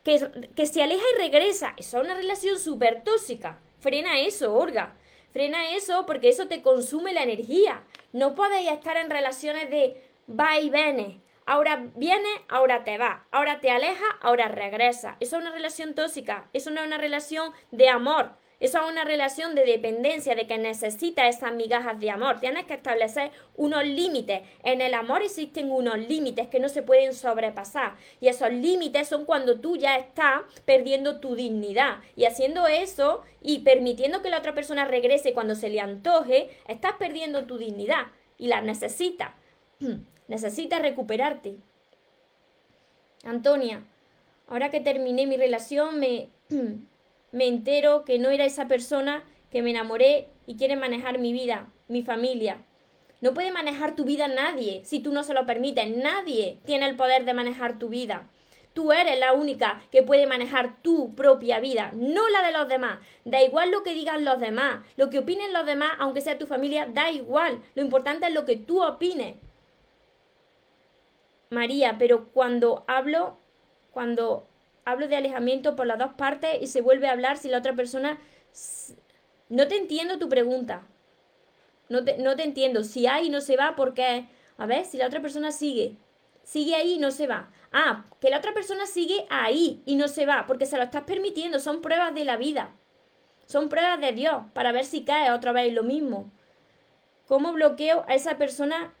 Que, 0.03 0.49
que 0.55 0.65
se 0.65 0.83
aleja 0.83 1.03
y 1.15 1.21
regresa. 1.21 1.73
Eso 1.77 1.97
es 1.97 2.03
una 2.03 2.15
relación 2.15 2.59
súper 2.59 3.03
tóxica. 3.03 3.59
Frena 3.79 4.19
eso, 4.19 4.53
Orga. 4.53 4.95
Frena 5.31 5.75
eso 5.75 6.05
porque 6.05 6.29
eso 6.29 6.47
te 6.47 6.61
consume 6.61 7.13
la 7.13 7.23
energía. 7.23 7.83
No 8.13 8.35
podéis 8.35 8.71
estar 8.71 8.97
en 8.97 9.09
relaciones 9.09 9.69
de 9.69 10.01
va 10.27 10.59
y 10.59 10.69
viene. 10.69 11.21
Ahora 11.45 11.87
viene, 11.95 12.29
ahora 12.47 12.83
te 12.83 12.97
va. 12.97 13.25
Ahora 13.31 13.59
te 13.59 13.71
aleja, 13.71 14.05
ahora 14.21 14.47
regresa. 14.47 15.17
Eso 15.19 15.37
es 15.37 15.41
una 15.41 15.51
relación 15.51 15.95
tóxica. 15.95 16.47
Eso 16.53 16.69
no 16.69 16.81
es 16.81 16.87
una 16.87 16.97
relación 16.97 17.53
de 17.71 17.89
amor. 17.89 18.33
Eso 18.59 18.79
es 18.79 18.91
una 18.91 19.05
relación 19.05 19.55
de 19.55 19.63
dependencia, 19.63 20.35
de 20.35 20.45
que 20.45 20.57
necesitas 20.57 21.35
esas 21.35 21.53
migajas 21.53 21.99
de 21.99 22.11
amor. 22.11 22.39
Tienes 22.41 22.65
que 22.65 22.73
establecer 22.73 23.31
unos 23.55 23.85
límites. 23.85 24.41
En 24.63 24.81
el 24.81 24.93
amor 24.93 25.21
existen 25.21 25.71
unos 25.71 25.97
límites 25.97 26.49
que 26.49 26.59
no 26.59 26.67
se 26.67 26.83
pueden 26.83 27.13
sobrepasar. 27.13 27.95
Y 28.19 28.27
esos 28.27 28.51
límites 28.51 29.07
son 29.07 29.23
cuando 29.23 29.61
tú 29.61 29.77
ya 29.77 29.95
estás 29.95 30.41
perdiendo 30.65 31.21
tu 31.21 31.35
dignidad. 31.35 31.99
Y 32.17 32.25
haciendo 32.25 32.67
eso 32.67 33.23
y 33.41 33.59
permitiendo 33.59 34.21
que 34.21 34.29
la 34.29 34.39
otra 34.39 34.53
persona 34.53 34.83
regrese 34.83 35.33
cuando 35.33 35.55
se 35.55 35.69
le 35.69 35.79
antoje, 35.79 36.49
estás 36.67 36.93
perdiendo 36.99 37.45
tu 37.45 37.57
dignidad. 37.57 38.07
Y 38.37 38.47
la 38.47 38.61
necesitas. 38.61 39.31
necesitas 40.27 40.81
recuperarte. 40.81 41.55
Antonia, 43.23 43.83
ahora 44.47 44.69
que 44.69 44.81
terminé 44.81 45.27
mi 45.27 45.37
relación, 45.37 45.99
me 45.99 46.29
me 47.31 47.47
entero 47.47 48.03
que 48.05 48.19
no 48.19 48.29
era 48.29 48.45
esa 48.45 48.67
persona 48.67 49.23
que 49.51 49.61
me 49.61 49.71
enamoré 49.71 50.29
y 50.45 50.55
quiere 50.55 50.75
manejar 50.75 51.19
mi 51.19 51.33
vida, 51.33 51.67
mi 51.87 52.03
familia. 52.03 52.63
No 53.21 53.33
puede 53.33 53.51
manejar 53.51 53.95
tu 53.95 54.05
vida 54.05 54.27
nadie 54.27 54.81
si 54.85 54.99
tú 54.99 55.11
no 55.11 55.23
se 55.23 55.33
lo 55.33 55.45
permites. 55.45 55.89
Nadie 55.95 56.59
tiene 56.65 56.87
el 56.87 56.95
poder 56.95 57.25
de 57.25 57.33
manejar 57.33 57.77
tu 57.77 57.89
vida. 57.89 58.29
Tú 58.73 58.91
eres 58.91 59.19
la 59.19 59.33
única 59.33 59.81
que 59.91 60.03
puede 60.03 60.25
manejar 60.25 60.81
tu 60.81 61.15
propia 61.15 61.59
vida, 61.59 61.91
no 61.95 62.29
la 62.29 62.43
de 62.43 62.53
los 62.53 62.67
demás. 62.67 62.99
Da 63.25 63.41
igual 63.41 63.71
lo 63.71 63.83
que 63.83 63.93
digan 63.93 64.23
los 64.23 64.39
demás, 64.39 64.85
lo 64.95 65.09
que 65.09 65.19
opinen 65.19 65.51
los 65.51 65.65
demás, 65.65 65.91
aunque 65.99 66.21
sea 66.21 66.37
tu 66.37 66.45
familia, 66.45 66.85
da 66.85 67.11
igual. 67.11 67.61
Lo 67.75 67.81
importante 67.81 68.27
es 68.27 68.33
lo 68.33 68.45
que 68.45 68.55
tú 68.55 68.81
opines. 68.81 69.35
María, 71.49 71.97
pero 71.97 72.29
cuando 72.29 72.85
hablo, 72.87 73.37
cuando 73.91 74.47
hablo 74.91 75.07
de 75.07 75.15
alejamiento 75.15 75.75
por 75.75 75.87
las 75.87 75.99
dos 75.99 76.13
partes 76.13 76.57
y 76.61 76.67
se 76.67 76.81
vuelve 76.81 77.07
a 77.07 77.11
hablar 77.11 77.37
si 77.37 77.49
la 77.49 77.59
otra 77.59 77.75
persona... 77.75 78.19
No 79.49 79.67
te 79.67 79.77
entiendo 79.77 80.19
tu 80.19 80.29
pregunta. 80.29 80.87
No 81.89 82.03
te, 82.03 82.17
no 82.17 82.35
te 82.35 82.43
entiendo. 82.43 82.83
Si 82.83 83.07
hay 83.07 83.27
y 83.27 83.29
no 83.29 83.41
se 83.41 83.57
va, 83.57 83.75
¿por 83.75 83.93
qué? 83.93 84.27
A 84.57 84.65
ver, 84.65 84.85
si 84.85 84.97
la 84.97 85.07
otra 85.07 85.21
persona 85.21 85.51
sigue. 85.51 85.97
Sigue 86.43 86.75
ahí 86.75 86.93
y 86.93 86.99
no 86.99 87.11
se 87.11 87.27
va. 87.27 87.51
Ah, 87.71 88.05
que 88.19 88.29
la 88.29 88.37
otra 88.37 88.53
persona 88.53 88.85
sigue 88.85 89.25
ahí 89.29 89.81
y 89.85 89.95
no 89.95 90.07
se 90.07 90.25
va, 90.25 90.45
porque 90.47 90.65
se 90.65 90.77
lo 90.77 90.83
estás 90.83 91.03
permitiendo. 91.03 91.59
Son 91.59 91.81
pruebas 91.81 92.13
de 92.13 92.25
la 92.25 92.37
vida. 92.37 92.75
Son 93.45 93.69
pruebas 93.69 93.99
de 93.99 94.11
Dios 94.11 94.43
para 94.53 94.71
ver 94.71 94.85
si 94.85 95.03
cae 95.03 95.31
otra 95.31 95.51
vez 95.51 95.73
lo 95.73 95.83
mismo. 95.83 96.31
¿Cómo 97.27 97.53
bloqueo 97.53 98.05
a 98.07 98.15
esa 98.15 98.37
persona 98.37 98.93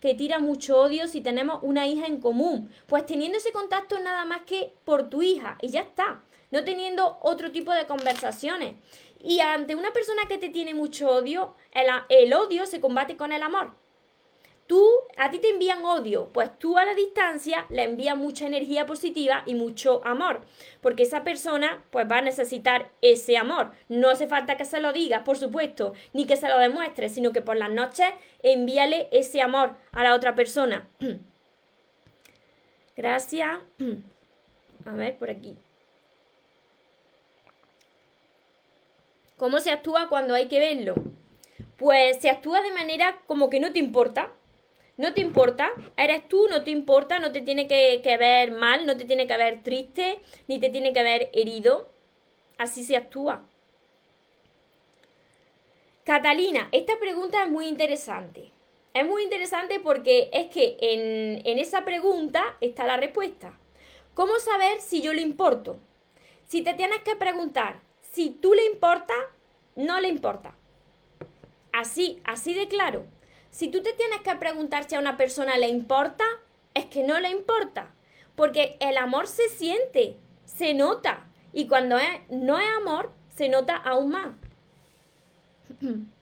que 0.00 0.14
tira 0.14 0.38
mucho 0.38 0.80
odio 0.80 1.06
si 1.08 1.20
tenemos 1.20 1.60
una 1.62 1.86
hija 1.86 2.06
en 2.06 2.20
común. 2.20 2.70
Pues 2.86 3.06
teniendo 3.06 3.38
ese 3.38 3.52
contacto 3.52 3.98
nada 4.00 4.24
más 4.24 4.42
que 4.42 4.72
por 4.84 5.08
tu 5.10 5.22
hija 5.22 5.58
y 5.60 5.68
ya 5.68 5.80
está. 5.80 6.22
No 6.50 6.64
teniendo 6.64 7.18
otro 7.22 7.52
tipo 7.52 7.72
de 7.72 7.86
conversaciones. 7.86 8.74
Y 9.22 9.40
ante 9.40 9.76
una 9.76 9.92
persona 9.92 10.22
que 10.26 10.38
te 10.38 10.48
tiene 10.48 10.74
mucho 10.74 11.10
odio, 11.10 11.54
el, 11.72 11.86
el 12.08 12.32
odio 12.32 12.66
se 12.66 12.80
combate 12.80 13.16
con 13.16 13.32
el 13.32 13.42
amor. 13.42 13.74
Tú, 14.70 14.88
a 15.16 15.32
ti 15.32 15.40
te 15.40 15.48
envían 15.48 15.84
odio, 15.84 16.28
pues 16.32 16.56
tú 16.60 16.78
a 16.78 16.84
la 16.84 16.94
distancia 16.94 17.66
le 17.70 17.82
envías 17.82 18.16
mucha 18.16 18.46
energía 18.46 18.86
positiva 18.86 19.42
y 19.44 19.56
mucho 19.56 20.00
amor, 20.04 20.42
porque 20.80 21.02
esa 21.02 21.24
persona 21.24 21.82
pues 21.90 22.08
va 22.08 22.18
a 22.18 22.22
necesitar 22.22 22.92
ese 23.02 23.36
amor. 23.36 23.72
No 23.88 24.10
hace 24.10 24.28
falta 24.28 24.56
que 24.56 24.64
se 24.64 24.80
lo 24.80 24.92
digas, 24.92 25.24
por 25.24 25.36
supuesto, 25.36 25.94
ni 26.12 26.24
que 26.24 26.36
se 26.36 26.48
lo 26.48 26.56
demuestres, 26.56 27.12
sino 27.12 27.32
que 27.32 27.42
por 27.42 27.56
las 27.56 27.72
noches 27.72 28.06
envíale 28.44 29.08
ese 29.10 29.42
amor 29.42 29.74
a 29.90 30.04
la 30.04 30.14
otra 30.14 30.36
persona. 30.36 30.88
Gracias. 32.96 33.58
A 34.86 34.92
ver, 34.92 35.18
por 35.18 35.30
aquí. 35.30 35.58
¿Cómo 39.36 39.58
se 39.58 39.72
actúa 39.72 40.08
cuando 40.08 40.32
hay 40.32 40.46
que 40.46 40.60
verlo? 40.60 40.94
Pues 41.76 42.20
se 42.20 42.30
actúa 42.30 42.62
de 42.62 42.70
manera 42.70 43.20
como 43.26 43.50
que 43.50 43.58
no 43.58 43.72
te 43.72 43.80
importa, 43.80 44.30
no 45.00 45.14
te 45.14 45.22
importa, 45.22 45.72
eres 45.96 46.28
tú, 46.28 46.46
no 46.50 46.62
te 46.62 46.70
importa, 46.70 47.18
no 47.18 47.32
te 47.32 47.40
tiene 47.40 47.66
que, 47.66 48.16
ver 48.18 48.52
mal, 48.52 48.84
no 48.84 48.98
te 48.98 49.06
tiene 49.06 49.26
que 49.26 49.34
ver 49.38 49.62
triste, 49.62 50.20
ni 50.46 50.60
te 50.60 50.68
tiene 50.68 50.92
que 50.92 51.02
ver 51.02 51.30
herido. 51.32 51.88
Así 52.58 52.84
se 52.84 52.98
actúa. 52.98 53.48
Catalina, 56.04 56.68
esta 56.70 56.98
pregunta 56.98 57.42
es 57.42 57.50
muy 57.50 57.66
interesante. 57.66 58.52
Es 58.92 59.06
muy 59.06 59.22
interesante 59.22 59.80
porque 59.80 60.28
es 60.34 60.48
que 60.48 60.76
en, 60.78 61.46
en, 61.46 61.58
esa 61.58 61.82
pregunta 61.86 62.58
está 62.60 62.84
la 62.84 62.98
respuesta. 62.98 63.58
¿Cómo 64.12 64.38
saber 64.38 64.82
si 64.82 65.00
yo 65.00 65.14
le 65.14 65.22
importo? 65.22 65.78
Si 66.46 66.60
te 66.60 66.74
tienes 66.74 67.00
que 67.04 67.16
preguntar 67.16 67.80
si 68.12 68.28
tú 68.28 68.52
le 68.52 68.66
importa, 68.66 69.14
no 69.76 69.98
le 69.98 70.08
importa. 70.08 70.54
Así, 71.72 72.20
así 72.24 72.52
de 72.52 72.68
claro. 72.68 73.06
Si 73.50 73.68
tú 73.68 73.82
te 73.82 73.92
tienes 73.92 74.20
que 74.20 74.34
preguntar 74.36 74.84
si 74.88 74.94
a 74.94 75.00
una 75.00 75.16
persona 75.16 75.58
le 75.58 75.68
importa, 75.68 76.24
es 76.74 76.86
que 76.86 77.02
no 77.02 77.18
le 77.20 77.30
importa. 77.30 77.94
Porque 78.36 78.76
el 78.80 78.96
amor 78.96 79.26
se 79.26 79.48
siente, 79.48 80.16
se 80.44 80.74
nota. 80.74 81.26
Y 81.52 81.66
cuando 81.66 81.96
no 82.30 82.58
es 82.58 82.68
amor, 82.78 83.12
se 83.34 83.48
nota 83.48 83.76
aún 83.76 84.10
más. 84.10 84.28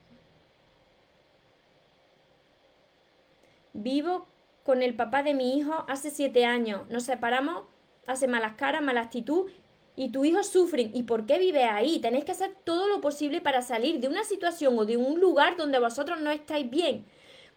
vivo 3.82 4.26
con 4.64 4.82
el 4.82 4.94
papá 4.94 5.22
de 5.22 5.34
mi 5.34 5.56
hijo 5.56 5.84
hace 5.88 6.10
siete 6.10 6.44
años. 6.44 6.82
Nos 6.90 7.04
separamos, 7.04 7.64
hace 8.06 8.28
malas 8.28 8.54
caras, 8.54 8.82
mala 8.82 9.02
actitud 9.02 9.50
y 9.96 10.10
tu 10.10 10.24
hijo 10.24 10.42
sufre. 10.42 10.90
¿Y 10.92 11.04
por 11.04 11.26
qué 11.26 11.38
vive 11.38 11.64
ahí? 11.64 11.98
Tenéis 12.00 12.24
que 12.24 12.32
hacer 12.32 12.54
todo 12.64 12.86
lo 12.88 13.00
posible 13.00 13.40
para 13.40 13.62
salir 13.62 14.00
de 14.00 14.08
una 14.08 14.24
situación 14.24 14.78
o 14.78 14.84
de 14.84 14.96
un 14.96 15.20
lugar 15.20 15.56
donde 15.56 15.78
vosotros 15.78 16.20
no 16.20 16.30
estáis 16.30 16.68
bien. 16.68 17.06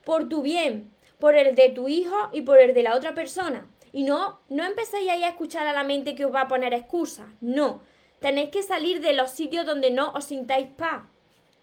Por 0.03 0.29
tu 0.29 0.41
bien, 0.41 0.91
por 1.19 1.35
el 1.35 1.55
de 1.55 1.69
tu 1.69 1.87
hijo 1.87 2.29
y 2.33 2.41
por 2.41 2.59
el 2.59 2.73
de 2.73 2.83
la 2.83 2.95
otra 2.95 3.13
persona. 3.13 3.67
Y 3.93 4.03
no, 4.03 4.39
no 4.49 4.63
empecéis 4.63 5.09
ahí 5.09 5.23
a 5.23 5.29
escuchar 5.29 5.67
a 5.67 5.73
la 5.73 5.83
mente 5.83 6.15
que 6.15 6.25
os 6.25 6.33
va 6.33 6.41
a 6.41 6.47
poner 6.47 6.73
excusas. 6.73 7.27
No. 7.41 7.81
Tenéis 8.19 8.49
que 8.49 8.63
salir 8.63 9.01
de 9.01 9.13
los 9.13 9.31
sitios 9.31 9.65
donde 9.65 9.91
no 9.91 10.11
os 10.11 10.25
sintáis 10.25 10.67
paz. 10.67 11.03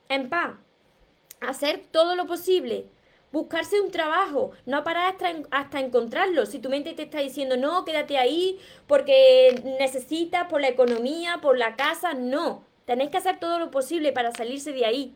En 0.09 0.28
paz. 0.28 0.57
Hacer 1.41 1.82
todo 1.91 2.16
lo 2.16 2.26
posible 2.26 2.86
buscarse 3.32 3.80
un 3.80 3.91
trabajo, 3.91 4.53
no 4.66 4.84
parar 4.84 5.12
hasta, 5.12 5.43
hasta, 5.51 5.80
encontrarlo. 5.80 6.47
Si 6.47 6.59
tu 6.59 6.68
mente 6.68 6.95
te 6.95 7.05
está 7.05 7.20
diciendo, 7.20 7.57
no, 7.57 7.84
quédate 7.84 8.18
ahí 8.18 8.59
porque 8.86 9.62
necesitas 9.78 10.49
por 10.49 10.61
la 10.61 10.68
economía, 10.68 11.39
por 11.41 11.59
la 11.59 11.76
casa, 11.76 12.14
no. 12.14 12.64
Tenéis 12.86 13.11
que 13.11 13.18
hacer 13.18 13.39
todo 13.39 13.59
lo 13.59 13.70
posible 13.70 14.12
para 14.12 14.32
salirse 14.32 14.72
de 14.72 14.86
ahí. 14.86 15.14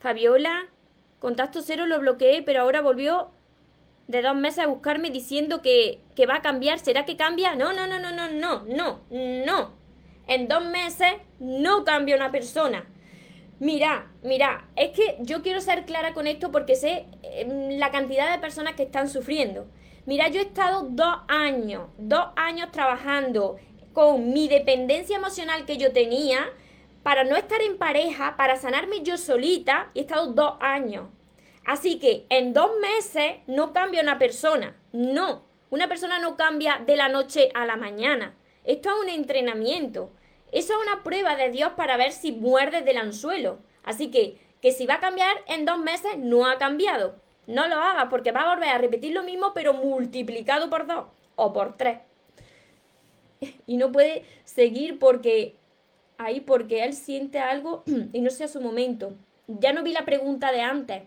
Fabiola, 0.00 0.66
contacto 1.22 1.62
cero 1.62 1.86
lo 1.86 2.00
bloqueé, 2.00 2.42
pero 2.42 2.62
ahora 2.62 2.80
volvió 2.80 3.30
de 4.08 4.22
dos 4.22 4.34
meses 4.34 4.58
a 4.58 4.66
buscarme 4.66 5.08
diciendo 5.10 5.62
que, 5.62 6.00
que 6.16 6.26
va 6.26 6.36
a 6.36 6.42
cambiar. 6.42 6.80
¿Será 6.80 7.04
que 7.04 7.16
cambia? 7.16 7.54
No, 7.54 7.72
no, 7.72 7.86
no, 7.86 8.00
no, 8.00 8.10
no, 8.10 8.28
no, 8.28 8.64
no, 8.66 9.00
no. 9.08 9.70
En 10.26 10.48
dos 10.48 10.64
meses 10.64 11.12
no 11.38 11.84
cambia 11.84 12.16
una 12.16 12.32
persona. 12.32 12.84
Mira, 13.60 14.10
mira, 14.24 14.66
es 14.74 14.90
que 14.90 15.18
yo 15.20 15.42
quiero 15.42 15.60
ser 15.60 15.84
clara 15.84 16.12
con 16.12 16.26
esto 16.26 16.50
porque 16.50 16.74
sé 16.74 17.06
em, 17.22 17.78
la 17.78 17.92
cantidad 17.92 18.32
de 18.32 18.40
personas 18.40 18.74
que 18.74 18.82
están 18.82 19.08
sufriendo. 19.08 19.68
Mira, 20.04 20.26
yo 20.26 20.40
he 20.40 20.44
estado 20.44 20.88
dos 20.90 21.18
años, 21.28 21.84
dos 21.98 22.30
años 22.34 22.72
trabajando 22.72 23.58
con 23.92 24.32
mi 24.32 24.48
dependencia 24.48 25.16
emocional 25.16 25.66
que 25.66 25.76
yo 25.76 25.92
tenía 25.92 26.50
para 27.02 27.24
no 27.24 27.36
estar 27.36 27.60
en 27.62 27.78
pareja, 27.78 28.36
para 28.36 28.56
sanarme 28.56 29.02
yo 29.02 29.16
solita 29.16 29.90
y 29.94 30.00
he 30.00 30.02
estado 30.02 30.28
dos 30.32 30.54
años. 30.60 31.08
Así 31.64 31.98
que 31.98 32.26
en 32.28 32.52
dos 32.52 32.70
meses 32.80 33.36
no 33.46 33.72
cambia 33.72 34.02
una 34.02 34.18
persona. 34.18 34.76
No, 34.92 35.44
una 35.70 35.88
persona 35.88 36.18
no 36.18 36.36
cambia 36.36 36.82
de 36.84 36.96
la 36.96 37.08
noche 37.08 37.50
a 37.54 37.66
la 37.66 37.76
mañana. 37.76 38.34
Esto 38.64 38.90
es 38.90 39.02
un 39.02 39.08
entrenamiento. 39.08 40.10
Eso 40.50 40.74
es 40.74 40.86
una 40.86 41.02
prueba 41.02 41.34
de 41.36 41.50
Dios 41.50 41.72
para 41.76 41.96
ver 41.96 42.12
si 42.12 42.32
muerde 42.32 42.82
del 42.82 42.98
anzuelo. 42.98 43.58
Así 43.84 44.10
que, 44.10 44.38
que 44.60 44.72
si 44.72 44.86
va 44.86 44.94
a 44.94 45.00
cambiar 45.00 45.36
en 45.46 45.64
dos 45.64 45.78
meses, 45.78 46.18
no 46.18 46.46
ha 46.46 46.58
cambiado. 46.58 47.16
No 47.46 47.66
lo 47.68 47.76
haga 47.76 48.08
porque 48.08 48.32
va 48.32 48.42
a 48.42 48.54
volver 48.54 48.68
a 48.68 48.78
repetir 48.78 49.12
lo 49.12 49.22
mismo, 49.22 49.52
pero 49.54 49.72
multiplicado 49.72 50.70
por 50.70 50.86
dos 50.86 51.06
o 51.36 51.52
por 51.52 51.76
tres. 51.76 52.00
Y 53.66 53.76
no 53.76 53.90
puede 53.90 54.24
seguir 54.44 54.98
porque 54.98 55.56
ahí, 56.24 56.40
porque 56.40 56.84
él 56.84 56.94
siente 56.94 57.38
algo 57.38 57.84
y 58.12 58.20
no 58.20 58.30
sea 58.30 58.48
su 58.48 58.60
momento. 58.60 59.14
Ya 59.46 59.72
no 59.72 59.82
vi 59.82 59.92
la 59.92 60.04
pregunta 60.04 60.52
de 60.52 60.60
antes. 60.60 61.02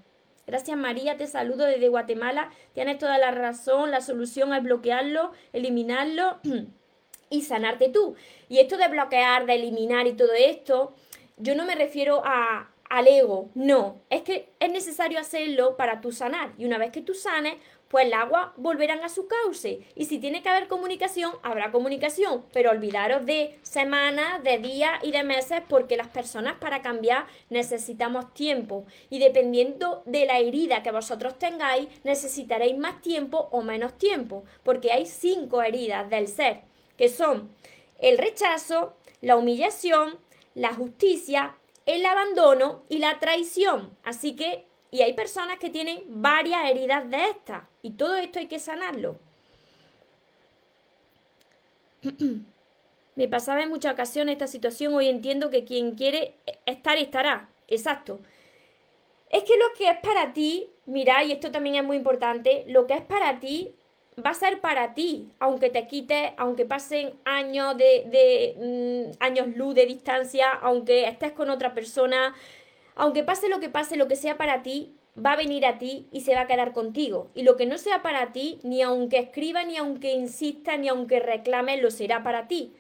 Gracias 0.48 0.78
María, 0.78 1.18
te 1.18 1.26
saludo 1.26 1.66
desde 1.66 1.90
Guatemala. 1.90 2.52
Tienes 2.74 3.00
toda 3.00 3.18
la 3.18 3.32
razón, 3.32 3.90
la 3.90 4.02
solución 4.02 4.54
es 4.54 4.62
bloquearlo, 4.62 5.32
eliminarlo 5.54 6.40
y 7.30 7.42
sanarte 7.42 7.90
tú. 7.90 8.16
Y 8.48 8.60
esto 8.60 8.78
de 8.78 8.88
bloquear, 8.88 9.46
de 9.46 9.56
eliminar 9.56 10.06
y 10.06 10.14
todo 10.14 10.34
esto, 10.34 10.94
yo 11.38 11.56
no 11.56 11.66
me 11.66 11.76
refiero 11.76 12.22
a, 12.24 12.70
al 12.90 13.08
ego, 13.08 13.50
no, 13.56 14.02
es 14.10 14.22
que 14.22 14.50
es 14.60 14.72
necesario 14.72 15.20
hacerlo 15.20 15.76
para 15.78 16.02
tú 16.02 16.12
sanar. 16.12 16.54
Y 16.58 16.66
una 16.66 16.78
vez 16.78 16.92
que 16.92 17.02
tú 17.02 17.14
sanes, 17.14 17.56
pues 17.88 18.06
el 18.06 18.14
agua 18.14 18.54
volverán 18.58 19.04
a 19.04 19.10
su 19.10 19.28
cauce. 19.28 19.82
Y 19.96 20.06
si 20.06 20.20
tiene 20.20 20.42
que 20.42 20.50
haber 20.50 20.68
comunicación, 20.68 21.32
habrá 21.44 21.72
comunicación. 21.72 22.46
Pero 22.52 22.72
olvidaros 22.72 23.26
de 23.26 23.60
semanas, 23.62 24.44
de 24.44 24.58
días 24.58 25.00
y 25.04 25.12
de 25.12 25.24
meses, 25.24 25.62
porque 25.68 25.98
las 25.98 26.08
personas 26.08 26.56
para 26.60 26.82
cambiar 26.82 27.28
necesitamos 27.50 28.34
tiempo. 28.34 28.86
Y 29.10 29.20
dependiendo 29.20 30.04
de 30.06 30.26
la 30.26 30.40
herida 30.40 30.84
que 30.84 30.92
vosotros 30.92 31.38
tengáis, 31.40 31.88
necesitaréis 32.04 32.78
más 32.78 33.02
tiempo 33.02 33.50
o 33.52 33.62
menos 33.62 33.98
tiempo. 33.98 34.44
Porque 34.64 34.92
hay 34.92 35.06
cinco 35.06 35.62
heridas 35.62 36.10
del 36.10 36.28
ser 36.28 36.62
que 36.98 37.10
son 37.10 37.54
el 38.00 38.18
rechazo, 38.18 38.96
la 39.22 39.36
humillación, 39.36 40.18
la 40.54 40.74
justicia, 40.74 41.56
el 41.86 42.06
abandono 42.06 42.84
y 42.90 43.00
la 43.00 43.20
traición. 43.20 43.96
Así 44.04 44.36
que, 44.36 44.66
y 44.96 45.02
hay 45.02 45.12
personas 45.12 45.60
que 45.60 45.70
tienen 45.70 46.04
varias 46.08 46.70
heridas 46.70 47.10
de 47.10 47.30
estas, 47.30 47.64
y 47.82 47.92
todo 47.92 48.16
esto 48.16 48.40
hay 48.40 48.48
que 48.48 48.60
sanarlo. 48.60 49.18
Me 53.16 53.28
pasaba 53.28 53.62
en 53.62 53.68
muchas 53.68 53.92
ocasiones 53.92 54.34
esta 54.34 54.48
situación, 54.48 54.94
hoy 54.94 55.10
entiendo 55.10 55.50
que 55.50 55.66
quien 55.66 55.96
quiere 55.96 56.36
estar 56.66 56.98
estará. 56.98 57.50
Exacto. 57.68 58.22
Es 59.30 59.44
que 59.44 59.58
lo 59.58 59.66
que 59.78 59.90
es 59.90 59.98
para 59.98 60.32
ti, 60.32 60.70
mira, 60.86 61.22
y 61.26 61.34
esto 61.34 61.52
también 61.52 61.76
es 61.76 61.84
muy 61.84 61.98
importante, 61.98 62.64
lo 62.68 62.88
que 62.88 62.94
es 62.94 63.02
para 63.02 63.42
ti 63.42 63.76
va 64.26 64.30
a 64.30 64.34
ser 64.34 64.62
para 64.62 64.94
ti, 64.94 65.28
aunque 65.40 65.70
te 65.70 65.88
quite, 65.88 66.36
aunque 66.38 66.64
pasen 66.64 67.16
años 67.26 67.76
de, 67.78 68.06
de 68.08 69.12
mm, 69.12 69.22
años 69.22 69.48
luz 69.58 69.76
de 69.76 69.88
distancia, 69.88 70.52
aunque 70.52 71.06
estés 71.10 71.34
con 71.34 71.50
otra 71.50 71.74
persona, 71.74 72.34
aunque 72.96 73.24
pase 73.24 73.50
lo 73.50 73.60
que 73.60 73.70
pase, 73.70 73.98
lo 73.98 74.08
que 74.08 74.16
sea 74.16 74.38
para 74.38 74.64
ti, 74.64 74.96
va 75.24 75.34
a 75.34 75.38
venir 75.38 75.66
a 75.66 75.78
ti 75.78 76.08
y 76.12 76.22
se 76.22 76.36
va 76.36 76.42
a 76.42 76.48
quedar 76.48 76.74
contigo. 76.74 77.30
Y 77.36 77.44
lo 77.44 77.56
que 77.56 77.66
no 77.66 77.78
sea 77.78 78.02
para 78.02 78.32
ti, 78.32 78.60
ni 78.64 78.82
aunque 78.82 79.20
escriba, 79.20 79.64
ni 79.64 79.78
aunque 79.78 80.14
insista, 80.14 80.78
ni 80.78 80.88
aunque 80.88 81.20
reclame, 81.20 81.78
lo 81.78 81.92
será 81.92 82.24
para 82.24 82.48
ti. 82.48 82.74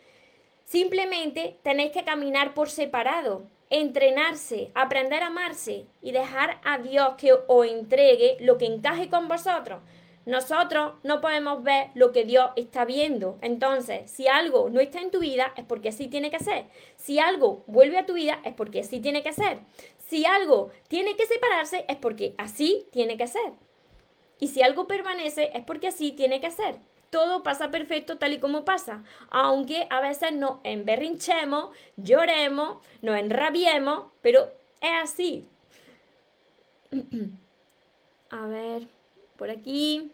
Simplemente 0.66 1.60
tenéis 1.64 1.92
que 1.92 2.04
caminar 2.04 2.54
por 2.54 2.70
separado, 2.70 3.44
entrenarse, 3.70 4.72
aprender 4.74 5.24
a 5.24 5.28
amarse 5.28 5.86
y 6.02 6.12
dejar 6.12 6.60
a 6.64 6.80
Dios 6.80 7.16
que 7.18 7.34
os 7.34 7.68
entregue 7.68 8.38
lo 8.40 8.58
que 8.58 8.66
encaje 8.66 9.10
con 9.10 9.28
vosotros. 9.28 9.82
Nosotros 10.26 10.94
no 11.04 11.22
podemos 11.22 11.62
ver 11.62 11.90
lo 11.94 12.12
que 12.12 12.26
Dios 12.26 12.50
está 12.56 12.84
viendo. 12.84 13.38
Entonces, 13.42 14.10
si 14.10 14.28
algo 14.28 14.72
no 14.72 14.80
está 14.80 15.00
en 15.00 15.12
tu 15.12 15.20
vida, 15.20 15.54
es 15.56 15.66
porque 15.66 15.90
así 15.90 16.08
tiene 16.08 16.32
que 16.32 16.40
ser. 16.40 16.66
Si 16.96 17.20
algo 17.20 17.64
vuelve 17.68 18.00
a 18.00 18.08
tu 18.08 18.14
vida, 18.14 18.40
es 18.44 18.56
porque 18.56 18.80
así 18.80 19.00
tiene 19.00 19.22
que 19.22 19.34
ser. 19.34 19.60
Si 20.08 20.26
algo 20.26 20.72
tiene 20.88 21.16
que 21.16 21.26
separarse, 21.26 21.86
es 21.88 21.98
porque 21.98 22.36
así 22.38 22.88
tiene 22.92 23.18
que 23.18 23.28
ser. 23.28 23.54
Y 24.40 24.50
si 24.50 24.62
algo 24.62 24.88
permanece, 24.88 25.52
es 25.54 25.64
porque 25.64 25.88
así 25.88 26.12
tiene 26.12 26.42
que 26.42 26.52
ser. 26.52 26.78
Todo 27.10 27.44
pasa 27.44 27.72
perfecto 27.72 28.18
tal 28.18 28.34
y 28.34 28.40
como 28.40 28.66
pasa. 28.66 29.04
Aunque 29.30 29.88
a 29.90 30.02
veces 30.02 30.34
nos 30.34 30.60
emberrinchemos, 30.64 31.76
lloremos, 31.96 32.86
nos 33.02 33.18
enrabiemos, 33.18 34.12
pero 34.22 34.52
es 34.82 34.92
así. 35.02 35.48
a 38.30 38.46
ver, 38.48 38.88
por 39.38 39.50
aquí. 39.50 40.12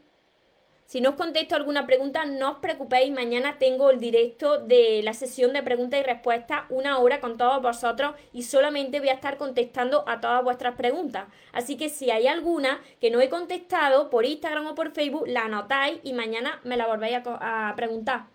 Si 0.92 1.00
no 1.00 1.12
os 1.12 1.16
contesto 1.16 1.56
alguna 1.56 1.88
pregunta, 1.88 2.26
no 2.26 2.52
os 2.52 2.58
preocupéis. 2.58 3.14
Mañana 3.14 3.58
tengo 3.58 3.92
el 3.92 4.02
directo 4.02 4.58
de 4.58 5.00
la 5.04 5.14
sesión 5.14 5.54
de 5.54 5.64
preguntas 5.64 6.02
y 6.02 6.04
respuestas, 6.04 6.64
una 6.68 7.00
hora 7.00 7.22
con 7.22 7.38
todos 7.38 7.62
vosotros 7.62 8.14
y 8.34 8.44
solamente 8.44 9.00
voy 9.00 9.08
a 9.08 9.14
estar 9.14 9.38
contestando 9.38 10.04
a 10.06 10.20
todas 10.20 10.44
vuestras 10.44 10.76
preguntas. 10.76 11.30
Así 11.54 11.78
que 11.78 11.88
si 11.88 12.12
hay 12.12 12.28
alguna 12.28 12.82
que 13.00 13.10
no 13.10 13.22
he 13.22 13.30
contestado 13.30 14.10
por 14.10 14.26
Instagram 14.26 14.68
o 14.68 14.76
por 14.76 14.92
Facebook, 14.92 15.30
la 15.30 15.44
anotáis 15.44 16.02
y 16.04 16.12
mañana 16.12 16.60
me 16.66 16.76
la 16.76 16.88
volvéis 16.88 17.20
a, 17.26 17.70
a 17.70 17.76
preguntar. 17.78 18.26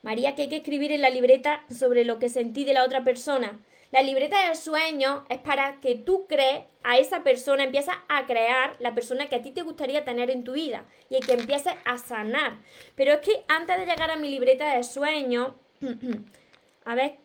María, 0.00 0.34
que 0.34 0.42
hay 0.42 0.48
que 0.48 0.56
escribir 0.56 0.90
en 0.92 1.02
la 1.02 1.10
libreta 1.10 1.66
sobre 1.68 2.06
lo 2.06 2.18
que 2.18 2.30
sentí 2.30 2.64
de 2.64 2.72
la 2.72 2.84
otra 2.84 3.04
persona. 3.04 3.60
La 3.90 4.02
libreta 4.02 4.46
del 4.46 4.56
sueño 4.56 5.24
es 5.30 5.38
para 5.38 5.80
que 5.80 5.94
tú 5.94 6.26
crees 6.28 6.64
a 6.82 6.98
esa 6.98 7.22
persona, 7.22 7.64
empiezas 7.64 7.96
a 8.08 8.26
crear 8.26 8.76
la 8.80 8.94
persona 8.94 9.28
que 9.28 9.36
a 9.36 9.42
ti 9.42 9.50
te 9.50 9.62
gustaría 9.62 10.04
tener 10.04 10.30
en 10.30 10.44
tu 10.44 10.52
vida 10.52 10.84
y 11.08 11.20
que 11.20 11.32
empieces 11.32 11.72
a 11.86 11.96
sanar. 11.96 12.58
Pero 12.96 13.12
es 13.12 13.20
que 13.20 13.44
antes 13.48 13.78
de 13.78 13.86
llegar 13.86 14.10
a 14.10 14.16
mi 14.16 14.30
libreta 14.30 14.74
del 14.74 14.84
sueño, 14.84 15.56
a 16.84 16.94
ver, 16.94 17.16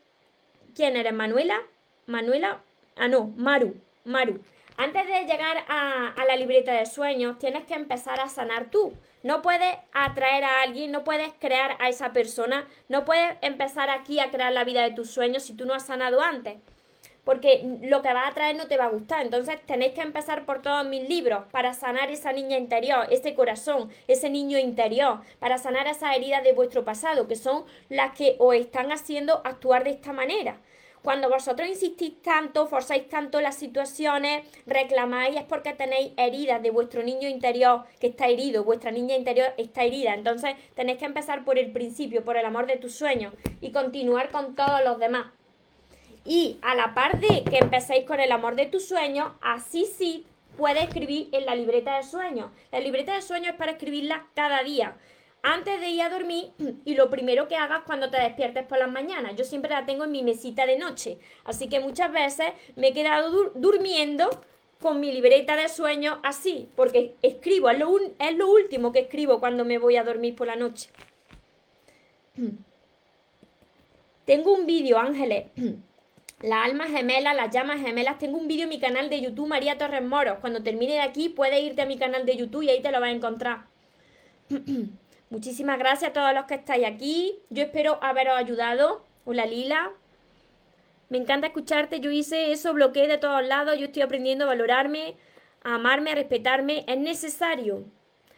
¿quién 0.73 0.95
eres? 0.95 1.13
¿Manuela? 1.13 1.61
¿Manuela? 2.05 2.63
Ah, 2.95 3.09
no, 3.09 3.27
Maru, 3.35 3.75
Maru. 4.05 4.41
Antes 4.75 5.05
de 5.05 5.25
llegar 5.25 5.65
a, 5.67 6.13
la 6.27 6.35
libreta 6.35 6.73
de 6.73 6.85
sueños, 6.85 7.37
tienes 7.37 7.65
que 7.65 7.75
empezar 7.75 8.19
a 8.19 8.27
sanar 8.27 8.71
tú. 8.71 8.93
No 9.21 9.41
puedes 9.41 9.77
atraer 9.93 10.43
a 10.43 10.61
alguien, 10.61 10.91
no 10.91 11.03
puedes 11.03 11.31
crear 11.39 11.77
a 11.79 11.89
esa 11.89 12.11
persona, 12.11 12.67
no 12.89 13.05
puedes 13.05 13.37
empezar 13.41 13.89
aquí 13.89 14.19
a 14.19 14.31
crear 14.31 14.51
la 14.51 14.63
vida 14.63 14.81
de 14.81 14.91
tus 14.91 15.11
sueños 15.11 15.43
si 15.43 15.53
tú 15.53 15.65
no 15.65 15.75
has 15.75 15.85
sanado 15.85 16.21
antes. 16.21 16.57
Porque 17.23 17.63
lo 17.83 18.01
que 18.01 18.13
va 18.13 18.27
a 18.27 18.33
traer 18.33 18.55
no 18.55 18.67
te 18.67 18.77
va 18.77 18.85
a 18.85 18.89
gustar. 18.89 19.21
Entonces 19.21 19.61
tenéis 19.65 19.93
que 19.93 20.01
empezar 20.01 20.45
por 20.45 20.61
todos 20.61 20.85
mis 20.85 21.07
libros 21.07 21.45
para 21.51 21.73
sanar 21.73 22.09
esa 22.09 22.33
niña 22.33 22.57
interior, 22.57 23.07
ese 23.11 23.35
corazón, 23.35 23.91
ese 24.07 24.29
niño 24.29 24.57
interior, 24.57 25.21
para 25.39 25.57
sanar 25.57 25.87
esas 25.87 26.15
heridas 26.15 26.43
de 26.43 26.51
vuestro 26.51 26.83
pasado, 26.83 27.27
que 27.27 27.35
son 27.35 27.63
las 27.89 28.13
que 28.17 28.35
os 28.39 28.55
están 28.55 28.91
haciendo 28.91 29.41
actuar 29.45 29.83
de 29.83 29.91
esta 29.91 30.11
manera. 30.13 30.57
Cuando 31.03 31.29
vosotros 31.29 31.67
insistís 31.67 32.21
tanto, 32.21 32.65
forzáis 32.65 33.09
tanto 33.09 33.41
las 33.41 33.55
situaciones, 33.55 34.47
reclamáis, 34.65 35.35
es 35.35 35.43
porque 35.43 35.73
tenéis 35.73 36.13
heridas 36.15 36.63
de 36.63 36.71
vuestro 36.71 37.03
niño 37.03 37.27
interior 37.27 37.83
que 37.99 38.07
está 38.07 38.27
herido, 38.27 38.63
vuestra 38.63 38.89
niña 38.89 39.17
interior 39.17 39.53
está 39.57 39.83
herida. 39.83 40.13
Entonces 40.13 40.55
tenéis 40.75 40.99
que 40.99 41.05
empezar 41.05 41.43
por 41.43 41.59
el 41.59 41.73
principio, 41.73 42.23
por 42.23 42.37
el 42.37 42.45
amor 42.45 42.67
de 42.67 42.77
tus 42.77 42.95
sueños 42.95 43.33
y 43.59 43.73
continuar 43.73 44.29
con 44.29 44.55
todos 44.55 44.81
los 44.85 44.97
demás. 44.97 45.27
Y 46.23 46.57
a 46.61 46.73
la 46.73 46.93
par 46.93 47.19
de 47.19 47.43
que 47.43 47.57
empecéis 47.57 48.05
con 48.05 48.21
el 48.21 48.31
amor 48.31 48.55
de 48.55 48.67
tus 48.67 48.87
sueños, 48.87 49.33
así 49.41 49.85
sí 49.85 50.25
puedes 50.55 50.85
escribir 50.85 51.27
en 51.33 51.45
la 51.45 51.53
libreta 51.53 51.97
de 51.97 52.03
sueños. 52.03 52.49
La 52.71 52.79
libreta 52.79 53.13
de 53.13 53.21
sueños 53.21 53.49
es 53.49 53.57
para 53.57 53.73
escribirla 53.73 54.27
cada 54.35 54.63
día 54.63 54.95
antes 55.43 55.79
de 55.81 55.89
ir 55.89 56.01
a 56.01 56.09
dormir 56.09 56.51
y 56.85 56.95
lo 56.95 57.09
primero 57.09 57.47
que 57.49 57.57
hagas 57.57 57.83
cuando 57.85 58.09
te 58.09 58.19
despiertes 58.19 58.65
por 58.65 58.79
las 58.79 58.89
mañanas. 58.89 59.35
Yo 59.35 59.43
siempre 59.43 59.71
la 59.71 59.85
tengo 59.85 60.05
en 60.05 60.11
mi 60.11 60.23
mesita 60.23 60.65
de 60.65 60.79
noche, 60.79 61.19
así 61.43 61.67
que 61.67 61.81
muchas 61.81 62.11
veces 62.11 62.47
me 62.75 62.87
he 62.87 62.93
quedado 62.93 63.51
durmiendo 63.53 64.29
con 64.79 64.99
mi 64.99 65.11
libreta 65.11 65.55
de 65.55 65.67
sueños 65.69 66.17
así, 66.23 66.69
porque 66.75 67.15
escribo, 67.21 67.69
es 67.69 67.77
lo, 67.77 67.95
es 68.19 68.35
lo 68.35 68.49
último 68.49 68.91
que 68.91 68.99
escribo 69.01 69.39
cuando 69.39 69.65
me 69.65 69.77
voy 69.77 69.97
a 69.97 70.03
dormir 70.03 70.35
por 70.35 70.47
la 70.47 70.55
noche. 70.55 70.89
Tengo 74.25 74.53
un 74.53 74.65
vídeo, 74.65 74.97
Ángeles. 74.97 75.47
Las 76.41 76.65
almas 76.65 76.89
gemelas, 76.89 77.37
las 77.37 77.53
llamas 77.53 77.79
gemelas. 77.79 78.17
Tengo 78.19 78.37
un 78.37 78.49
vídeo 78.49 78.63
en 78.63 78.69
mi 78.69 78.77
canal 78.77 79.09
de 79.09 79.21
YouTube, 79.21 79.47
María 79.47 79.77
Torres 79.77 80.03
Moros. 80.03 80.39
Cuando 80.41 80.61
termine 80.61 80.91
de 80.95 80.99
aquí, 80.99 81.29
puedes 81.29 81.63
irte 81.63 81.83
a 81.83 81.85
mi 81.85 81.97
canal 81.97 82.25
de 82.25 82.35
YouTube 82.35 82.63
y 82.63 82.69
ahí 82.69 82.81
te 82.81 82.91
lo 82.91 82.99
vas 82.99 83.11
a 83.11 83.13
encontrar. 83.13 83.67
Muchísimas 85.33 85.79
gracias 85.79 86.11
a 86.11 86.13
todos 86.13 86.31
los 86.35 86.45
que 86.45 86.53
estáis 86.53 86.85
aquí. 86.85 87.39
Yo 87.49 87.63
espero 87.63 87.97
haberos 88.03 88.37
ayudado. 88.37 89.03
Hola 89.25 89.47
Lila. 89.47 89.91
Me 91.09 91.17
encanta 91.17 91.47
escucharte. 91.47 91.99
Yo 91.99 92.11
hice 92.11 92.51
eso, 92.51 92.71
bloqueé 92.71 93.07
de 93.07 93.17
todos 93.17 93.43
lados. 93.43 93.79
Yo 93.79 93.87
estoy 93.87 94.03
aprendiendo 94.03 94.45
a 94.45 94.49
valorarme, 94.49 95.15
a 95.63 95.73
amarme, 95.73 96.11
a 96.11 96.15
respetarme. 96.15 96.85
Es 96.87 96.99
necesario. 96.99 97.83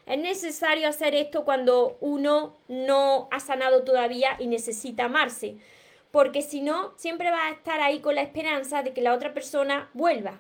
Es 0.06 0.18
necesario 0.18 0.88
hacer 0.88 1.16
esto 1.16 1.44
cuando 1.44 1.98
uno 2.00 2.56
no 2.70 3.28
ha 3.30 3.42
sanado 3.42 3.84
todavía 3.84 4.38
y 4.40 4.48
necesita 4.48 5.04
amarse. 5.04 5.58
Porque 6.12 6.42
si 6.42 6.62
no, 6.62 6.94
siempre 6.96 7.30
vas 7.30 7.52
a 7.52 7.56
estar 7.56 7.82
ahí 7.82 8.00
con 8.00 8.16
la 8.16 8.22
esperanza 8.22 8.84
de 8.84 8.94
que 8.94 9.02
la 9.02 9.14
otra 9.14 9.34
persona 9.34 9.90
vuelva. 9.92 10.40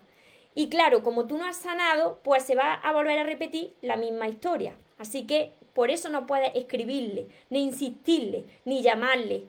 Y 0.53 0.69
claro, 0.69 1.03
como 1.03 1.27
tú 1.27 1.37
no 1.37 1.47
has 1.47 1.57
sanado, 1.57 2.21
pues 2.23 2.43
se 2.43 2.55
va 2.55 2.75
a 2.75 2.93
volver 2.93 3.19
a 3.19 3.23
repetir 3.23 3.73
la 3.81 3.97
misma 3.97 4.29
historia. 4.29 4.77
Así 4.97 5.27
que 5.27 5.51
por 5.75 5.91
eso 5.91 6.07
no 6.07 6.25
puedes 6.25 6.55
escribirle, 6.55 7.27
ni 7.49 7.63
insistirle, 7.63 8.45
ni 8.63 8.81
llamarle. 8.81 9.43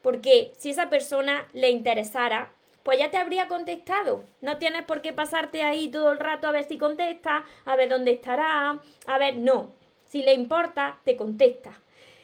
Porque 0.00 0.52
si 0.56 0.70
esa 0.70 0.88
persona 0.88 1.48
le 1.52 1.70
interesara, 1.70 2.52
pues 2.84 3.00
ya 3.00 3.10
te 3.10 3.16
habría 3.16 3.48
contestado. 3.48 4.24
No 4.40 4.58
tienes 4.58 4.84
por 4.84 5.02
qué 5.02 5.12
pasarte 5.12 5.64
ahí 5.64 5.88
todo 5.88 6.12
el 6.12 6.20
rato 6.20 6.46
a 6.46 6.52
ver 6.52 6.64
si 6.64 6.78
contesta, 6.78 7.44
a 7.64 7.74
ver 7.74 7.88
dónde 7.88 8.12
estará, 8.12 8.80
a 9.06 9.18
ver, 9.18 9.36
no. 9.36 9.72
Si 10.06 10.22
le 10.22 10.34
importa, 10.34 11.00
te 11.04 11.16
contesta. 11.16 11.80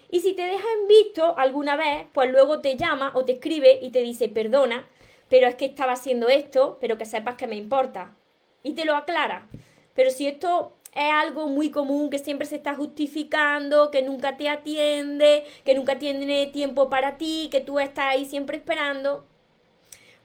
Y 0.08 0.20
si 0.20 0.34
te 0.34 0.42
deja 0.42 0.66
en 0.80 0.86
visto 0.86 1.36
alguna 1.36 1.74
vez, 1.74 2.06
pues 2.12 2.30
luego 2.30 2.60
te 2.60 2.76
llama 2.76 3.10
o 3.14 3.24
te 3.24 3.32
escribe 3.32 3.80
y 3.82 3.90
te 3.90 4.02
dice, 4.02 4.28
perdona, 4.28 4.86
pero 5.28 5.48
es 5.48 5.56
que 5.56 5.64
estaba 5.64 5.94
haciendo 5.94 6.28
esto, 6.28 6.78
pero 6.80 6.96
que 6.96 7.06
sepas 7.06 7.34
que 7.34 7.48
me 7.48 7.56
importa. 7.56 8.14
Y 8.62 8.74
te 8.74 8.84
lo 8.84 8.94
aclara. 8.94 9.48
Pero 9.94 10.10
si 10.10 10.28
esto 10.28 10.77
es 10.94 11.12
algo 11.12 11.48
muy 11.48 11.70
común 11.70 12.10
que 12.10 12.18
siempre 12.18 12.46
se 12.46 12.56
está 12.56 12.74
justificando, 12.74 13.90
que 13.90 14.02
nunca 14.02 14.36
te 14.36 14.48
atiende, 14.48 15.44
que 15.64 15.74
nunca 15.74 15.98
tiene 15.98 16.46
tiempo 16.46 16.88
para 16.88 17.18
ti, 17.18 17.48
que 17.50 17.60
tú 17.60 17.78
estás 17.78 18.06
ahí 18.06 18.24
siempre 18.24 18.56
esperando, 18.56 19.24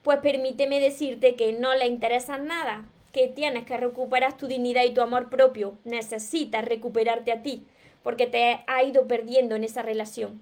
pues 0.02 0.20
permíteme 0.20 0.80
decirte 0.80 1.36
que 1.36 1.54
no 1.54 1.74
le 1.76 1.88
interesa 1.88 2.38
nada, 2.38 2.86
que 3.12 3.28
tienes 3.28 3.66
que 3.66 3.78
recuperar 3.78 4.38
tu 4.38 4.48
dignidad 4.48 4.84
y 4.84 4.94
tu 4.94 5.02
amor 5.02 5.30
propio, 5.30 5.78
necesitas 5.84 6.66
recuperarte 6.66 7.32
a 7.32 7.44
ti, 7.44 7.66
porque 8.02 8.28
te 8.28 8.64
ha 8.66 8.84
ido 8.84 9.08
perdiendo 9.08 9.56
en 9.56 9.64
esa 9.64 9.82
relación. 9.82 10.42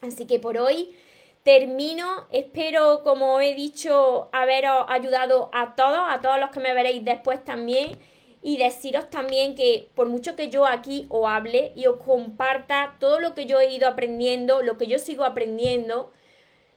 Así 0.00 0.26
que 0.26 0.38
por 0.38 0.56
hoy 0.56 0.96
termino, 1.42 2.26
espero, 2.32 3.02
como 3.02 3.40
he 3.40 3.54
dicho, 3.54 4.28
haberos 4.32 4.86
ayudado 4.88 5.50
a 5.52 5.74
todos, 5.74 6.00
a 6.08 6.20
todos 6.20 6.40
los 6.40 6.50
que 6.50 6.60
me 6.60 6.74
veréis 6.74 7.04
después 7.04 7.44
también 7.44 7.98
y 8.42 8.56
deciros 8.56 9.10
también 9.10 9.54
que 9.54 9.90
por 9.94 10.08
mucho 10.08 10.36
que 10.36 10.48
yo 10.48 10.66
aquí 10.66 11.06
os 11.10 11.28
hable 11.28 11.72
y 11.76 11.86
os 11.86 11.96
comparta 11.98 12.96
todo 12.98 13.20
lo 13.20 13.34
que 13.34 13.46
yo 13.46 13.60
he 13.60 13.72
ido 13.72 13.86
aprendiendo, 13.86 14.62
lo 14.62 14.78
que 14.78 14.86
yo 14.86 14.98
sigo 14.98 15.24
aprendiendo, 15.24 16.12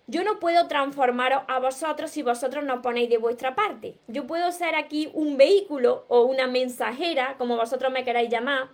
yo 0.08 0.24
no 0.24 0.40
puedo 0.40 0.68
transformaros 0.68 1.44
a 1.48 1.60
vosotros 1.60 2.12
si 2.12 2.24
vosotros 2.24 2.66
no 2.66 2.82
ponéis 2.82 3.10
de 3.10 3.18
vuestra 3.18 3.56
parte. 3.56 3.96
Yo 4.08 4.28
puedo 4.28 4.52
ser 4.52 4.76
aquí 4.76 5.10
un 5.14 5.38
vehículo 5.38 6.06
o 6.10 6.24
una 6.24 6.48
mensajera, 6.48 7.36
como 7.38 7.56
vosotros 7.56 7.92
me 7.92 8.04
queráis 8.04 8.30
llamar, 8.30 8.70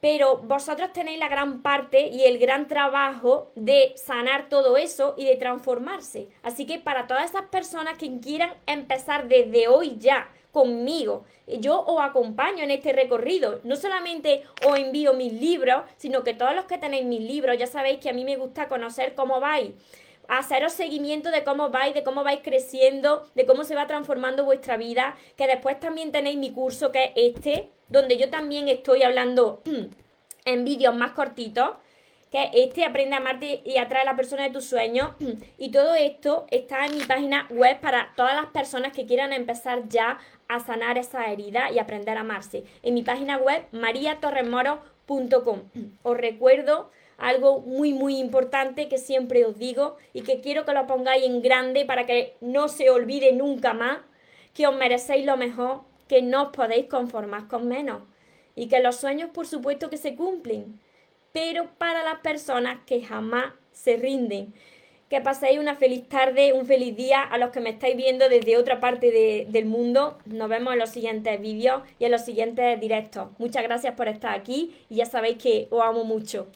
pero 0.00 0.38
vosotros 0.38 0.92
tenéis 0.92 1.20
la 1.20 1.28
gran 1.28 1.62
parte 1.62 2.08
y 2.08 2.24
el 2.24 2.38
gran 2.38 2.66
trabajo 2.66 3.52
de 3.54 3.92
sanar 3.96 4.48
todo 4.48 4.76
eso 4.76 5.14
y 5.16 5.26
de 5.26 5.36
transformarse. 5.36 6.28
Así 6.42 6.66
que 6.66 6.80
para 6.80 7.06
todas 7.06 7.30
esas 7.30 7.46
personas 7.46 7.96
que 7.96 8.18
quieran 8.18 8.54
empezar 8.66 9.28
desde 9.28 9.68
hoy 9.68 9.96
ya, 9.98 10.28
conmigo. 10.58 11.24
Yo 11.46 11.84
os 11.86 12.00
acompaño 12.02 12.64
en 12.64 12.72
este 12.72 12.92
recorrido. 12.92 13.60
No 13.62 13.76
solamente 13.76 14.42
os 14.66 14.76
envío 14.76 15.14
mis 15.14 15.32
libros, 15.32 15.82
sino 15.98 16.24
que 16.24 16.34
todos 16.34 16.52
los 16.52 16.64
que 16.64 16.78
tenéis 16.78 17.04
mis 17.04 17.20
libros, 17.20 17.56
ya 17.56 17.68
sabéis 17.68 18.00
que 18.00 18.10
a 18.10 18.12
mí 18.12 18.24
me 18.24 18.36
gusta 18.36 18.66
conocer 18.66 19.14
cómo 19.14 19.38
vais 19.38 19.70
haceros 20.30 20.74
seguimiento 20.74 21.30
de 21.30 21.42
cómo 21.42 21.70
vais, 21.70 21.94
de 21.94 22.02
cómo 22.02 22.22
vais 22.22 22.40
creciendo, 22.42 23.26
de 23.34 23.46
cómo 23.46 23.64
se 23.64 23.74
va 23.74 23.86
transformando 23.86 24.44
vuestra 24.44 24.76
vida, 24.76 25.16
que 25.36 25.46
después 25.46 25.80
también 25.80 26.12
tenéis 26.12 26.36
mi 26.36 26.50
curso 26.50 26.92
que 26.92 27.14
es 27.16 27.34
este, 27.34 27.70
donde 27.88 28.18
yo 28.18 28.28
también 28.28 28.68
estoy 28.68 29.04
hablando 29.04 29.62
en 30.44 30.64
vídeos 30.66 30.94
más 30.94 31.12
cortitos, 31.12 31.70
que 32.30 32.50
este 32.52 32.84
Aprende 32.84 33.14
a 33.14 33.18
amarte 33.18 33.62
y 33.64 33.78
atrae 33.78 34.02
a 34.02 34.04
la 34.04 34.16
persona 34.16 34.42
de 34.42 34.50
tus 34.50 34.64
sueños. 34.64 35.12
Y 35.56 35.70
todo 35.70 35.94
esto 35.94 36.46
está 36.50 36.86
en 36.86 36.96
mi 36.96 37.04
página 37.04 37.46
web 37.50 37.80
para 37.80 38.12
todas 38.16 38.34
las 38.34 38.46
personas 38.46 38.92
que 38.92 39.06
quieran 39.06 39.32
empezar 39.32 39.88
ya 39.88 40.18
a 40.48 40.60
sanar 40.60 40.98
esa 40.98 41.30
herida 41.30 41.70
y 41.70 41.78
aprender 41.78 42.16
a 42.16 42.22
amarse. 42.22 42.64
En 42.82 42.94
mi 42.94 43.02
página 43.02 43.36
web 43.38 43.64
mariatorremoro.com. 43.72 45.60
Os 46.02 46.16
recuerdo 46.16 46.90
algo 47.18 47.60
muy 47.60 47.92
muy 47.92 48.18
importante 48.18 48.88
que 48.88 48.98
siempre 48.98 49.44
os 49.44 49.58
digo 49.58 49.96
y 50.12 50.22
que 50.22 50.40
quiero 50.40 50.64
que 50.64 50.72
lo 50.72 50.86
pongáis 50.86 51.24
en 51.24 51.42
grande 51.42 51.84
para 51.84 52.06
que 52.06 52.36
no 52.40 52.68
se 52.68 52.90
olvide 52.90 53.32
nunca 53.32 53.74
más 53.74 53.98
que 54.54 54.66
os 54.66 54.74
merecéis 54.74 55.24
lo 55.26 55.36
mejor, 55.36 55.82
que 56.08 56.22
no 56.22 56.44
os 56.44 56.48
podéis 56.50 56.86
conformar 56.86 57.48
con 57.48 57.68
menos 57.68 58.02
y 58.54 58.68
que 58.68 58.80
los 58.80 58.96
sueños 58.96 59.30
por 59.30 59.46
supuesto 59.46 59.90
que 59.90 59.96
se 59.96 60.14
cumplen 60.14 60.80
pero 61.32 61.68
para 61.78 62.02
las 62.02 62.20
personas 62.20 62.78
que 62.86 63.02
jamás 63.02 63.52
se 63.72 63.96
rinden. 63.96 64.54
Que 65.08 65.22
paséis 65.22 65.58
una 65.58 65.74
feliz 65.74 66.06
tarde, 66.06 66.52
un 66.52 66.66
feliz 66.66 66.94
día 66.94 67.22
a 67.22 67.38
los 67.38 67.50
que 67.50 67.60
me 67.60 67.70
estáis 67.70 67.96
viendo 67.96 68.28
desde 68.28 68.58
otra 68.58 68.78
parte 68.78 69.46
del 69.48 69.64
mundo. 69.64 70.18
Nos 70.26 70.50
vemos 70.50 70.74
en 70.74 70.78
los 70.78 70.90
siguientes 70.90 71.40
vídeos 71.40 71.82
y 71.98 72.04
en 72.04 72.10
los 72.10 72.26
siguientes 72.26 72.78
directos. 72.78 73.28
Muchas 73.38 73.62
gracias 73.62 73.94
por 73.94 74.06
estar 74.08 74.34
aquí 74.34 74.76
y 74.90 74.96
ya 74.96 75.06
sabéis 75.06 75.38
que 75.38 75.66
os 75.70 75.82
amo 75.82 76.04
mucho. 76.04 76.48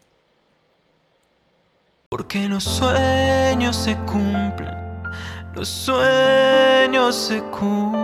Porque 2.10 2.46
los 2.46 2.64
sueños 2.64 3.74
se 3.74 3.96
cumplen, 4.04 4.76
los 5.54 5.68
sueños 5.68 7.16
se 7.16 7.40
cumplen. 7.44 8.02